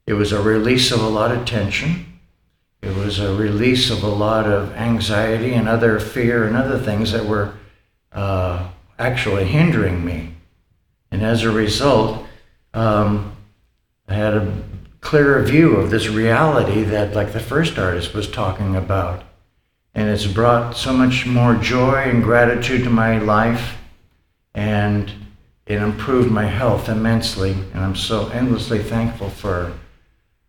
it 0.07 0.13
was 0.13 0.31
a 0.31 0.41
release 0.41 0.91
of 0.91 1.01
a 1.01 1.09
lot 1.09 1.31
of 1.31 1.45
tension. 1.45 2.19
It 2.81 2.95
was 2.95 3.19
a 3.19 3.35
release 3.35 3.89
of 3.89 4.03
a 4.03 4.07
lot 4.07 4.45
of 4.45 4.71
anxiety 4.73 5.53
and 5.53 5.67
other 5.67 5.99
fear 5.99 6.45
and 6.45 6.55
other 6.55 6.77
things 6.77 7.11
that 7.11 7.25
were 7.25 7.53
uh, 8.11 8.69
actually 8.99 9.45
hindering 9.45 10.05
me. 10.05 10.33
And 11.11 11.23
as 11.23 11.43
a 11.43 11.51
result, 11.51 12.25
um, 12.73 13.35
I 14.07 14.13
had 14.13 14.33
a 14.33 14.63
clearer 15.01 15.41
view 15.43 15.75
of 15.77 15.89
this 15.89 16.07
reality 16.07 16.83
that, 16.83 17.15
like 17.15 17.33
the 17.33 17.39
first 17.39 17.77
artist 17.79 18.13
was 18.13 18.29
talking 18.29 18.75
about. 18.75 19.23
And 19.95 20.09
it's 20.09 20.27
brought 20.27 20.75
so 20.75 20.93
much 20.93 21.25
more 21.25 21.55
joy 21.55 22.03
and 22.03 22.21
gratitude 22.21 22.83
to 22.83 22.89
my 22.89 23.17
life, 23.17 23.77
and 24.53 25.11
it 25.65 25.81
improved 25.81 26.29
my 26.29 26.45
health 26.45 26.89
immensely. 26.89 27.53
And 27.73 27.83
I'm 27.83 27.95
so 27.95 28.27
endlessly 28.29 28.83
thankful 28.83 29.29
for 29.29 29.73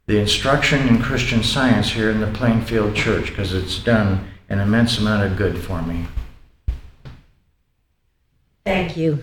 the 0.07 0.18
instruction 0.18 0.86
in 0.88 1.01
Christian 1.01 1.42
science 1.42 1.90
here 1.90 2.11
in 2.11 2.20
the 2.20 2.26
Plainfield 2.28 2.94
Church 2.94 3.28
because 3.28 3.55
it's 3.55 3.78
done 3.78 4.28
an 4.49 4.61
immense 4.61 4.99
amount 4.99 5.30
of 5.30 5.36
good 5.36 5.59
for 5.59 5.80
me. 5.82 6.07
Thank 8.64 8.97
you. 8.97 9.22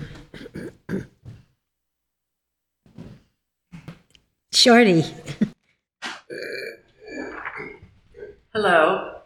Shorty. 4.51 5.03
Hello. 8.53 9.21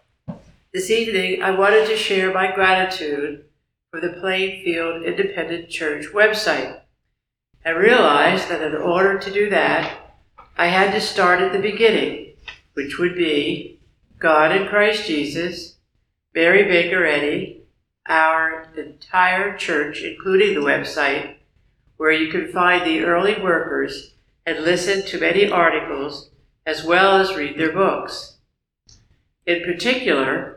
This 0.74 0.92
evening, 0.92 1.42
I 1.42 1.52
wanted 1.52 1.88
to 1.88 1.96
share 1.96 2.34
my 2.34 2.52
gratitude 2.54 3.46
for 3.90 4.02
the 4.02 4.10
Plainfield 4.20 5.02
Independent 5.02 5.70
Church 5.70 6.08
website. 6.08 6.82
I 7.66 7.70
realized 7.70 8.50
that 8.50 8.62
in 8.62 8.76
order 8.76 9.18
to 9.18 9.32
do 9.32 9.50
that, 9.50 10.14
I 10.58 10.68
had 10.68 10.92
to 10.92 11.00
start 11.00 11.40
at 11.40 11.54
the 11.54 11.60
beginning, 11.60 12.34
which 12.74 13.00
would 13.00 13.16
be 13.16 13.80
God 14.20 14.52
in 14.52 14.68
Christ 14.68 15.08
Jesus, 15.08 15.78
Mary 16.36 16.66
Baker 16.66 17.06
Eddy, 17.06 17.64
our 18.06 18.68
entire 18.76 19.56
church, 19.56 20.02
including 20.02 20.54
the 20.54 20.68
website, 20.68 21.36
where 21.96 22.12
you 22.12 22.30
can 22.30 22.52
find 22.52 22.86
the 22.86 23.06
early 23.06 23.42
workers 23.42 24.16
and 24.46 24.66
listen 24.66 25.06
to 25.06 25.20
many 25.20 25.50
articles 25.50 26.30
as 26.66 26.84
well 26.84 27.16
as 27.16 27.38
read 27.38 27.58
their 27.58 27.72
books. 27.72 28.34
In 29.46 29.64
particular, 29.64 30.57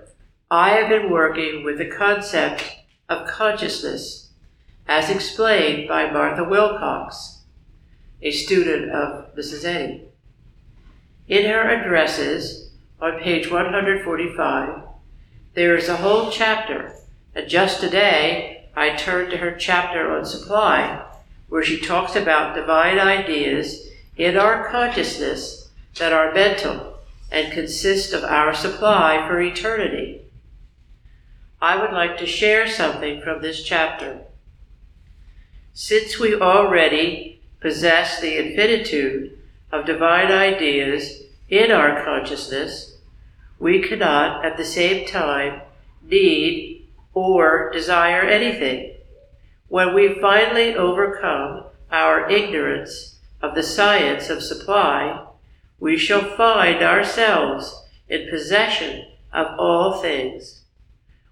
I 0.52 0.70
have 0.70 0.88
been 0.88 1.10
working 1.10 1.62
with 1.62 1.78
the 1.78 1.86
concept 1.86 2.64
of 3.08 3.28
consciousness 3.28 4.30
as 4.88 5.08
explained 5.08 5.86
by 5.86 6.10
Martha 6.10 6.42
Wilcox, 6.42 7.42
a 8.20 8.32
student 8.32 8.90
of 8.90 9.32
Mrs. 9.36 10.08
In 11.28 11.48
her 11.48 11.70
addresses 11.70 12.72
on 13.00 13.20
page 13.20 13.48
145, 13.48 14.82
there 15.54 15.76
is 15.76 15.88
a 15.88 15.98
whole 15.98 16.32
chapter, 16.32 16.96
and 17.32 17.48
just 17.48 17.80
today 17.80 18.68
I 18.74 18.96
turned 18.96 19.30
to 19.30 19.36
her 19.36 19.54
chapter 19.54 20.10
on 20.10 20.24
supply 20.24 21.06
where 21.48 21.62
she 21.62 21.78
talks 21.78 22.16
about 22.16 22.56
divine 22.56 22.98
ideas 22.98 23.88
in 24.16 24.36
our 24.36 24.68
consciousness 24.68 25.68
that 26.00 26.12
are 26.12 26.34
mental 26.34 26.98
and 27.30 27.52
consist 27.52 28.12
of 28.12 28.24
our 28.24 28.52
supply 28.52 29.24
for 29.28 29.40
eternity. 29.40 30.22
I 31.62 31.76
would 31.76 31.92
like 31.92 32.16
to 32.18 32.26
share 32.26 32.66
something 32.66 33.20
from 33.20 33.42
this 33.42 33.62
chapter. 33.62 34.22
Since 35.74 36.18
we 36.18 36.34
already 36.34 37.42
possess 37.60 38.18
the 38.18 38.38
infinitude 38.38 39.38
of 39.70 39.84
divine 39.84 40.32
ideas 40.32 41.22
in 41.50 41.70
our 41.70 42.02
consciousness, 42.02 42.96
we 43.58 43.82
cannot 43.82 44.42
at 44.42 44.56
the 44.56 44.64
same 44.64 45.06
time 45.06 45.60
need 46.02 46.88
or 47.12 47.70
desire 47.70 48.22
anything. 48.22 48.94
When 49.68 49.94
we 49.94 50.18
finally 50.18 50.74
overcome 50.74 51.64
our 51.92 52.28
ignorance 52.30 53.18
of 53.42 53.54
the 53.54 53.62
science 53.62 54.30
of 54.30 54.42
supply, 54.42 55.26
we 55.78 55.98
shall 55.98 56.24
find 56.36 56.82
ourselves 56.82 57.84
in 58.08 58.30
possession 58.30 59.04
of 59.32 59.58
all 59.58 60.00
things. 60.00 60.59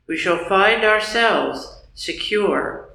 We 0.09 0.16
shall 0.16 0.42
find 0.48 0.84
ourselves 0.84 1.82
secure, 1.94 2.88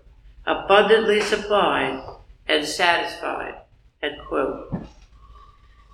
abundantly 0.48 1.22
supplied, 1.22 2.04
and 2.48 2.66
satisfied. 2.66 3.54
End 4.02 4.18
quote. 4.28 4.76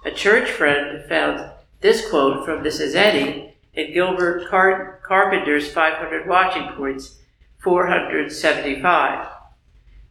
A 0.06 0.12
church 0.12 0.50
friend 0.50 1.04
found 1.10 1.52
this 1.82 2.10
quote 2.10 2.46
from 2.46 2.64
Mrs. 2.64 2.96
Eddy 2.96 3.54
in 3.74 3.94
Gilbert 3.94 4.48
Car- 4.48 5.02
Carpenter's 5.04 5.70
500 5.72 6.26
Watching 6.26 6.70
Points, 6.70 7.20
475. 7.58 9.28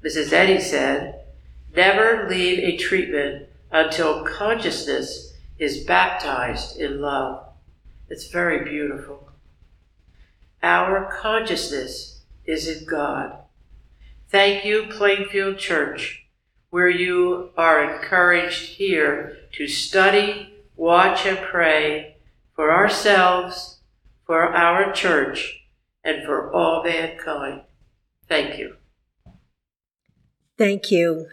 Mrs. 0.05 0.33
Eddy 0.33 0.61
said, 0.61 1.25
Never 1.75 2.29
leave 2.29 2.59
a 2.59 2.77
treatment 2.77 3.49
until 3.71 4.25
consciousness 4.25 5.33
is 5.59 5.85
baptized 5.85 6.77
in 6.77 7.01
love. 7.01 7.47
It's 8.11 8.29
very 8.29 8.63
beautiful. 8.63 9.28
Our 10.63 11.11
consciousness 11.21 12.23
is 12.45 12.67
in 12.69 12.87
God. 12.87 13.39
Thank 14.29 14.65
you, 14.65 14.87
Plainfield 14.91 15.59
Church, 15.59 16.27
where 16.71 16.91
you 16.91 17.51
are 17.57 17.95
encouraged 17.95 18.77
here 18.77 19.39
to 19.53 19.67
study, 19.67 20.55
watch, 20.77 21.25
and 21.25 21.39
pray 21.39 22.17
for 22.55 22.73
ourselves, 22.73 23.79
for 24.27 24.55
our 24.55 24.93
church, 24.93 25.65
and 26.05 26.25
for 26.25 26.53
all 26.53 26.83
mankind. 26.85 27.63
Thank 28.29 28.59
you. 28.59 28.77
Thank 30.59 30.91
you. 30.91 31.29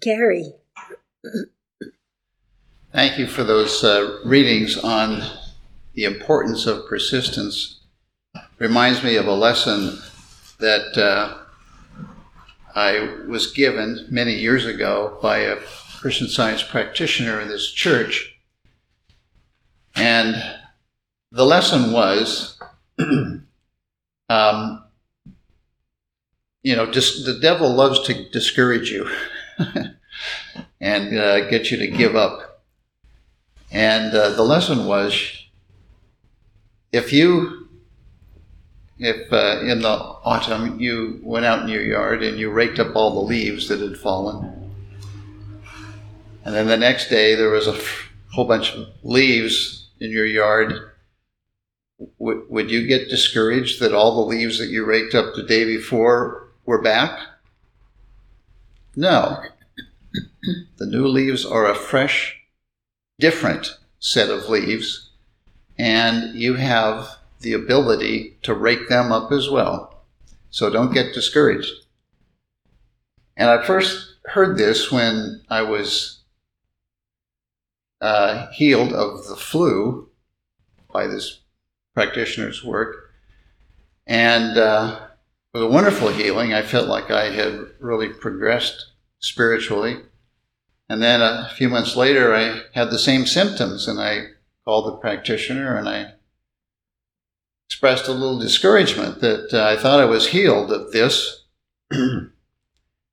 Gary. 0.00 0.54
Thank 2.98 3.16
you 3.16 3.28
for 3.28 3.44
those 3.44 3.84
uh, 3.84 4.18
readings 4.24 4.76
on 4.76 5.22
the 5.94 6.02
importance 6.02 6.66
of 6.66 6.88
persistence. 6.88 7.78
Reminds 8.58 9.04
me 9.04 9.14
of 9.14 9.28
a 9.28 9.34
lesson 9.34 10.00
that 10.58 10.98
uh, 10.98 11.38
I 12.74 13.18
was 13.28 13.52
given 13.52 14.04
many 14.10 14.34
years 14.34 14.66
ago 14.66 15.16
by 15.22 15.38
a 15.38 15.58
Christian 16.00 16.26
science 16.26 16.64
practitioner 16.64 17.40
in 17.40 17.46
this 17.46 17.70
church. 17.70 18.36
And 19.94 20.34
the 21.30 21.46
lesson 21.46 21.92
was 21.92 22.60
um, 24.28 24.84
you 26.64 26.74
know, 26.74 26.90
just 26.90 27.24
the 27.24 27.38
devil 27.38 27.72
loves 27.72 28.02
to 28.08 28.28
discourage 28.30 28.90
you 28.90 29.08
and 30.80 31.16
uh, 31.16 31.48
get 31.48 31.70
you 31.70 31.76
to 31.76 31.86
give 31.86 32.16
up. 32.16 32.47
And 33.70 34.14
uh, 34.14 34.30
the 34.30 34.42
lesson 34.42 34.86
was 34.86 35.12
if 36.92 37.12
you, 37.12 37.68
if 38.98 39.32
uh, 39.32 39.60
in 39.62 39.82
the 39.82 39.88
autumn 39.88 40.80
you 40.80 41.20
went 41.22 41.44
out 41.44 41.62
in 41.62 41.68
your 41.68 41.82
yard 41.82 42.22
and 42.22 42.38
you 42.38 42.50
raked 42.50 42.78
up 42.78 42.96
all 42.96 43.14
the 43.14 43.28
leaves 43.28 43.68
that 43.68 43.80
had 43.80 43.98
fallen, 43.98 44.72
and 46.44 46.54
then 46.54 46.66
the 46.66 46.76
next 46.76 47.08
day 47.10 47.34
there 47.34 47.50
was 47.50 47.66
a 47.66 47.78
whole 48.32 48.46
bunch 48.46 48.74
of 48.74 48.88
leaves 49.02 49.88
in 50.00 50.10
your 50.10 50.26
yard, 50.26 50.72
w- 52.18 52.46
would 52.48 52.70
you 52.70 52.86
get 52.86 53.08
discouraged 53.08 53.80
that 53.80 53.92
all 53.92 54.16
the 54.16 54.28
leaves 54.28 54.58
that 54.58 54.68
you 54.68 54.84
raked 54.84 55.14
up 55.14 55.34
the 55.34 55.42
day 55.42 55.64
before 55.64 56.48
were 56.64 56.80
back? 56.80 57.18
No. 58.96 59.42
the 60.76 60.86
new 60.86 61.06
leaves 61.06 61.44
are 61.44 61.70
a 61.70 61.74
fresh, 61.74 62.37
different 63.18 63.78
set 63.98 64.30
of 64.30 64.48
leaves, 64.48 65.10
and 65.78 66.34
you 66.34 66.54
have 66.54 67.08
the 67.40 67.52
ability 67.52 68.36
to 68.42 68.54
rake 68.54 68.88
them 68.88 69.12
up 69.12 69.32
as 69.32 69.48
well. 69.48 70.04
So 70.50 70.70
don't 70.70 70.94
get 70.94 71.14
discouraged. 71.14 71.70
And 73.36 73.48
I 73.48 73.64
first 73.64 74.16
heard 74.26 74.58
this 74.58 74.90
when 74.90 75.42
I 75.48 75.62
was 75.62 76.20
uh, 78.00 78.48
healed 78.52 78.92
of 78.92 79.26
the 79.26 79.36
flu 79.36 80.08
by 80.92 81.06
this 81.06 81.40
practitioner's 81.94 82.64
work. 82.64 83.12
And 84.06 84.56
uh, 84.56 85.00
it 85.52 85.58
was 85.58 85.64
a 85.64 85.72
wonderful 85.72 86.08
healing. 86.08 86.52
I 86.52 86.62
felt 86.62 86.88
like 86.88 87.10
I 87.10 87.30
had 87.30 87.66
really 87.78 88.08
progressed 88.08 88.92
spiritually. 89.20 89.98
And 90.88 91.02
then 91.02 91.20
a 91.20 91.50
few 91.54 91.68
months 91.68 91.96
later, 91.96 92.34
I 92.34 92.62
had 92.74 92.90
the 92.90 92.98
same 92.98 93.26
symptoms, 93.26 93.86
and 93.86 94.00
I 94.00 94.28
called 94.64 94.86
the 94.86 94.98
practitioner 94.98 95.76
and 95.76 95.88
I 95.88 96.12
expressed 97.68 98.06
a 98.06 98.12
little 98.12 98.38
discouragement 98.38 99.20
that 99.20 99.48
uh, 99.52 99.64
I 99.64 99.76
thought 99.76 100.00
I 100.00 100.04
was 100.04 100.28
healed 100.28 100.70
of 100.70 100.92
this. 100.92 101.44
and 101.90 102.30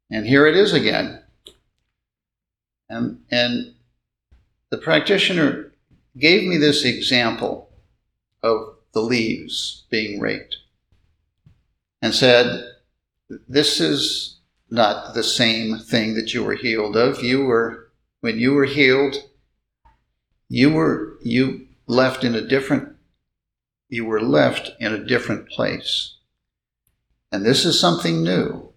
here 0.10 0.46
it 0.48 0.58
is 0.58 0.74
again. 0.74 1.22
And, 2.90 3.22
and 3.32 3.74
the 4.70 4.78
practitioner 4.78 5.72
gave 6.18 6.48
me 6.48 6.58
this 6.58 6.84
example 6.84 7.70
of 8.44 8.76
the 8.94 9.02
leaves 9.02 9.86
being 9.90 10.20
raked 10.20 10.58
and 12.02 12.14
said, 12.14 12.66
This 13.48 13.80
is 13.80 14.35
not 14.70 15.14
the 15.14 15.24
same 15.24 15.78
thing 15.78 16.16
that 16.16 16.34
you 16.34 16.44
were 16.44 16.56
healed 16.56 16.96
of. 16.96 17.24
You 17.24 17.46
were, 17.46 17.92
when 18.22 18.40
you 18.40 18.54
were 18.54 18.66
healed, 18.66 19.16
you 20.50 20.72
were, 20.72 21.18
you 21.22 21.68
left 21.88 22.24
in 22.24 22.36
a 22.36 22.42
different, 22.42 22.96
you 23.90 24.06
were 24.06 24.22
left 24.22 24.72
in 24.80 24.94
a 24.94 25.06
different 25.06 25.50
place. 25.50 26.16
And 27.32 27.46
this 27.46 27.66
is 27.66 27.80
something 27.80 28.24
new. 28.24 28.74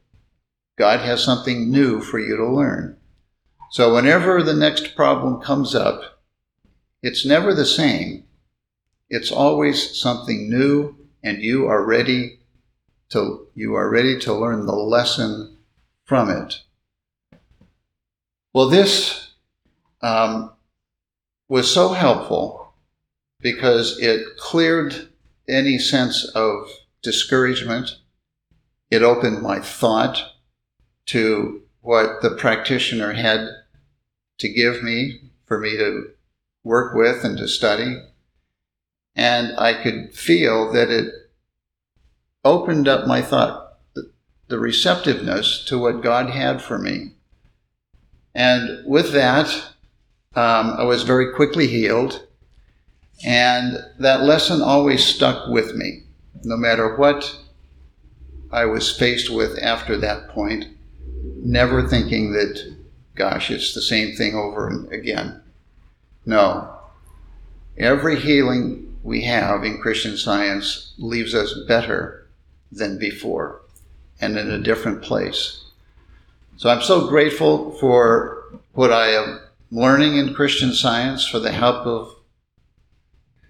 God 0.77 1.01
has 1.01 1.23
something 1.23 1.70
new 1.70 2.01
for 2.01 2.19
you 2.19 2.36
to 2.36 2.47
learn. 2.47 2.97
So 3.70 3.94
whenever 3.94 4.43
the 4.43 4.55
next 4.55 4.97
problem 4.97 5.40
comes 5.40 5.74
up, 5.74 6.23
it's 7.02 7.27
never 7.27 7.55
the 7.55 7.66
same. 7.66 8.24
It's 9.10 9.31
always 9.31 9.98
something 9.98 10.51
new, 10.51 10.97
and 11.23 11.43
you 11.43 11.66
are 11.66 11.85
ready 11.85 12.40
to 13.10 13.47
you 13.55 13.74
are 13.74 13.89
ready 13.89 14.19
to 14.19 14.35
learn 14.35 14.66
the 14.66 14.77
lesson 14.77 15.57
from 16.09 16.30
it. 16.30 16.62
Well, 18.55 18.70
this 18.70 19.35
um, 20.01 20.52
was 21.48 21.72
so 21.72 21.90
helpful 21.90 22.72
because 23.40 23.98
it 24.01 24.39
cleared 24.39 25.10
any 25.47 25.78
sense 25.78 26.24
of 26.35 26.68
discouragement. 27.02 27.98
It 28.90 29.02
opened 29.02 29.43
my 29.43 29.60
thought 29.60 30.18
to 31.06 31.62
what 31.82 32.22
the 32.22 32.30
practitioner 32.30 33.12
had 33.12 33.48
to 34.39 34.48
give 34.48 34.82
me 34.82 35.20
for 35.44 35.60
me 35.60 35.76
to 35.76 36.10
work 36.64 36.94
with 36.94 37.22
and 37.22 37.36
to 37.36 37.47
study. 37.47 38.02
And 39.14 39.59
I 39.59 39.74
could 39.82 40.14
feel 40.14 40.72
that 40.72 40.90
it 40.90 41.12
opened 42.44 42.89
up 42.89 43.06
my 43.06 43.20
thought, 43.20 43.68
the 44.49 44.59
receptiveness 44.59 45.65
to 45.66 45.79
what 45.79 46.03
God 46.03 46.31
had 46.31 46.61
for 46.62 46.79
me. 46.79 47.12
And 48.35 48.85
with 48.87 49.12
that, 49.12 49.49
um, 50.35 50.75
I 50.79 50.85
was 50.85 51.03
very 51.03 51.33
quickly 51.35 51.66
healed. 51.66 52.27
And 53.25 53.79
that 53.99 54.23
lesson 54.23 54.62
always 54.62 55.05
stuck 55.05 55.49
with 55.49 55.75
me, 55.75 56.05
no 56.45 56.57
matter 56.57 56.97
what 56.97 57.39
I 58.51 58.65
was 58.65 58.97
faced 58.97 59.29
with 59.29 59.59
after 59.59 59.97
that 59.99 60.29
point, 60.29 60.66
never 61.43 61.87
thinking 61.87 62.33
that, 62.33 62.77
gosh, 63.15 63.51
it's 63.51 63.75
the 63.75 63.83
same 63.83 64.15
thing 64.15 64.35
over 64.35 64.69
and 64.69 64.91
again. 64.93 65.43
No. 66.25 66.75
Every 67.77 68.19
healing 68.20 68.97
we 69.03 69.25
have 69.25 69.65
in 69.65 69.81
Christian 69.81 70.16
science 70.16 70.95
leaves 70.99 71.35
us 71.35 71.55
better 71.66 72.29
than 72.70 72.99
before 72.99 73.62
and 74.20 74.36
in 74.36 74.51
a 74.51 74.59
different 74.59 75.03
place. 75.03 75.65
So 76.57 76.69
I'm 76.69 76.82
so 76.82 77.07
grateful 77.07 77.73
for 77.73 78.45
what 78.73 78.93
I 78.93 79.09
am 79.09 79.40
learning 79.70 80.16
in 80.16 80.35
Christian 80.35 80.73
science, 80.73 81.27
for 81.27 81.39
the 81.39 81.53
help 81.53 81.86
of 81.86 82.16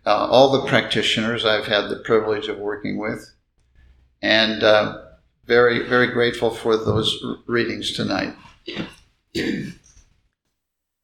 uh, 0.05 0.27
all 0.27 0.51
the 0.53 0.69
practitioners 0.69 1.45
I've 1.45 1.67
had 1.67 1.89
the 1.89 2.03
privilege 2.05 2.49
of 2.49 2.59
working 2.59 2.99
with, 2.99 3.31
and 4.21 4.63
uh, 4.63 5.03
very, 5.47 5.89
very 5.89 6.09
grateful 6.09 6.51
for 6.51 6.77
those 6.77 7.25
readings 7.47 7.93
tonight. 7.93 8.35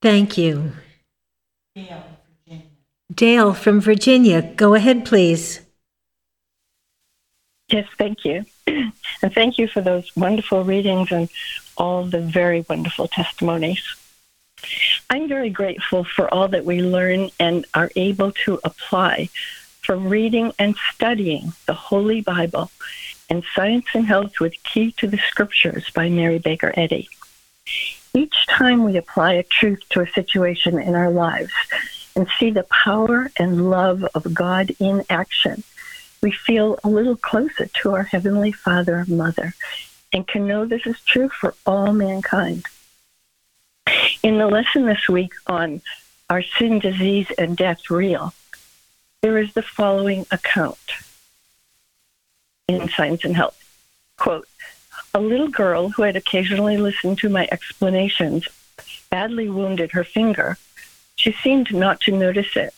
Thank 0.03 0.37
you. 0.37 0.73
Dale 3.15 3.55
from 3.55 3.81
Virginia, 3.81 4.43
go 4.43 4.75
ahead, 4.75 5.05
please. 5.05 5.61
Yes, 7.69 7.87
thank 7.99 8.25
you. 8.25 8.45
And 8.67 9.33
thank 9.33 9.59
you 9.59 9.69
for 9.69 9.81
those 9.81 10.15
wonderful 10.17 10.65
readings 10.65 11.13
and 11.13 11.29
all 11.77 12.05
the 12.05 12.21
very 12.21 12.65
wonderful 12.69 13.09
testimonies. 13.09 13.83
I'm 15.11 15.29
very 15.29 15.51
grateful 15.51 16.05
for 16.05 16.33
all 16.33 16.49
that 16.49 16.65
we 16.65 16.83
learn 16.83 17.31
and 17.39 17.67
are 17.75 17.91
able 17.97 18.33
to 18.45 18.61
apply 18.65 19.29
from 19.83 20.09
reading 20.09 20.53
and 20.59 20.75
studying 20.95 21.53
the 21.67 21.75
Holy 21.75 22.23
Bible 22.23 22.71
and 23.29 23.45
Science 23.55 23.87
and 23.95 24.07
Health 24.07 24.41
with 24.41 24.55
Key 24.63 24.93
to 24.93 25.07
the 25.07 25.19
Scriptures 25.19 25.91
by 25.91 26.09
Mary 26.09 26.39
Baker 26.39 26.73
Eddy. 26.77 27.09
Each 28.15 28.47
time 28.47 28.85
we 28.85 28.97
apply 28.97 29.35
a 29.35 29.43
truth 29.43 29.81
to 29.91 30.01
a 30.01 30.09
situation 30.09 30.79
in 30.79 30.95
our 30.95 31.11
lives 31.11 31.53
and 32.17 32.29
see 32.39 32.51
the 32.51 32.63
power 32.65 33.31
and 33.39 33.71
love 33.71 34.05
of 34.15 34.33
God 34.33 34.75
in 34.79 35.05
action, 35.11 35.65
we 36.25 36.31
feel 36.31 36.79
a 36.83 36.89
little 36.89 37.17
closer 37.17 37.67
to 37.67 37.93
our 37.93 38.05
Heavenly 38.05 38.51
Father 38.51 38.97
and 38.97 39.19
Mother 39.19 39.53
and 40.11 40.27
can 40.27 40.47
know 40.47 40.65
this 40.65 40.87
is 40.87 40.99
true 41.05 41.29
for 41.29 41.55
all 41.67 41.93
mankind. 41.93 42.65
In 44.23 44.39
the 44.39 44.47
lesson 44.47 44.87
this 44.87 45.07
week 45.07 45.35
on 45.47 45.83
Are 46.31 46.43
Sin, 46.43 46.79
Disease, 46.79 47.27
and 47.37 47.59
Death 47.59 47.91
Real? 47.91 48.33
there 49.21 49.37
is 49.37 49.53
the 49.53 49.61
following 49.61 50.25
account 50.31 50.79
in 52.69 52.89
Science 52.89 53.23
and 53.27 53.37
Health. 53.37 53.59
Quote, 54.19 54.49
a 55.13 55.21
little 55.21 55.49
girl 55.49 55.91
who 55.91 56.05
had 56.05 56.17
occasionally 56.17 56.79
listened 56.79 57.19
to 57.19 57.29
my 57.29 57.47
explanations 57.53 58.49
badly 59.11 59.51
wounded 59.51 59.93
her 59.93 60.05
finger. 60.05 60.57
She 61.17 61.33
seemed 61.33 61.75
not 61.75 62.01
to 62.03 62.13
notice 62.13 62.57
it. 62.57 62.73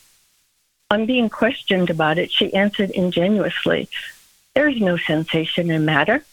On 0.89 1.05
being 1.05 1.29
questioned 1.29 1.91
about 1.91 2.17
it, 2.17 2.31
she 2.31 2.55
answered 2.55 2.91
ingenuously, 2.91 3.89
There 4.55 4.69
is 4.69 4.81
no 4.81 4.97
sensation 4.97 5.69
in 5.71 5.85
matter. 5.85 6.25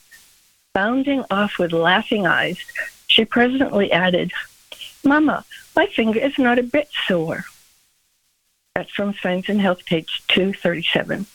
Bounding 0.73 1.23
off 1.31 1.57
with 1.57 1.71
laughing 1.71 2.27
eyes, 2.27 2.59
she 3.07 3.25
presently 3.25 3.91
added, 3.91 4.31
Mama, 5.03 5.43
my 5.75 5.87
finger 5.87 6.19
is 6.19 6.37
not 6.37 6.59
a 6.59 6.63
bit 6.63 6.87
sore. 7.07 7.45
That's 8.75 8.91
from 8.91 9.15
Science 9.15 9.49
and 9.49 9.59
Health, 9.59 9.85
page 9.85 10.21
237. 10.27 11.25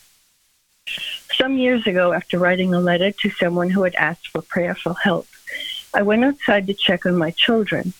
Some 1.32 1.59
years 1.59 1.86
ago, 1.89 2.12
after 2.12 2.39
writing 2.39 2.73
a 2.73 2.81
letter 2.81 3.11
to 3.11 3.31
someone 3.31 3.70
who 3.70 3.82
had 3.82 3.97
asked 3.97 4.28
for 4.28 4.43
prayerful 4.43 4.95
help, 4.95 5.27
I 5.93 6.03
went 6.03 6.24
outside 6.24 6.69
to 6.69 6.74
check 6.74 7.05
on 7.05 7.16
my 7.16 7.32
children 7.32 7.95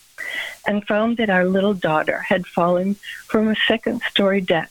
and 0.67 0.87
found 0.87 1.17
that 1.17 1.31
our 1.31 1.45
little 1.45 1.75
daughter 1.75 2.21
had 2.21 2.47
fallen 2.47 2.95
from 3.27 3.49
a 3.49 3.57
second 3.67 4.03
story 4.11 4.41
deck, 4.41 4.71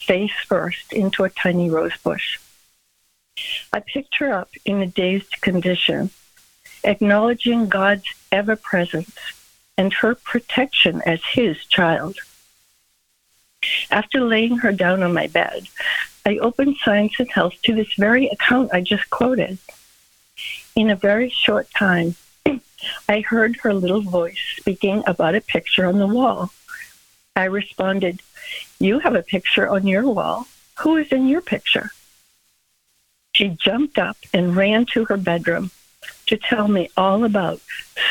face 0.00 0.32
first, 0.46 0.92
into 0.92 1.24
a 1.24 1.30
tiny 1.30 1.70
rose 1.70 1.96
bush. 2.02 2.38
I 3.72 3.80
picked 3.80 4.16
her 4.16 4.32
up 4.32 4.50
in 4.64 4.80
a 4.80 4.86
dazed 4.86 5.40
condition, 5.40 6.10
acknowledging 6.84 7.68
God's 7.68 8.06
ever 8.32 8.56
presence 8.56 9.14
and 9.76 9.92
her 9.94 10.14
protection 10.14 11.00
as 11.06 11.20
his 11.24 11.64
child. 11.66 12.16
After 13.90 14.20
laying 14.20 14.58
her 14.58 14.72
down 14.72 15.02
on 15.02 15.12
my 15.12 15.26
bed, 15.26 15.68
I 16.24 16.38
opened 16.38 16.76
Science 16.84 17.14
and 17.18 17.30
Health 17.30 17.54
to 17.64 17.74
this 17.74 17.92
very 17.94 18.28
account 18.28 18.70
I 18.72 18.80
just 18.80 19.08
quoted. 19.10 19.58
In 20.74 20.90
a 20.90 20.96
very 20.96 21.30
short 21.30 21.68
time, 21.76 22.14
I 23.08 23.20
heard 23.20 23.56
her 23.62 23.74
little 23.74 24.00
voice 24.00 24.38
speaking 24.56 25.02
about 25.06 25.34
a 25.34 25.40
picture 25.40 25.86
on 25.86 25.98
the 25.98 26.06
wall. 26.06 26.50
I 27.36 27.44
responded, 27.44 28.20
You 28.78 28.98
have 29.00 29.14
a 29.14 29.22
picture 29.22 29.68
on 29.68 29.86
your 29.86 30.08
wall. 30.08 30.46
Who 30.80 30.96
is 30.96 31.12
in 31.12 31.28
your 31.28 31.40
picture? 31.40 31.90
She 33.34 33.48
jumped 33.48 33.98
up 33.98 34.16
and 34.32 34.56
ran 34.56 34.86
to 34.86 35.04
her 35.06 35.16
bedroom 35.16 35.70
to 36.26 36.36
tell 36.36 36.68
me 36.68 36.90
all 36.96 37.24
about 37.24 37.60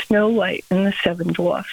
Snow 0.06 0.30
White 0.30 0.66
and 0.70 0.86
the 0.86 0.94
Seven 1.04 1.34
Dwarfs. 1.34 1.70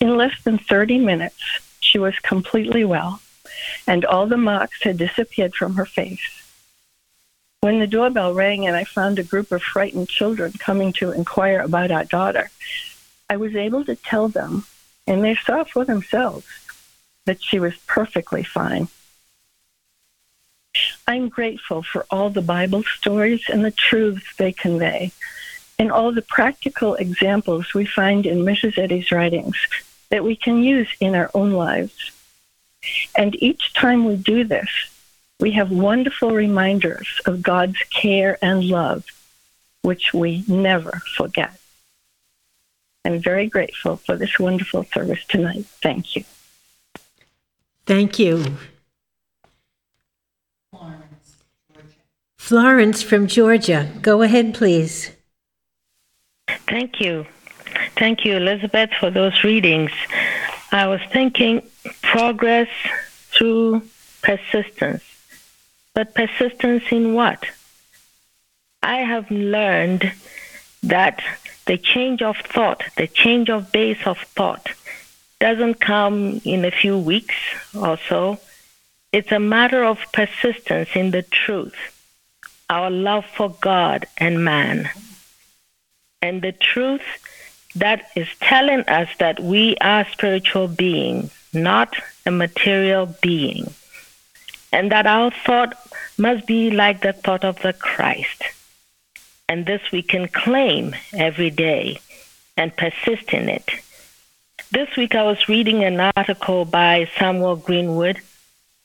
In 0.00 0.16
less 0.16 0.42
than 0.44 0.58
30 0.58 0.98
minutes, 0.98 1.40
she 1.80 1.98
was 1.98 2.18
completely 2.20 2.84
well, 2.84 3.20
and 3.86 4.04
all 4.04 4.26
the 4.26 4.36
marks 4.36 4.82
had 4.82 4.98
disappeared 4.98 5.54
from 5.54 5.74
her 5.74 5.86
face. 5.86 6.42
When 7.60 7.78
the 7.78 7.86
doorbell 7.86 8.34
rang 8.34 8.66
and 8.66 8.76
I 8.76 8.84
found 8.84 9.18
a 9.18 9.24
group 9.24 9.50
of 9.50 9.62
frightened 9.62 10.08
children 10.08 10.52
coming 10.52 10.92
to 10.94 11.12
inquire 11.12 11.60
about 11.60 11.90
our 11.90 12.04
daughter, 12.04 12.50
I 13.28 13.36
was 13.36 13.56
able 13.56 13.84
to 13.86 13.96
tell 13.96 14.28
them, 14.28 14.66
and 15.06 15.24
they 15.24 15.34
saw 15.34 15.64
for 15.64 15.84
themselves, 15.84 16.46
that 17.26 17.42
she 17.42 17.58
was 17.58 17.76
perfectly 17.86 18.42
fine. 18.42 18.88
I'm 21.06 21.28
grateful 21.28 21.82
for 21.82 22.06
all 22.10 22.30
the 22.30 22.42
Bible 22.42 22.82
stories 22.82 23.42
and 23.48 23.64
the 23.64 23.70
truths 23.70 24.36
they 24.36 24.52
convey, 24.52 25.12
and 25.78 25.92
all 25.92 26.12
the 26.12 26.22
practical 26.22 26.94
examples 26.94 27.74
we 27.74 27.84
find 27.84 28.26
in 28.26 28.38
Mrs. 28.38 28.78
Eddy's 28.78 29.12
writings 29.12 29.56
that 30.10 30.24
we 30.24 30.36
can 30.36 30.62
use 30.62 30.88
in 31.00 31.14
our 31.14 31.30
own 31.34 31.52
lives. 31.52 32.12
And 33.16 33.40
each 33.42 33.74
time 33.74 34.04
we 34.04 34.16
do 34.16 34.44
this, 34.44 34.68
we 35.40 35.52
have 35.52 35.70
wonderful 35.70 36.30
reminders 36.30 37.20
of 37.26 37.42
God's 37.42 37.78
care 37.92 38.38
and 38.40 38.64
love, 38.64 39.04
which 39.82 40.14
we 40.14 40.44
never 40.48 41.02
forget. 41.16 41.58
I'm 43.04 43.20
very 43.20 43.46
grateful 43.46 43.96
for 43.96 44.16
this 44.16 44.38
wonderful 44.38 44.84
service 44.84 45.24
tonight. 45.26 45.66
Thank 45.82 46.16
you. 46.16 46.24
Thank 47.86 48.18
you. 48.18 48.44
Florence 52.36 53.02
from 53.02 53.26
Georgia. 53.26 53.90
Go 54.02 54.22
ahead, 54.22 54.54
please. 54.54 55.10
Thank 56.68 57.00
you. 57.00 57.26
Thank 57.96 58.24
you, 58.24 58.36
Elizabeth, 58.36 58.90
for 59.00 59.10
those 59.10 59.42
readings. 59.42 59.90
I 60.72 60.86
was 60.86 61.00
thinking 61.12 61.62
progress 62.02 62.68
through 63.30 63.82
persistence. 64.22 65.02
But 65.94 66.14
persistence 66.14 66.84
in 66.90 67.14
what? 67.14 67.44
I 68.82 68.98
have 68.98 69.30
learned 69.30 70.12
that 70.82 71.22
the 71.66 71.78
change 71.78 72.22
of 72.22 72.36
thought, 72.36 72.82
the 72.96 73.06
change 73.08 73.48
of 73.50 73.72
base 73.72 74.06
of 74.06 74.18
thought, 74.18 74.68
doesn't 75.40 75.80
come 75.80 76.40
in 76.44 76.64
a 76.64 76.70
few 76.70 76.98
weeks 76.98 77.34
or 77.74 77.98
so. 78.08 78.38
It's 79.12 79.32
a 79.32 79.40
matter 79.40 79.84
of 79.84 79.98
persistence 80.12 80.90
in 80.94 81.10
the 81.10 81.22
truth, 81.22 81.76
our 82.68 82.90
love 82.90 83.24
for 83.24 83.50
God 83.60 84.06
and 84.18 84.44
man. 84.44 84.90
And 86.22 86.42
the 86.42 86.52
truth 86.52 87.02
that 87.76 88.10
is 88.16 88.28
telling 88.40 88.80
us 88.88 89.08
that 89.18 89.38
we 89.38 89.76
are 89.80 90.06
spiritual 90.10 90.68
beings, 90.68 91.30
not 91.52 91.94
a 92.24 92.30
material 92.30 93.14
being. 93.20 93.72
And 94.72 94.90
that 94.90 95.06
our 95.06 95.30
thought 95.30 95.74
must 96.18 96.46
be 96.46 96.70
like 96.70 97.02
the 97.02 97.12
thought 97.12 97.44
of 97.44 97.60
the 97.62 97.72
Christ. 97.72 98.42
And 99.48 99.64
this 99.64 99.82
we 99.92 100.02
can 100.02 100.28
claim 100.28 100.96
every 101.12 101.50
day 101.50 102.00
and 102.56 102.76
persist 102.76 103.32
in 103.32 103.48
it. 103.48 103.68
This 104.72 104.96
week 104.96 105.14
I 105.14 105.22
was 105.22 105.48
reading 105.48 105.84
an 105.84 106.00
article 106.16 106.64
by 106.64 107.08
Samuel 107.16 107.54
Greenwood. 107.54 108.20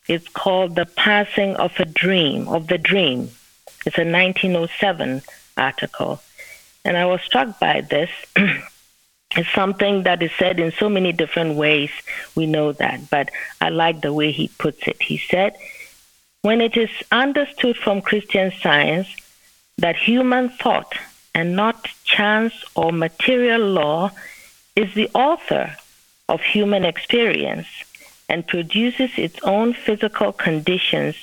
It's 0.07 0.27
called 0.27 0.75
The 0.75 0.85
Passing 0.85 1.55
of 1.55 1.71
a 1.79 1.85
Dream, 1.85 2.47
of 2.47 2.67
the 2.67 2.77
Dream. 2.77 3.31
It's 3.87 3.97
a 3.97 4.05
1907 4.05 5.23
article. 5.57 6.21
And 6.85 6.95
I 6.97 7.05
was 7.05 7.21
struck 7.21 7.59
by 7.59 7.81
this. 7.81 8.11
it's 9.35 9.51
something 9.55 10.03
that 10.03 10.21
is 10.21 10.31
said 10.37 10.59
in 10.59 10.71
so 10.71 10.87
many 10.87 11.13
different 11.13 11.55
ways. 11.55 11.89
We 12.35 12.45
know 12.45 12.73
that. 12.73 13.09
But 13.09 13.31
I 13.59 13.69
like 13.69 14.01
the 14.01 14.13
way 14.13 14.31
he 14.31 14.49
puts 14.49 14.87
it. 14.87 15.01
He 15.01 15.17
said, 15.17 15.55
When 16.43 16.61
it 16.61 16.77
is 16.77 16.91
understood 17.11 17.75
from 17.75 18.03
Christian 18.03 18.51
science 18.61 19.07
that 19.79 19.95
human 19.95 20.49
thought 20.49 20.93
and 21.33 21.55
not 21.55 21.87
chance 22.03 22.53
or 22.75 22.91
material 22.91 23.61
law 23.61 24.11
is 24.75 24.93
the 24.93 25.09
author 25.13 25.75
of 26.29 26.41
human 26.41 26.85
experience 26.85 27.67
and 28.29 28.47
produces 28.47 29.11
its 29.17 29.39
own 29.43 29.73
physical 29.73 30.31
conditions, 30.31 31.15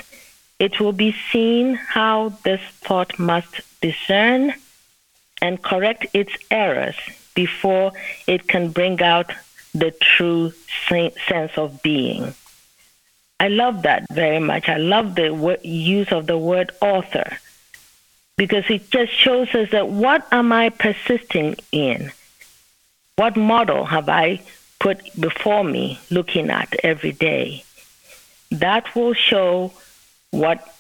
it 0.58 0.78
will 0.80 0.92
be 0.92 1.14
seen 1.32 1.74
how 1.74 2.30
this 2.44 2.60
thought 2.80 3.18
must 3.18 3.60
discern 3.80 4.52
and 5.40 5.62
correct 5.62 6.06
its 6.12 6.32
errors 6.50 6.96
before 7.34 7.92
it 8.26 8.48
can 8.48 8.70
bring 8.70 9.00
out 9.00 9.32
the 9.72 9.92
true 9.92 10.52
sense 10.88 11.52
of 11.56 11.80
being. 11.82 12.34
I 13.40 13.48
love 13.48 13.82
that 13.82 14.06
very 14.10 14.40
much. 14.40 14.68
I 14.68 14.78
love 14.78 15.14
the 15.14 15.58
use 15.62 16.10
of 16.10 16.26
the 16.26 16.36
word 16.36 16.72
author 16.80 17.38
because 18.36 18.64
it 18.68 18.90
just 18.90 19.12
shows 19.12 19.54
us 19.54 19.70
that 19.70 19.88
what 19.88 20.26
am 20.32 20.52
I 20.52 20.70
persisting 20.70 21.56
in? 21.70 22.10
What 23.18 23.36
model 23.36 23.84
have 23.86 24.08
I 24.08 24.42
put 24.78 24.98
before 25.20 25.64
me 25.64 25.98
looking 26.08 26.50
at 26.50 26.72
every 26.84 27.10
day? 27.10 27.64
That 28.52 28.94
will 28.94 29.12
show 29.12 29.72
what 30.30 30.72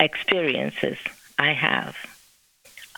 experiences 0.00 0.96
I 1.38 1.52
have. 1.52 1.94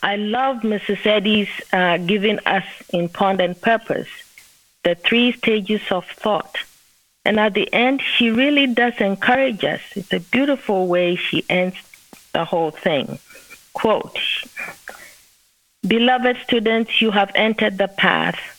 I 0.01 0.15
love 0.15 0.61
Mrs. 0.61 1.05
Eddy's 1.05 1.49
uh, 1.73 1.97
giving 1.97 2.39
us 2.45 2.63
in 2.93 3.09
Pond 3.09 3.41
and 3.41 3.61
Purpose 3.61 4.07
the 4.85 4.95
three 4.95 5.33
stages 5.33 5.81
of 5.91 6.05
thought. 6.05 6.55
And 7.25 7.37
at 7.37 7.53
the 7.53 7.67
end, 7.73 8.01
she 8.01 8.29
really 8.29 8.65
does 8.65 8.93
encourage 9.01 9.65
us. 9.65 9.81
It's 9.97 10.13
a 10.13 10.21
beautiful 10.21 10.87
way 10.87 11.17
she 11.17 11.43
ends 11.49 11.75
the 12.31 12.45
whole 12.45 12.71
thing. 12.71 13.19
Quote 13.73 14.17
Beloved 15.85 16.37
students, 16.45 17.01
you 17.01 17.11
have 17.11 17.33
entered 17.35 17.77
the 17.77 17.89
path. 17.89 18.54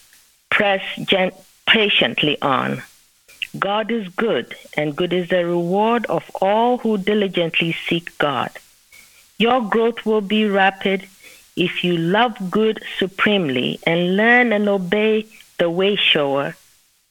Press 0.57 0.83
gen- 1.13 1.33
patiently 1.67 2.41
on. 2.41 2.83
God 3.59 3.91
is 3.91 4.09
good, 4.09 4.57
and 4.77 4.97
good 4.97 5.13
is 5.13 5.29
the 5.29 5.45
reward 5.45 6.07
of 6.07 6.31
all 6.41 6.79
who 6.79 6.97
diligently 6.97 7.73
seek 7.87 8.17
God. 8.19 8.51
Your 9.39 9.61
growth 9.61 10.07
will 10.07 10.23
be 10.23 10.47
rapid 10.47 11.07
if 11.57 11.85
you 11.85 11.97
love 11.97 12.51
good 12.51 12.83
supremely 12.99 13.79
and 13.85 14.17
learn 14.17 14.53
and 14.53 14.69
obey 14.69 15.27
the 15.59 15.69
way 15.69 15.97
shower 15.97 16.55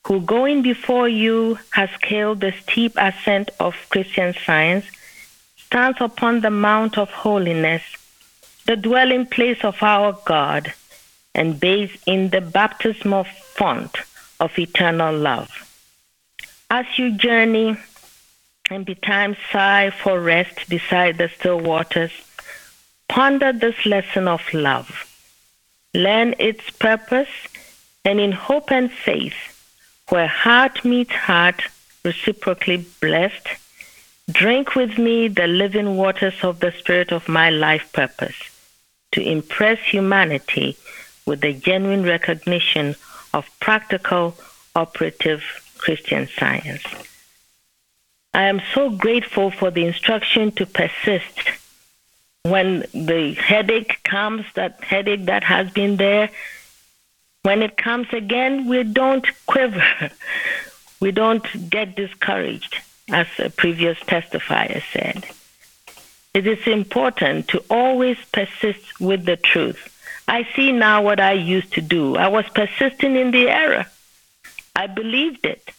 who 0.06 0.22
going 0.22 0.62
before 0.62 1.10
you 1.10 1.58
has 1.72 1.90
scaled 1.92 2.40
the 2.40 2.54
steep 2.62 2.94
ascent 2.96 3.50
of 3.60 3.76
Christian 3.90 4.36
science, 4.46 4.86
stands 5.58 5.98
upon 6.00 6.42
the 6.42 6.52
mount 6.52 6.98
of 6.98 7.10
holiness, 7.10 7.82
the 8.68 8.76
dwelling 8.76 9.26
place 9.26 9.64
of 9.64 9.82
our 9.82 10.18
God, 10.26 10.74
and 11.36 11.60
bathes 11.60 11.98
in 12.08 12.30
the 12.30 12.42
baptismal 12.42 13.26
font 13.26 13.98
of 14.40 14.58
eternal 14.58 15.16
love. 15.16 15.50
As 16.70 16.86
you 16.98 17.12
journey 17.12 17.78
and 18.72 18.86
betimes 18.86 19.38
sigh 19.52 19.92
for 19.92 20.20
rest 20.20 20.68
beside 20.70 21.18
the 21.18 21.30
still 21.30 21.60
waters, 21.60 22.12
ponder 23.08 23.54
this 23.54 23.86
lesson 23.86 24.28
of 24.28 24.42
love. 24.54 25.12
Learn 25.94 26.34
its 26.40 26.70
purpose, 26.72 27.30
and 28.04 28.20
in 28.20 28.32
hope 28.32 28.72
and 28.72 28.92
faith, 28.92 29.36
where 30.10 30.28
heart 30.28 30.84
meets 30.84 31.14
heart, 31.14 31.62
reciprocally 32.04 32.86
blessed, 33.02 33.48
drink 34.32 34.76
with 34.76 34.98
me 34.98 35.28
the 35.28 35.48
living 35.48 35.98
waters 35.98 36.44
of 36.44 36.60
the 36.60 36.72
spirit 36.72 37.12
of 37.12 37.30
my 37.30 37.50
life 37.50 37.92
purpose 37.94 38.36
to 39.12 39.22
impress 39.22 39.80
humanity 39.80 40.76
with 41.26 41.42
the 41.42 41.54
genuine 41.54 42.04
recognition 42.04 42.96
of 43.34 43.50
practical, 43.60 44.36
operative 44.76 45.44
Christian 45.78 46.28
science. 46.28 46.84
I 48.34 48.44
am 48.44 48.62
so 48.74 48.90
grateful 48.90 49.50
for 49.52 49.72
the 49.72 49.86
instruction 49.86 50.52
to 50.54 50.66
persist 50.66 51.40
when 52.44 52.86
the 52.94 53.34
headache 53.34 54.04
comes, 54.04 54.46
that 54.54 54.84
headache 54.84 55.26
that 55.26 55.44
has 55.44 55.72
been 55.72 55.98
there. 55.98 56.30
When 57.42 57.64
it 57.64 57.76
comes 57.78 58.08
again, 58.12 58.68
we 58.68 58.84
don't 58.84 59.26
quiver. 59.46 60.12
We 61.02 61.12
don't 61.12 61.70
get 61.70 61.96
discouraged, 61.96 62.78
as 63.12 63.28
a 63.38 63.50
previous 63.50 63.98
testifier 64.00 64.82
said. 64.94 65.26
It 66.34 66.48
is 66.48 66.66
important 66.68 67.50
to 67.50 67.64
always 67.70 68.18
persist 68.32 69.00
with 69.00 69.26
the 69.26 69.36
truth. 69.36 69.95
I 70.28 70.48
see 70.56 70.72
now 70.72 71.02
what 71.02 71.20
I 71.20 71.34
used 71.34 71.74
to 71.74 71.82
do. 71.82 72.16
I 72.16 72.28
was 72.28 72.46
persisting 72.50 73.16
in 73.16 73.32
the 73.32 73.48
error. 73.50 73.86
I 74.76 74.88
believed 74.88 75.46
it 75.46 75.72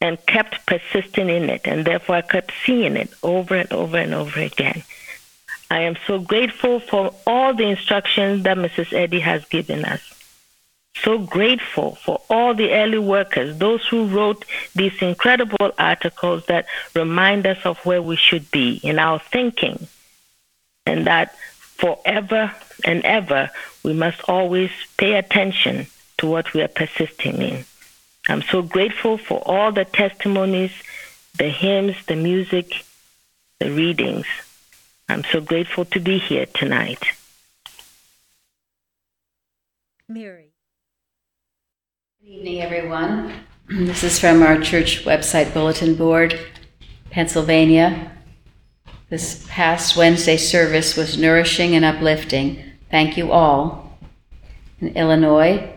and 0.00 0.24
kept 0.26 0.66
persisting 0.66 1.30
in 1.30 1.48
it, 1.48 1.62
and 1.64 1.84
therefore 1.84 2.16
I 2.16 2.22
kept 2.22 2.52
seeing 2.64 2.96
it 2.96 3.12
over 3.22 3.54
and 3.56 3.72
over 3.72 3.96
and 3.96 4.14
over 4.14 4.40
again. 4.40 4.82
I 5.70 5.80
am 5.80 5.96
so 6.06 6.18
grateful 6.18 6.78
for 6.78 7.14
all 7.26 7.54
the 7.54 7.64
instructions 7.64 8.42
that 8.42 8.58
Mrs. 8.58 8.92
Eddy 8.92 9.20
has 9.20 9.44
given 9.46 9.84
us. 9.84 10.02
So 10.96 11.18
grateful 11.18 11.96
for 11.96 12.20
all 12.30 12.54
the 12.54 12.72
early 12.72 12.98
workers, 12.98 13.58
those 13.58 13.84
who 13.86 14.06
wrote 14.06 14.44
these 14.74 15.00
incredible 15.02 15.72
articles 15.78 16.46
that 16.46 16.66
remind 16.94 17.46
us 17.46 17.58
of 17.64 17.78
where 17.84 18.02
we 18.02 18.16
should 18.16 18.50
be 18.50 18.80
in 18.82 18.98
our 18.98 19.18
thinking, 19.18 19.88
and 20.86 21.06
that 21.06 21.34
forever 21.84 22.50
and 22.84 23.04
ever 23.04 23.50
we 23.82 23.92
must 23.92 24.20
always 24.26 24.70
pay 24.96 25.12
attention 25.14 25.86
to 26.16 26.26
what 26.26 26.54
we 26.54 26.62
are 26.62 26.68
persisting 26.68 27.42
in. 27.42 27.64
I'm 28.26 28.40
so 28.40 28.62
grateful 28.62 29.18
for 29.18 29.42
all 29.44 29.70
the 29.70 29.84
testimonies, 29.84 30.72
the 31.36 31.50
hymns, 31.50 31.96
the 32.06 32.16
music, 32.16 32.84
the 33.60 33.70
readings. 33.70 34.26
I'm 35.10 35.24
so 35.24 35.42
grateful 35.42 35.84
to 35.86 36.00
be 36.00 36.16
here 36.16 36.46
tonight. 36.46 37.04
Mary. 40.08 40.52
Good 42.22 42.30
evening, 42.30 42.62
everyone. 42.62 43.32
This 43.68 44.04
is 44.04 44.18
from 44.18 44.42
our 44.42 44.60
church 44.60 45.04
website 45.04 45.52
bulletin 45.52 45.94
board, 45.94 46.38
Pennsylvania. 47.10 48.13
This 49.14 49.46
past 49.48 49.96
Wednesday 49.96 50.36
service 50.36 50.96
was 50.96 51.16
nourishing 51.16 51.76
and 51.76 51.84
uplifting. 51.84 52.64
Thank 52.90 53.16
you 53.16 53.30
all. 53.30 53.96
In 54.80 54.88
Illinois, 54.96 55.72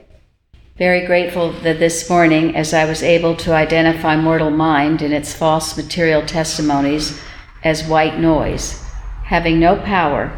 very 0.75 1.05
grateful 1.05 1.51
that 1.61 1.77
this 1.77 2.09
morning, 2.09 2.55
as 2.55 2.73
I 2.73 2.85
was 2.85 3.03
able 3.03 3.35
to 3.35 3.53
identify 3.53 4.15
mortal 4.15 4.49
mind 4.49 5.03
and 5.03 5.13
its 5.13 5.35
false 5.35 5.77
material 5.77 6.25
testimonies 6.25 7.21
as 7.63 7.87
white 7.87 8.17
noise, 8.17 8.83
having 9.25 9.59
no 9.59 9.75
power. 9.75 10.35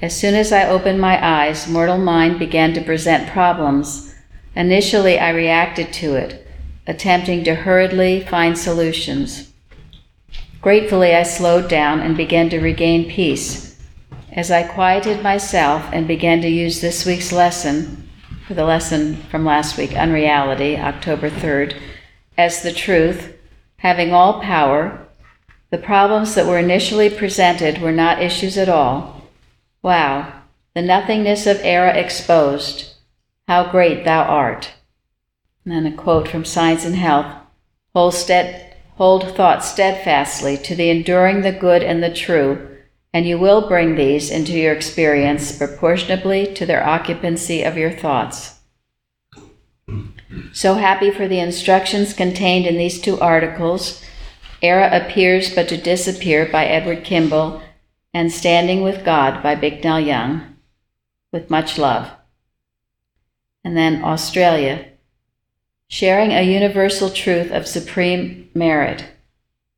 As 0.00 0.18
soon 0.18 0.34
as 0.34 0.50
I 0.50 0.66
opened 0.66 0.98
my 0.98 1.22
eyes, 1.22 1.68
mortal 1.68 1.98
mind 1.98 2.38
began 2.38 2.72
to 2.72 2.80
present 2.80 3.28
problems. 3.28 4.14
Initially, 4.56 5.18
I 5.18 5.28
reacted 5.28 5.92
to 5.92 6.14
it, 6.14 6.48
attempting 6.86 7.44
to 7.44 7.54
hurriedly 7.54 8.20
find 8.20 8.56
solutions. 8.56 9.51
Gratefully, 10.62 11.12
I 11.12 11.24
slowed 11.24 11.68
down 11.68 11.98
and 11.98 12.16
began 12.16 12.48
to 12.50 12.60
regain 12.60 13.10
peace. 13.10 13.76
As 14.30 14.52
I 14.52 14.62
quieted 14.62 15.20
myself 15.20 15.88
and 15.92 16.06
began 16.06 16.40
to 16.40 16.48
use 16.48 16.80
this 16.80 17.04
week's 17.04 17.32
lesson, 17.32 18.08
for 18.46 18.54
the 18.54 18.64
lesson 18.64 19.16
from 19.24 19.44
last 19.44 19.76
week, 19.76 19.96
Unreality, 19.96 20.78
October 20.78 21.28
3rd, 21.28 21.76
as 22.38 22.62
the 22.62 22.72
truth, 22.72 23.36
having 23.78 24.12
all 24.12 24.40
power, 24.40 25.04
the 25.70 25.78
problems 25.78 26.36
that 26.36 26.46
were 26.46 26.60
initially 26.60 27.10
presented 27.10 27.82
were 27.82 27.92
not 27.92 28.22
issues 28.22 28.56
at 28.56 28.68
all. 28.68 29.22
Wow, 29.82 30.42
the 30.74 30.82
nothingness 30.82 31.44
of 31.46 31.58
error 31.62 31.90
exposed. 31.90 32.94
How 33.48 33.68
great 33.68 34.04
thou 34.04 34.22
art. 34.22 34.74
And 35.64 35.74
then 35.74 35.92
a 35.92 35.96
quote 35.96 36.28
from 36.28 36.44
Science 36.44 36.84
and 36.84 36.94
Health 36.94 37.34
Hold, 37.94 38.14
stead, 38.14 38.71
hold 38.96 39.34
thought 39.34 39.64
steadfastly 39.64 40.56
to 40.58 40.74
the 40.74 40.90
enduring 40.90 41.42
the 41.42 41.52
good 41.52 41.82
and 41.82 42.02
the 42.02 42.12
true, 42.12 42.78
and 43.12 43.26
you 43.26 43.38
will 43.38 43.68
bring 43.68 43.94
these 43.94 44.30
into 44.30 44.52
your 44.52 44.72
experience 44.72 45.58
proportionably 45.58 46.54
to 46.54 46.66
their 46.66 46.86
occupancy 46.86 47.62
of 47.62 47.76
your 47.76 47.90
thoughts. 47.90 48.60
So 50.52 50.74
happy 50.74 51.10
for 51.10 51.28
the 51.28 51.40
instructions 51.40 52.14
contained 52.14 52.66
in 52.66 52.76
these 52.76 53.00
two 53.00 53.20
articles 53.20 54.02
Error 54.62 54.88
Appears 54.92 55.52
But 55.52 55.68
to 55.70 55.76
Disappear 55.76 56.48
by 56.50 56.66
Edward 56.66 57.02
Kimball 57.04 57.60
and 58.14 58.30
Standing 58.30 58.82
with 58.82 59.04
God 59.04 59.42
by 59.42 59.56
Bicknell 59.56 59.98
Young, 59.98 60.56
with 61.32 61.50
much 61.50 61.78
love. 61.78 62.10
And 63.64 63.76
then 63.76 64.04
Australia, 64.04 64.91
sharing 65.92 66.32
a 66.32 66.40
universal 66.40 67.10
truth 67.10 67.50
of 67.50 67.68
supreme 67.68 68.48
merit. 68.54 69.04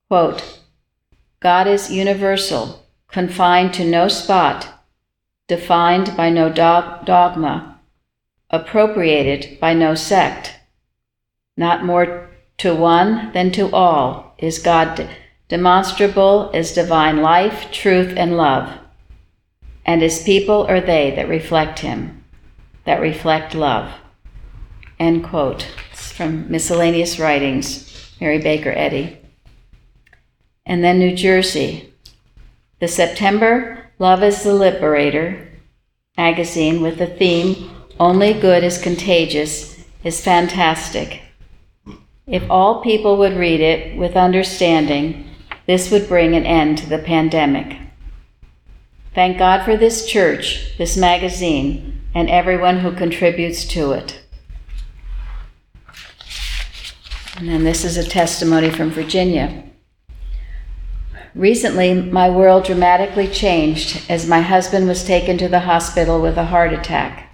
Quote, 0.08 0.60
God 1.40 1.66
is 1.66 1.90
universal, 1.90 2.86
confined 3.08 3.74
to 3.74 3.84
no 3.84 4.06
spot, 4.06 4.80
defined 5.48 6.16
by 6.16 6.30
no 6.30 6.48
dogma, 6.48 7.80
appropriated 8.48 9.58
by 9.58 9.74
no 9.74 9.96
sect, 9.96 10.54
not 11.56 11.84
more 11.84 12.30
to 12.58 12.72
one 12.72 13.32
than 13.32 13.50
to 13.50 13.74
all 13.74 14.36
is 14.38 14.60
God 14.60 15.08
demonstrable 15.48 16.48
as 16.54 16.72
divine 16.72 17.22
life, 17.22 17.72
truth, 17.72 18.14
and 18.16 18.36
love. 18.36 18.72
And 19.84 20.00
his 20.00 20.22
people 20.22 20.64
are 20.68 20.80
they 20.80 21.10
that 21.16 21.28
reflect 21.28 21.80
him, 21.80 22.22
that 22.84 23.00
reflect 23.00 23.56
love. 23.56 23.90
End 25.00 25.24
quote. 25.24 25.66
From 26.16 26.48
Miscellaneous 26.48 27.18
Writings, 27.18 28.12
Mary 28.20 28.38
Baker 28.38 28.70
Eddy. 28.70 29.18
And 30.64 30.84
then 30.84 31.00
New 31.00 31.16
Jersey. 31.16 31.92
The 32.78 32.86
September 32.86 33.90
Love 33.98 34.22
is 34.22 34.44
the 34.44 34.54
Liberator 34.54 35.48
magazine 36.16 36.80
with 36.80 36.98
the 36.98 37.08
theme 37.08 37.68
Only 37.98 38.32
Good 38.32 38.62
is 38.62 38.78
Contagious 38.78 39.84
is 40.04 40.20
fantastic. 40.20 41.20
If 42.28 42.48
all 42.48 42.80
people 42.80 43.16
would 43.16 43.36
read 43.36 43.60
it 43.60 43.98
with 43.98 44.14
understanding, 44.14 45.28
this 45.66 45.90
would 45.90 46.06
bring 46.06 46.36
an 46.36 46.46
end 46.46 46.78
to 46.78 46.88
the 46.88 46.98
pandemic. 46.98 47.76
Thank 49.16 49.38
God 49.38 49.64
for 49.64 49.76
this 49.76 50.06
church, 50.06 50.78
this 50.78 50.96
magazine, 50.96 52.02
and 52.14 52.30
everyone 52.30 52.78
who 52.78 52.92
contributes 52.92 53.64
to 53.66 53.90
it. 53.92 54.23
And 57.36 57.48
then 57.48 57.64
this 57.64 57.84
is 57.84 57.96
a 57.96 58.08
testimony 58.08 58.70
from 58.70 58.90
Virginia. 58.90 59.64
Recently, 61.34 61.92
my 61.92 62.30
world 62.30 62.64
dramatically 62.64 63.26
changed 63.26 64.08
as 64.08 64.28
my 64.28 64.40
husband 64.40 64.86
was 64.86 65.02
taken 65.02 65.36
to 65.38 65.48
the 65.48 65.60
hospital 65.60 66.22
with 66.22 66.36
a 66.36 66.44
heart 66.44 66.72
attack. 66.72 67.32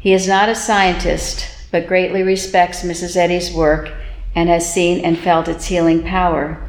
He 0.00 0.12
is 0.12 0.26
not 0.26 0.48
a 0.48 0.56
scientist, 0.56 1.46
but 1.70 1.86
greatly 1.86 2.24
respects 2.24 2.82
Mrs. 2.82 3.16
Eddy's 3.16 3.52
work 3.52 3.92
and 4.34 4.48
has 4.48 4.72
seen 4.72 5.04
and 5.04 5.16
felt 5.16 5.46
its 5.46 5.66
healing 5.66 6.02
power. 6.02 6.68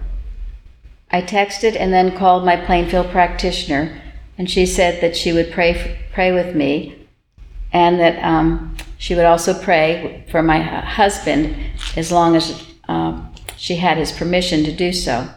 I 1.10 1.24
texted 1.24 1.76
and 1.80 1.92
then 1.92 2.16
called 2.16 2.46
my 2.46 2.56
Plainfield 2.56 3.10
practitioner, 3.10 4.00
and 4.38 4.48
she 4.48 4.68
said 4.68 5.02
that 5.02 5.16
she 5.16 5.34
would 5.34 5.52
pray, 5.52 5.98
pray 6.14 6.32
with 6.32 6.56
me 6.56 7.03
and 7.74 8.00
that 8.00 8.24
um, 8.24 8.78
she 8.98 9.16
would 9.16 9.26
also 9.26 9.60
pray 9.60 10.26
for 10.30 10.42
my 10.42 10.62
husband 10.62 11.56
as 11.98 12.12
long 12.12 12.36
as 12.36 12.64
uh, 12.88 13.20
she 13.58 13.76
had 13.76 13.98
his 13.98 14.12
permission 14.12 14.64
to 14.64 14.72
do 14.72 14.94
so. 14.94 15.28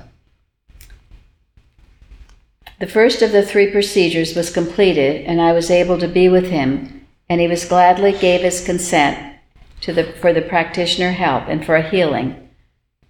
The 2.79 2.87
first 2.87 3.23
of 3.23 3.33
the 3.33 3.43
three 3.43 3.71
procedures 3.71 4.37
was 4.37 4.53
completed, 4.53 5.25
and 5.25 5.41
I 5.41 5.53
was 5.53 5.71
able 5.71 5.99
to 5.99 6.07
be 6.07 6.29
with 6.29 6.51
him, 6.51 7.07
and 7.29 7.41
he 7.41 7.49
was 7.49 7.65
gladly 7.65 8.13
gave 8.13 8.43
his 8.43 8.65
consent 8.65 9.39
to 9.81 9.95
the, 9.95 10.05
for 10.05 10.35
the 10.35 10.43
practitioner 10.43 11.13
help 11.13 11.45
and 11.49 11.65
for 11.65 11.77
a 11.77 11.89
healing. 11.89 12.51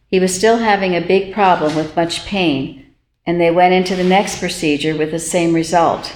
He 0.07 0.21
was 0.21 0.33
still 0.33 0.59
having 0.59 0.95
a 0.95 1.01
big 1.01 1.35
problem 1.35 1.75
with 1.75 1.97
much 1.97 2.27
pain, 2.27 2.87
and 3.27 3.41
they 3.41 3.51
went 3.51 3.75
into 3.75 3.97
the 3.97 4.05
next 4.05 4.39
procedure 4.39 4.97
with 4.97 5.11
the 5.11 5.19
same 5.19 5.53
result. 5.53 6.15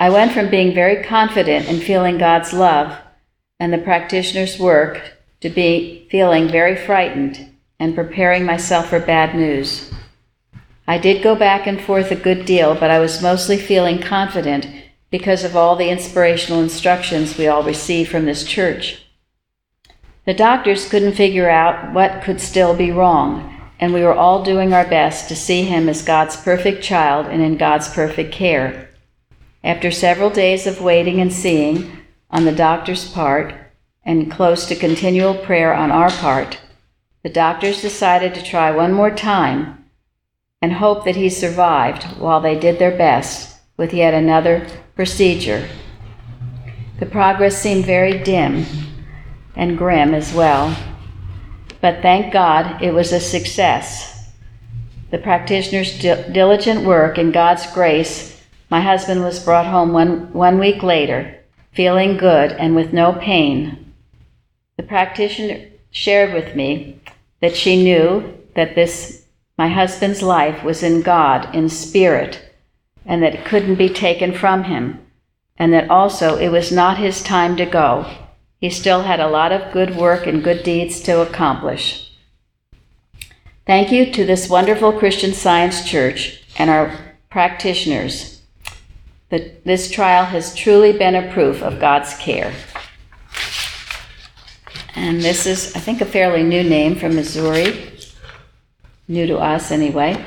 I 0.00 0.10
went 0.10 0.32
from 0.32 0.48
being 0.48 0.74
very 0.74 1.02
confident 1.02 1.66
and 1.66 1.82
feeling 1.82 2.18
God's 2.18 2.52
love 2.52 2.96
and 3.58 3.72
the 3.72 3.78
practitioner's 3.78 4.58
work 4.58 5.14
to 5.40 5.50
be 5.50 6.06
feeling 6.10 6.48
very 6.48 6.76
frightened 6.76 7.52
and 7.80 7.96
preparing 7.96 8.44
myself 8.44 8.90
for 8.90 9.00
bad 9.00 9.34
news. 9.34 9.92
I 10.86 10.98
did 10.98 11.22
go 11.22 11.34
back 11.34 11.66
and 11.66 11.80
forth 11.80 12.10
a 12.12 12.16
good 12.16 12.46
deal, 12.46 12.74
but 12.74 12.90
I 12.90 13.00
was 13.00 13.22
mostly 13.22 13.58
feeling 13.58 14.00
confident 14.00 14.68
because 15.10 15.42
of 15.42 15.56
all 15.56 15.74
the 15.74 15.90
inspirational 15.90 16.62
instructions 16.62 17.36
we 17.36 17.48
all 17.48 17.62
receive 17.62 18.08
from 18.08 18.24
this 18.24 18.44
church. 18.44 19.02
The 20.26 20.34
doctors 20.34 20.88
couldn't 20.88 21.14
figure 21.14 21.48
out 21.48 21.92
what 21.92 22.22
could 22.22 22.40
still 22.40 22.76
be 22.76 22.90
wrong, 22.90 23.60
and 23.80 23.92
we 23.92 24.02
were 24.02 24.14
all 24.14 24.44
doing 24.44 24.72
our 24.72 24.86
best 24.86 25.28
to 25.28 25.36
see 25.36 25.64
him 25.64 25.88
as 25.88 26.02
God's 26.02 26.36
perfect 26.36 26.82
child 26.82 27.26
and 27.26 27.42
in 27.42 27.56
God's 27.56 27.88
perfect 27.88 28.32
care. 28.32 28.87
After 29.68 29.90
several 29.90 30.30
days 30.30 30.66
of 30.66 30.80
waiting 30.80 31.20
and 31.20 31.30
seeing 31.30 31.98
on 32.30 32.46
the 32.46 32.52
doctor's 32.52 33.06
part, 33.06 33.54
and 34.02 34.30
close 34.30 34.64
to 34.64 34.74
continual 34.74 35.34
prayer 35.34 35.74
on 35.74 35.90
our 35.90 36.08
part, 36.08 36.58
the 37.22 37.28
doctors 37.28 37.82
decided 37.82 38.34
to 38.34 38.42
try 38.42 38.70
one 38.70 38.94
more 38.94 39.10
time 39.10 39.84
and 40.62 40.72
hope 40.72 41.04
that 41.04 41.16
he 41.16 41.28
survived 41.28 42.04
while 42.18 42.40
they 42.40 42.58
did 42.58 42.78
their 42.78 42.96
best 42.96 43.58
with 43.76 43.92
yet 43.92 44.14
another 44.14 44.66
procedure. 44.94 45.68
The 46.98 47.04
progress 47.04 47.60
seemed 47.60 47.84
very 47.84 48.24
dim 48.24 48.64
and 49.54 49.76
grim 49.76 50.14
as 50.14 50.32
well, 50.32 50.74
but 51.82 52.00
thank 52.00 52.32
God 52.32 52.82
it 52.82 52.94
was 52.94 53.12
a 53.12 53.20
success. 53.20 54.30
The 55.10 55.18
practitioner's 55.18 56.00
diligent 56.00 56.86
work 56.86 57.18
and 57.18 57.34
God's 57.34 57.70
grace, 57.74 58.37
my 58.70 58.80
husband 58.80 59.22
was 59.22 59.42
brought 59.42 59.66
home 59.66 59.92
one, 59.92 60.32
one 60.32 60.58
week 60.58 60.82
later, 60.82 61.38
feeling 61.72 62.16
good 62.16 62.52
and 62.52 62.74
with 62.74 62.92
no 62.92 63.12
pain. 63.12 63.92
The 64.76 64.82
practitioner 64.82 65.66
shared 65.90 66.34
with 66.34 66.54
me 66.54 67.00
that 67.40 67.56
she 67.56 67.82
knew 67.82 68.34
that 68.54 68.74
this 68.74 69.24
my 69.56 69.68
husband's 69.68 70.22
life 70.22 70.62
was 70.62 70.84
in 70.84 71.02
God, 71.02 71.52
in 71.52 71.68
spirit, 71.68 72.40
and 73.04 73.22
that 73.22 73.34
it 73.34 73.44
couldn't 73.44 73.74
be 73.74 73.88
taken 73.88 74.32
from 74.32 74.64
him, 74.64 75.04
and 75.56 75.72
that 75.72 75.90
also 75.90 76.36
it 76.36 76.50
was 76.50 76.70
not 76.70 76.98
his 76.98 77.22
time 77.22 77.56
to 77.56 77.66
go. 77.66 78.06
He 78.60 78.70
still 78.70 79.02
had 79.02 79.18
a 79.18 79.28
lot 79.28 79.50
of 79.50 79.72
good 79.72 79.96
work 79.96 80.26
and 80.26 80.44
good 80.44 80.62
deeds 80.62 81.00
to 81.02 81.20
accomplish. 81.20 82.16
Thank 83.66 83.90
you 83.90 84.12
to 84.12 84.24
this 84.24 84.48
wonderful 84.48 84.92
Christian 84.92 85.32
Science 85.32 85.84
Church 85.84 86.42
and 86.56 86.70
our 86.70 86.96
practitioners. 87.28 88.37
That 89.30 89.64
this 89.64 89.90
trial 89.90 90.24
has 90.24 90.54
truly 90.54 90.92
been 90.92 91.14
a 91.14 91.32
proof 91.32 91.62
of 91.62 91.80
God's 91.80 92.16
care. 92.18 92.52
And 94.94 95.20
this 95.20 95.46
is, 95.46 95.76
I 95.76 95.80
think, 95.80 96.00
a 96.00 96.06
fairly 96.06 96.42
new 96.42 96.62
name 96.62 96.96
from 96.96 97.14
Missouri 97.14 97.92
new 99.08 99.26
to 99.26 99.38
us 99.38 99.70
anyway. 99.70 100.22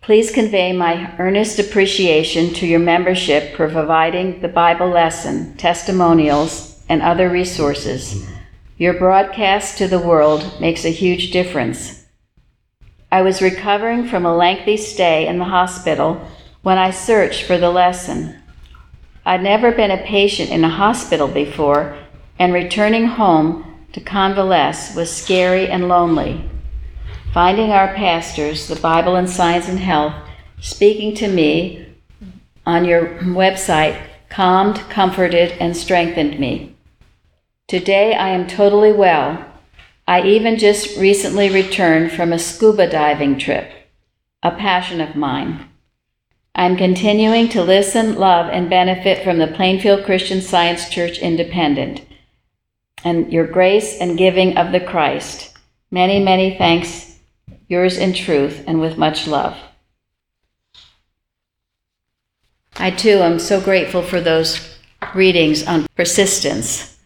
Please 0.00 0.32
convey 0.32 0.72
my 0.72 1.14
earnest 1.18 1.60
appreciation 1.60 2.52
to 2.54 2.66
your 2.66 2.80
membership 2.80 3.54
for 3.54 3.70
providing 3.70 4.40
the 4.40 4.48
Bible 4.48 4.88
lesson, 4.88 5.56
testimonials, 5.56 6.82
and 6.88 7.00
other 7.00 7.30
resources. 7.30 8.26
Your 8.76 8.94
broadcast 8.94 9.78
to 9.78 9.86
the 9.86 10.00
world 10.00 10.60
makes 10.60 10.84
a 10.84 10.90
huge 10.90 11.30
difference. 11.30 12.04
I 13.12 13.22
was 13.22 13.42
recovering 13.42 14.08
from 14.08 14.26
a 14.26 14.36
lengthy 14.36 14.76
stay 14.76 15.28
in 15.28 15.38
the 15.38 15.44
hospital 15.44 16.26
when 16.62 16.78
I 16.78 16.90
searched 16.90 17.44
for 17.44 17.58
the 17.58 17.70
lesson. 17.70 18.36
I'd 19.24 19.42
never 19.42 19.72
been 19.72 19.90
a 19.90 19.98
patient 19.98 20.50
in 20.50 20.64
a 20.64 20.68
hospital 20.68 21.28
before, 21.28 21.96
and 22.38 22.52
returning 22.52 23.06
home 23.06 23.86
to 23.92 24.00
convalesce 24.00 24.94
was 24.94 25.14
scary 25.14 25.68
and 25.68 25.88
lonely. 25.88 26.48
Finding 27.32 27.70
Our 27.70 27.94
Pastors, 27.94 28.66
the 28.66 28.76
Bible 28.76 29.16
and 29.16 29.28
Science 29.28 29.68
and 29.68 29.78
Health, 29.78 30.14
speaking 30.60 31.14
to 31.16 31.28
me 31.28 31.86
on 32.66 32.84
your 32.84 33.06
website 33.18 34.00
calmed, 34.30 34.76
comforted, 34.88 35.52
and 35.60 35.76
strengthened 35.76 36.38
me. 36.38 36.74
Today 37.68 38.14
I 38.14 38.30
am 38.30 38.46
totally 38.46 38.92
well. 38.92 39.44
I 40.06 40.22
even 40.22 40.58
just 40.58 40.96
recently 40.96 41.50
returned 41.50 42.12
from 42.12 42.32
a 42.32 42.38
scuba 42.38 42.88
diving 42.88 43.38
trip, 43.38 43.70
a 44.42 44.50
passion 44.50 45.00
of 45.00 45.14
mine. 45.14 45.69
I'm 46.54 46.76
continuing 46.76 47.48
to 47.50 47.62
listen, 47.62 48.16
love, 48.16 48.50
and 48.50 48.68
benefit 48.68 49.22
from 49.22 49.38
the 49.38 49.46
Plainfield 49.46 50.04
Christian 50.04 50.40
Science 50.40 50.88
Church 50.88 51.18
Independent 51.18 52.04
and 53.04 53.32
your 53.32 53.46
grace 53.46 53.98
and 53.98 54.18
giving 54.18 54.58
of 54.58 54.72
the 54.72 54.80
Christ. 54.80 55.56
Many, 55.90 56.22
many 56.22 56.56
thanks 56.58 57.18
yours 57.68 57.96
in 57.96 58.12
truth 58.12 58.64
and 58.66 58.80
with 58.80 58.98
much 58.98 59.26
love. 59.26 59.56
I 62.76 62.90
too 62.90 63.18
am 63.18 63.38
so 63.38 63.60
grateful 63.60 64.02
for 64.02 64.20
those 64.20 64.78
readings 65.14 65.66
on 65.66 65.86
persistence. 65.96 66.98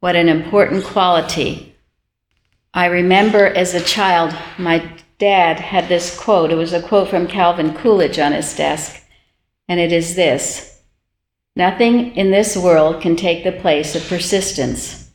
What 0.00 0.16
an 0.16 0.28
important 0.28 0.84
quality. 0.84 1.74
I 2.72 2.86
remember 2.86 3.46
as 3.46 3.74
a 3.74 3.80
child, 3.80 4.34
my 4.56 4.90
dad 5.20 5.60
had 5.60 5.88
this 5.88 6.18
quote. 6.18 6.50
It 6.50 6.56
was 6.56 6.72
a 6.72 6.82
quote 6.82 7.08
from 7.08 7.28
Calvin 7.28 7.74
Coolidge 7.74 8.18
on 8.18 8.32
his 8.32 8.56
desk, 8.56 9.00
and 9.68 9.78
it 9.78 9.92
is 9.92 10.16
this 10.16 10.82
Nothing 11.54 12.16
in 12.16 12.32
this 12.32 12.56
world 12.56 13.00
can 13.00 13.14
take 13.14 13.44
the 13.44 13.52
place 13.52 13.94
of 13.94 14.08
persistence. 14.08 15.10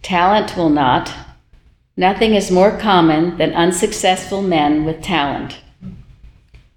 Talent 0.00 0.56
will 0.56 0.70
not, 0.70 1.12
Nothing 1.98 2.34
is 2.34 2.50
more 2.50 2.76
common 2.76 3.38
than 3.38 3.54
unsuccessful 3.54 4.42
men 4.42 4.84
with 4.84 5.02
talent. 5.02 5.60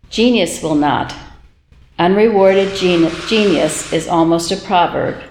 Genius 0.09 0.63
will 0.63 0.75
not. 0.75 1.13
Unrewarded 1.97 2.73
genius 2.77 3.91
is 3.91 4.07
almost 4.07 4.49
a 4.49 4.55
proverb. 4.55 5.21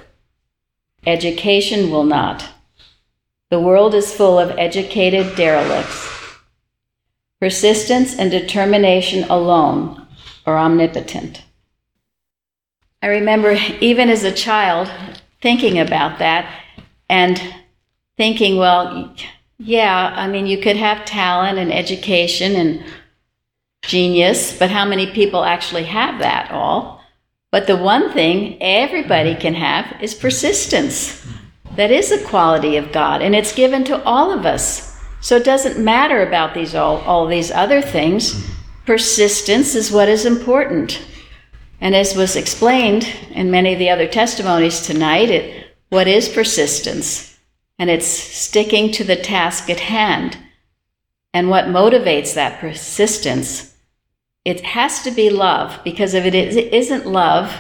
Education 1.07 1.91
will 1.91 2.05
not. 2.05 2.51
The 3.49 3.61
world 3.61 3.95
is 3.95 4.13
full 4.13 4.39
of 4.39 4.59
educated 4.59 5.35
derelicts. 5.37 6.18
Persistence 7.41 8.17
and 8.17 8.31
determination 8.31 9.25
alone 9.31 10.07
are 10.45 10.59
omnipotent. 10.59 11.45
I 13.01 13.07
remember 13.07 13.53
even 13.81 14.09
as 14.09 14.25
a 14.25 14.33
child 14.33 14.91
thinking 15.41 15.79
about 15.79 16.19
that 16.19 16.53
and 17.09 17.41
thinking, 18.17 18.57
well, 18.57 19.15
yeah, 19.59 20.13
I 20.17 20.27
mean, 20.27 20.47
you 20.47 20.59
could 20.59 20.77
have 20.77 21.05
talent 21.05 21.59
and 21.59 21.73
education 21.73 22.57
and 22.57 22.85
genius, 23.83 24.59
but 24.59 24.71
how 24.71 24.85
many 24.85 25.07
people 25.13 25.45
actually 25.45 25.85
have 25.85 26.19
that 26.21 26.51
all? 26.51 27.01
But 27.51 27.67
the 27.67 27.77
one 27.77 28.13
thing 28.13 28.61
everybody 28.61 29.35
can 29.35 29.55
have 29.55 30.03
is 30.03 30.15
persistence. 30.15 31.25
That 31.77 31.91
is 31.91 32.11
a 32.11 32.25
quality 32.25 32.77
of 32.77 32.93
God, 32.93 33.23
and 33.23 33.35
it's 33.35 33.55
given 33.55 33.85
to 33.85 34.03
all 34.03 34.33
of 34.33 34.45
us. 34.45 34.88
So 35.21 35.37
it 35.37 35.45
doesn't 35.45 35.83
matter 35.83 36.27
about 36.27 36.55
these 36.55 36.75
all, 36.75 36.99
all 36.99 37.27
these 37.27 37.51
other 37.51 37.83
things. 37.83 38.47
Persistence 38.87 39.75
is 39.75 39.93
what 39.93 40.09
is 40.09 40.25
important. 40.25 41.03
And 41.81 41.95
as 41.95 42.17
was 42.17 42.37
explained 42.37 43.09
in 43.31 43.51
many 43.51 43.73
of 43.73 43.79
the 43.79 43.91
other 43.91 44.07
testimonies 44.07 44.81
tonight, 44.81 45.31
it, 45.31 45.67
what 45.91 46.09
is 46.09 46.29
persistence? 46.29 47.29
and 47.79 47.89
it's 47.89 48.07
sticking 48.07 48.91
to 48.93 49.05
the 49.05 49.17
task 49.17 49.71
at 49.71 49.81
hand. 49.81 50.37
And 51.33 51.49
what 51.49 51.67
motivates 51.67 52.35
that 52.35 52.59
persistence? 52.59 53.77
It 54.45 54.63
has 54.63 55.03
to 55.03 55.11
be 55.11 55.31
love, 55.31 55.81
because 55.85 56.15
if 56.15 56.25
it 56.25 56.35
isn't 56.35 57.07
love, 57.07 57.55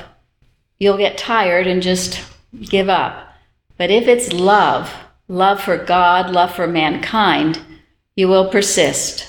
you'll 0.78 0.96
get 0.96 1.18
tired 1.18 1.66
and 1.66 1.82
just 1.82 2.22
give 2.60 2.88
up. 2.88 3.28
But 3.76 3.90
if 3.90 4.08
it's 4.08 4.32
love, 4.32 4.92
love 5.28 5.60
for 5.60 5.76
God, 5.76 6.30
love 6.30 6.54
for 6.54 6.66
mankind, 6.66 7.60
you 8.16 8.26
will 8.28 8.48
persist. 8.48 9.28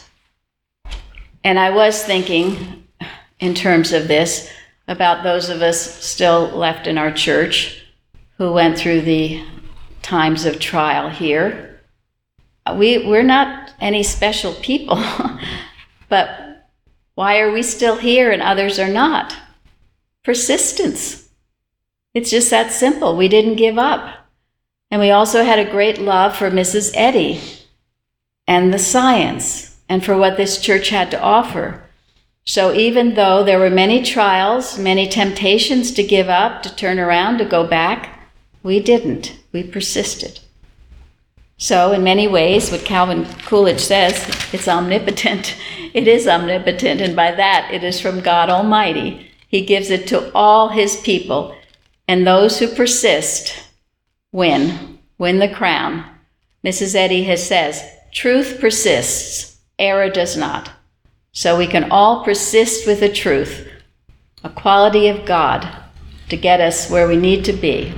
And 1.43 1.59
I 1.59 1.69
was 1.69 2.03
thinking, 2.03 2.87
in 3.39 3.53
terms 3.53 3.93
of 3.93 4.07
this, 4.07 4.51
about 4.87 5.23
those 5.23 5.49
of 5.49 5.61
us 5.61 6.03
still 6.03 6.47
left 6.49 6.87
in 6.87 6.97
our 6.97 7.11
church 7.11 7.83
who 8.37 8.51
went 8.51 8.77
through 8.77 9.01
the 9.01 9.45
times 10.01 10.45
of 10.45 10.59
trial 10.59 11.09
here. 11.09 11.81
We, 12.75 13.05
we're 13.05 13.23
not 13.23 13.73
any 13.79 14.03
special 14.03 14.53
people, 14.55 15.01
but 16.09 16.69
why 17.15 17.39
are 17.39 17.51
we 17.51 17.61
still 17.61 17.97
here 17.97 18.31
and 18.31 18.41
others 18.41 18.79
are 18.79 18.89
not? 18.89 19.35
Persistence. 20.23 21.29
It's 22.13 22.31
just 22.31 22.49
that 22.49 22.71
simple. 22.71 23.15
We 23.15 23.27
didn't 23.27 23.55
give 23.55 23.77
up. 23.77 24.18
And 24.91 24.99
we 25.01 25.11
also 25.11 25.43
had 25.43 25.59
a 25.59 25.71
great 25.71 25.99
love 25.99 26.35
for 26.35 26.49
Mrs. 26.49 26.91
Eddy 26.95 27.41
and 28.47 28.73
the 28.73 28.79
science 28.79 29.77
and 29.87 30.03
for 30.03 30.17
what 30.17 30.37
this 30.37 30.61
church 30.61 30.89
had 30.89 31.11
to 31.11 31.21
offer. 31.21 31.83
So 32.45 32.73
even 32.73 33.13
though 33.13 33.43
there 33.43 33.59
were 33.59 33.69
many 33.69 34.01
trials, 34.01 34.79
many 34.79 35.07
temptations 35.07 35.91
to 35.91 36.03
give 36.03 36.29
up, 36.29 36.63
to 36.63 36.75
turn 36.75 36.99
around, 36.99 37.37
to 37.37 37.45
go 37.45 37.67
back, 37.67 38.19
we 38.63 38.79
didn't. 38.79 39.39
We 39.51 39.63
persisted. 39.63 40.39
So, 41.61 41.91
in 41.91 42.03
many 42.03 42.25
ways, 42.25 42.71
what 42.71 42.85
Calvin 42.85 43.25
Coolidge 43.45 43.81
says, 43.81 44.15
it's 44.53 44.67
omnipotent. 44.67 45.55
It 45.91 46.07
is 46.07 46.27
omnipotent, 46.27 47.01
and 47.01 47.15
by 47.15 47.31
that, 47.31 47.71
it 47.73 47.83
is 47.83 47.99
from 47.99 48.19
God 48.21 48.51
Almighty. 48.51 49.31
He 49.47 49.65
gives 49.65 49.89
it 49.89 50.05
to 50.07 50.31
all 50.33 50.69
His 50.69 50.97
people, 50.97 51.55
and 52.07 52.27
those 52.27 52.59
who 52.59 52.67
persist 52.67 53.68
win, 54.31 54.99
win 55.17 55.39
the 55.39 55.49
crown. 55.49 56.05
Mrs. 56.63 56.95
Eddy 56.95 57.23
has 57.23 57.45
says, 57.45 57.83
truth 58.11 58.57
persists, 58.59 59.59
error 59.77 60.09
does 60.09 60.35
not. 60.35 60.71
So 61.31 61.57
we 61.57 61.67
can 61.67 61.91
all 61.91 62.23
persist 62.23 62.87
with 62.87 62.99
the 62.99 63.11
truth, 63.11 63.67
a 64.43 64.49
quality 64.49 65.07
of 65.07 65.25
God, 65.25 65.67
to 66.29 66.37
get 66.37 66.59
us 66.59 66.89
where 66.89 67.07
we 67.07 67.17
need 67.17 67.45
to 67.45 67.53
be. 67.53 67.93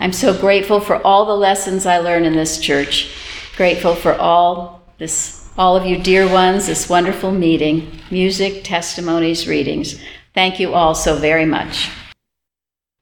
I'm 0.00 0.12
so 0.12 0.38
grateful 0.38 0.80
for 0.80 1.04
all 1.06 1.26
the 1.26 1.36
lessons 1.36 1.86
I 1.86 1.98
learn 1.98 2.24
in 2.24 2.34
this 2.34 2.60
church. 2.60 3.14
Grateful 3.56 3.94
for 3.94 4.14
all 4.14 4.82
this, 4.98 5.48
all 5.56 5.76
of 5.76 5.86
you 5.86 6.02
dear 6.02 6.30
ones, 6.30 6.66
this 6.66 6.88
wonderful 6.88 7.32
meeting, 7.32 8.00
music, 8.10 8.64
testimonies, 8.64 9.48
readings. 9.48 9.98
Thank 10.34 10.60
you 10.60 10.74
all 10.74 10.94
so 10.94 11.16
very 11.16 11.46
much. 11.46 11.90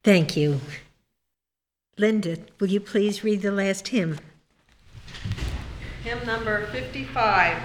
Thank 0.05 0.37
you. 0.37 0.61
Linda, 1.97 2.39
will 2.59 2.71
you 2.71 2.81
please 2.81 3.23
read 3.23 3.43
the 3.43 3.53
last 3.53 3.87
hymn? 3.87 4.19
Hymn 6.03 6.27
number 6.27 6.67
55. 6.67 7.63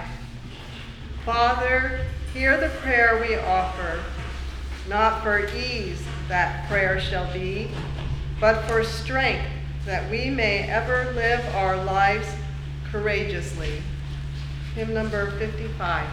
Father, 1.24 2.06
hear 2.32 2.56
the 2.56 2.68
prayer 2.76 3.20
we 3.20 3.34
offer. 3.34 3.98
Not 4.88 5.24
for 5.24 5.48
ease 5.48 6.00
that 6.28 6.68
prayer 6.68 7.00
shall 7.00 7.30
be, 7.32 7.72
but 8.40 8.62
for 8.68 8.84
strength 8.84 9.48
that 9.84 10.08
we 10.08 10.30
may 10.30 10.60
ever 10.70 11.10
live 11.14 11.44
our 11.56 11.82
lives 11.82 12.28
courageously. 12.92 13.82
Hymn 14.76 14.94
number 14.94 15.32
55. 15.40 16.06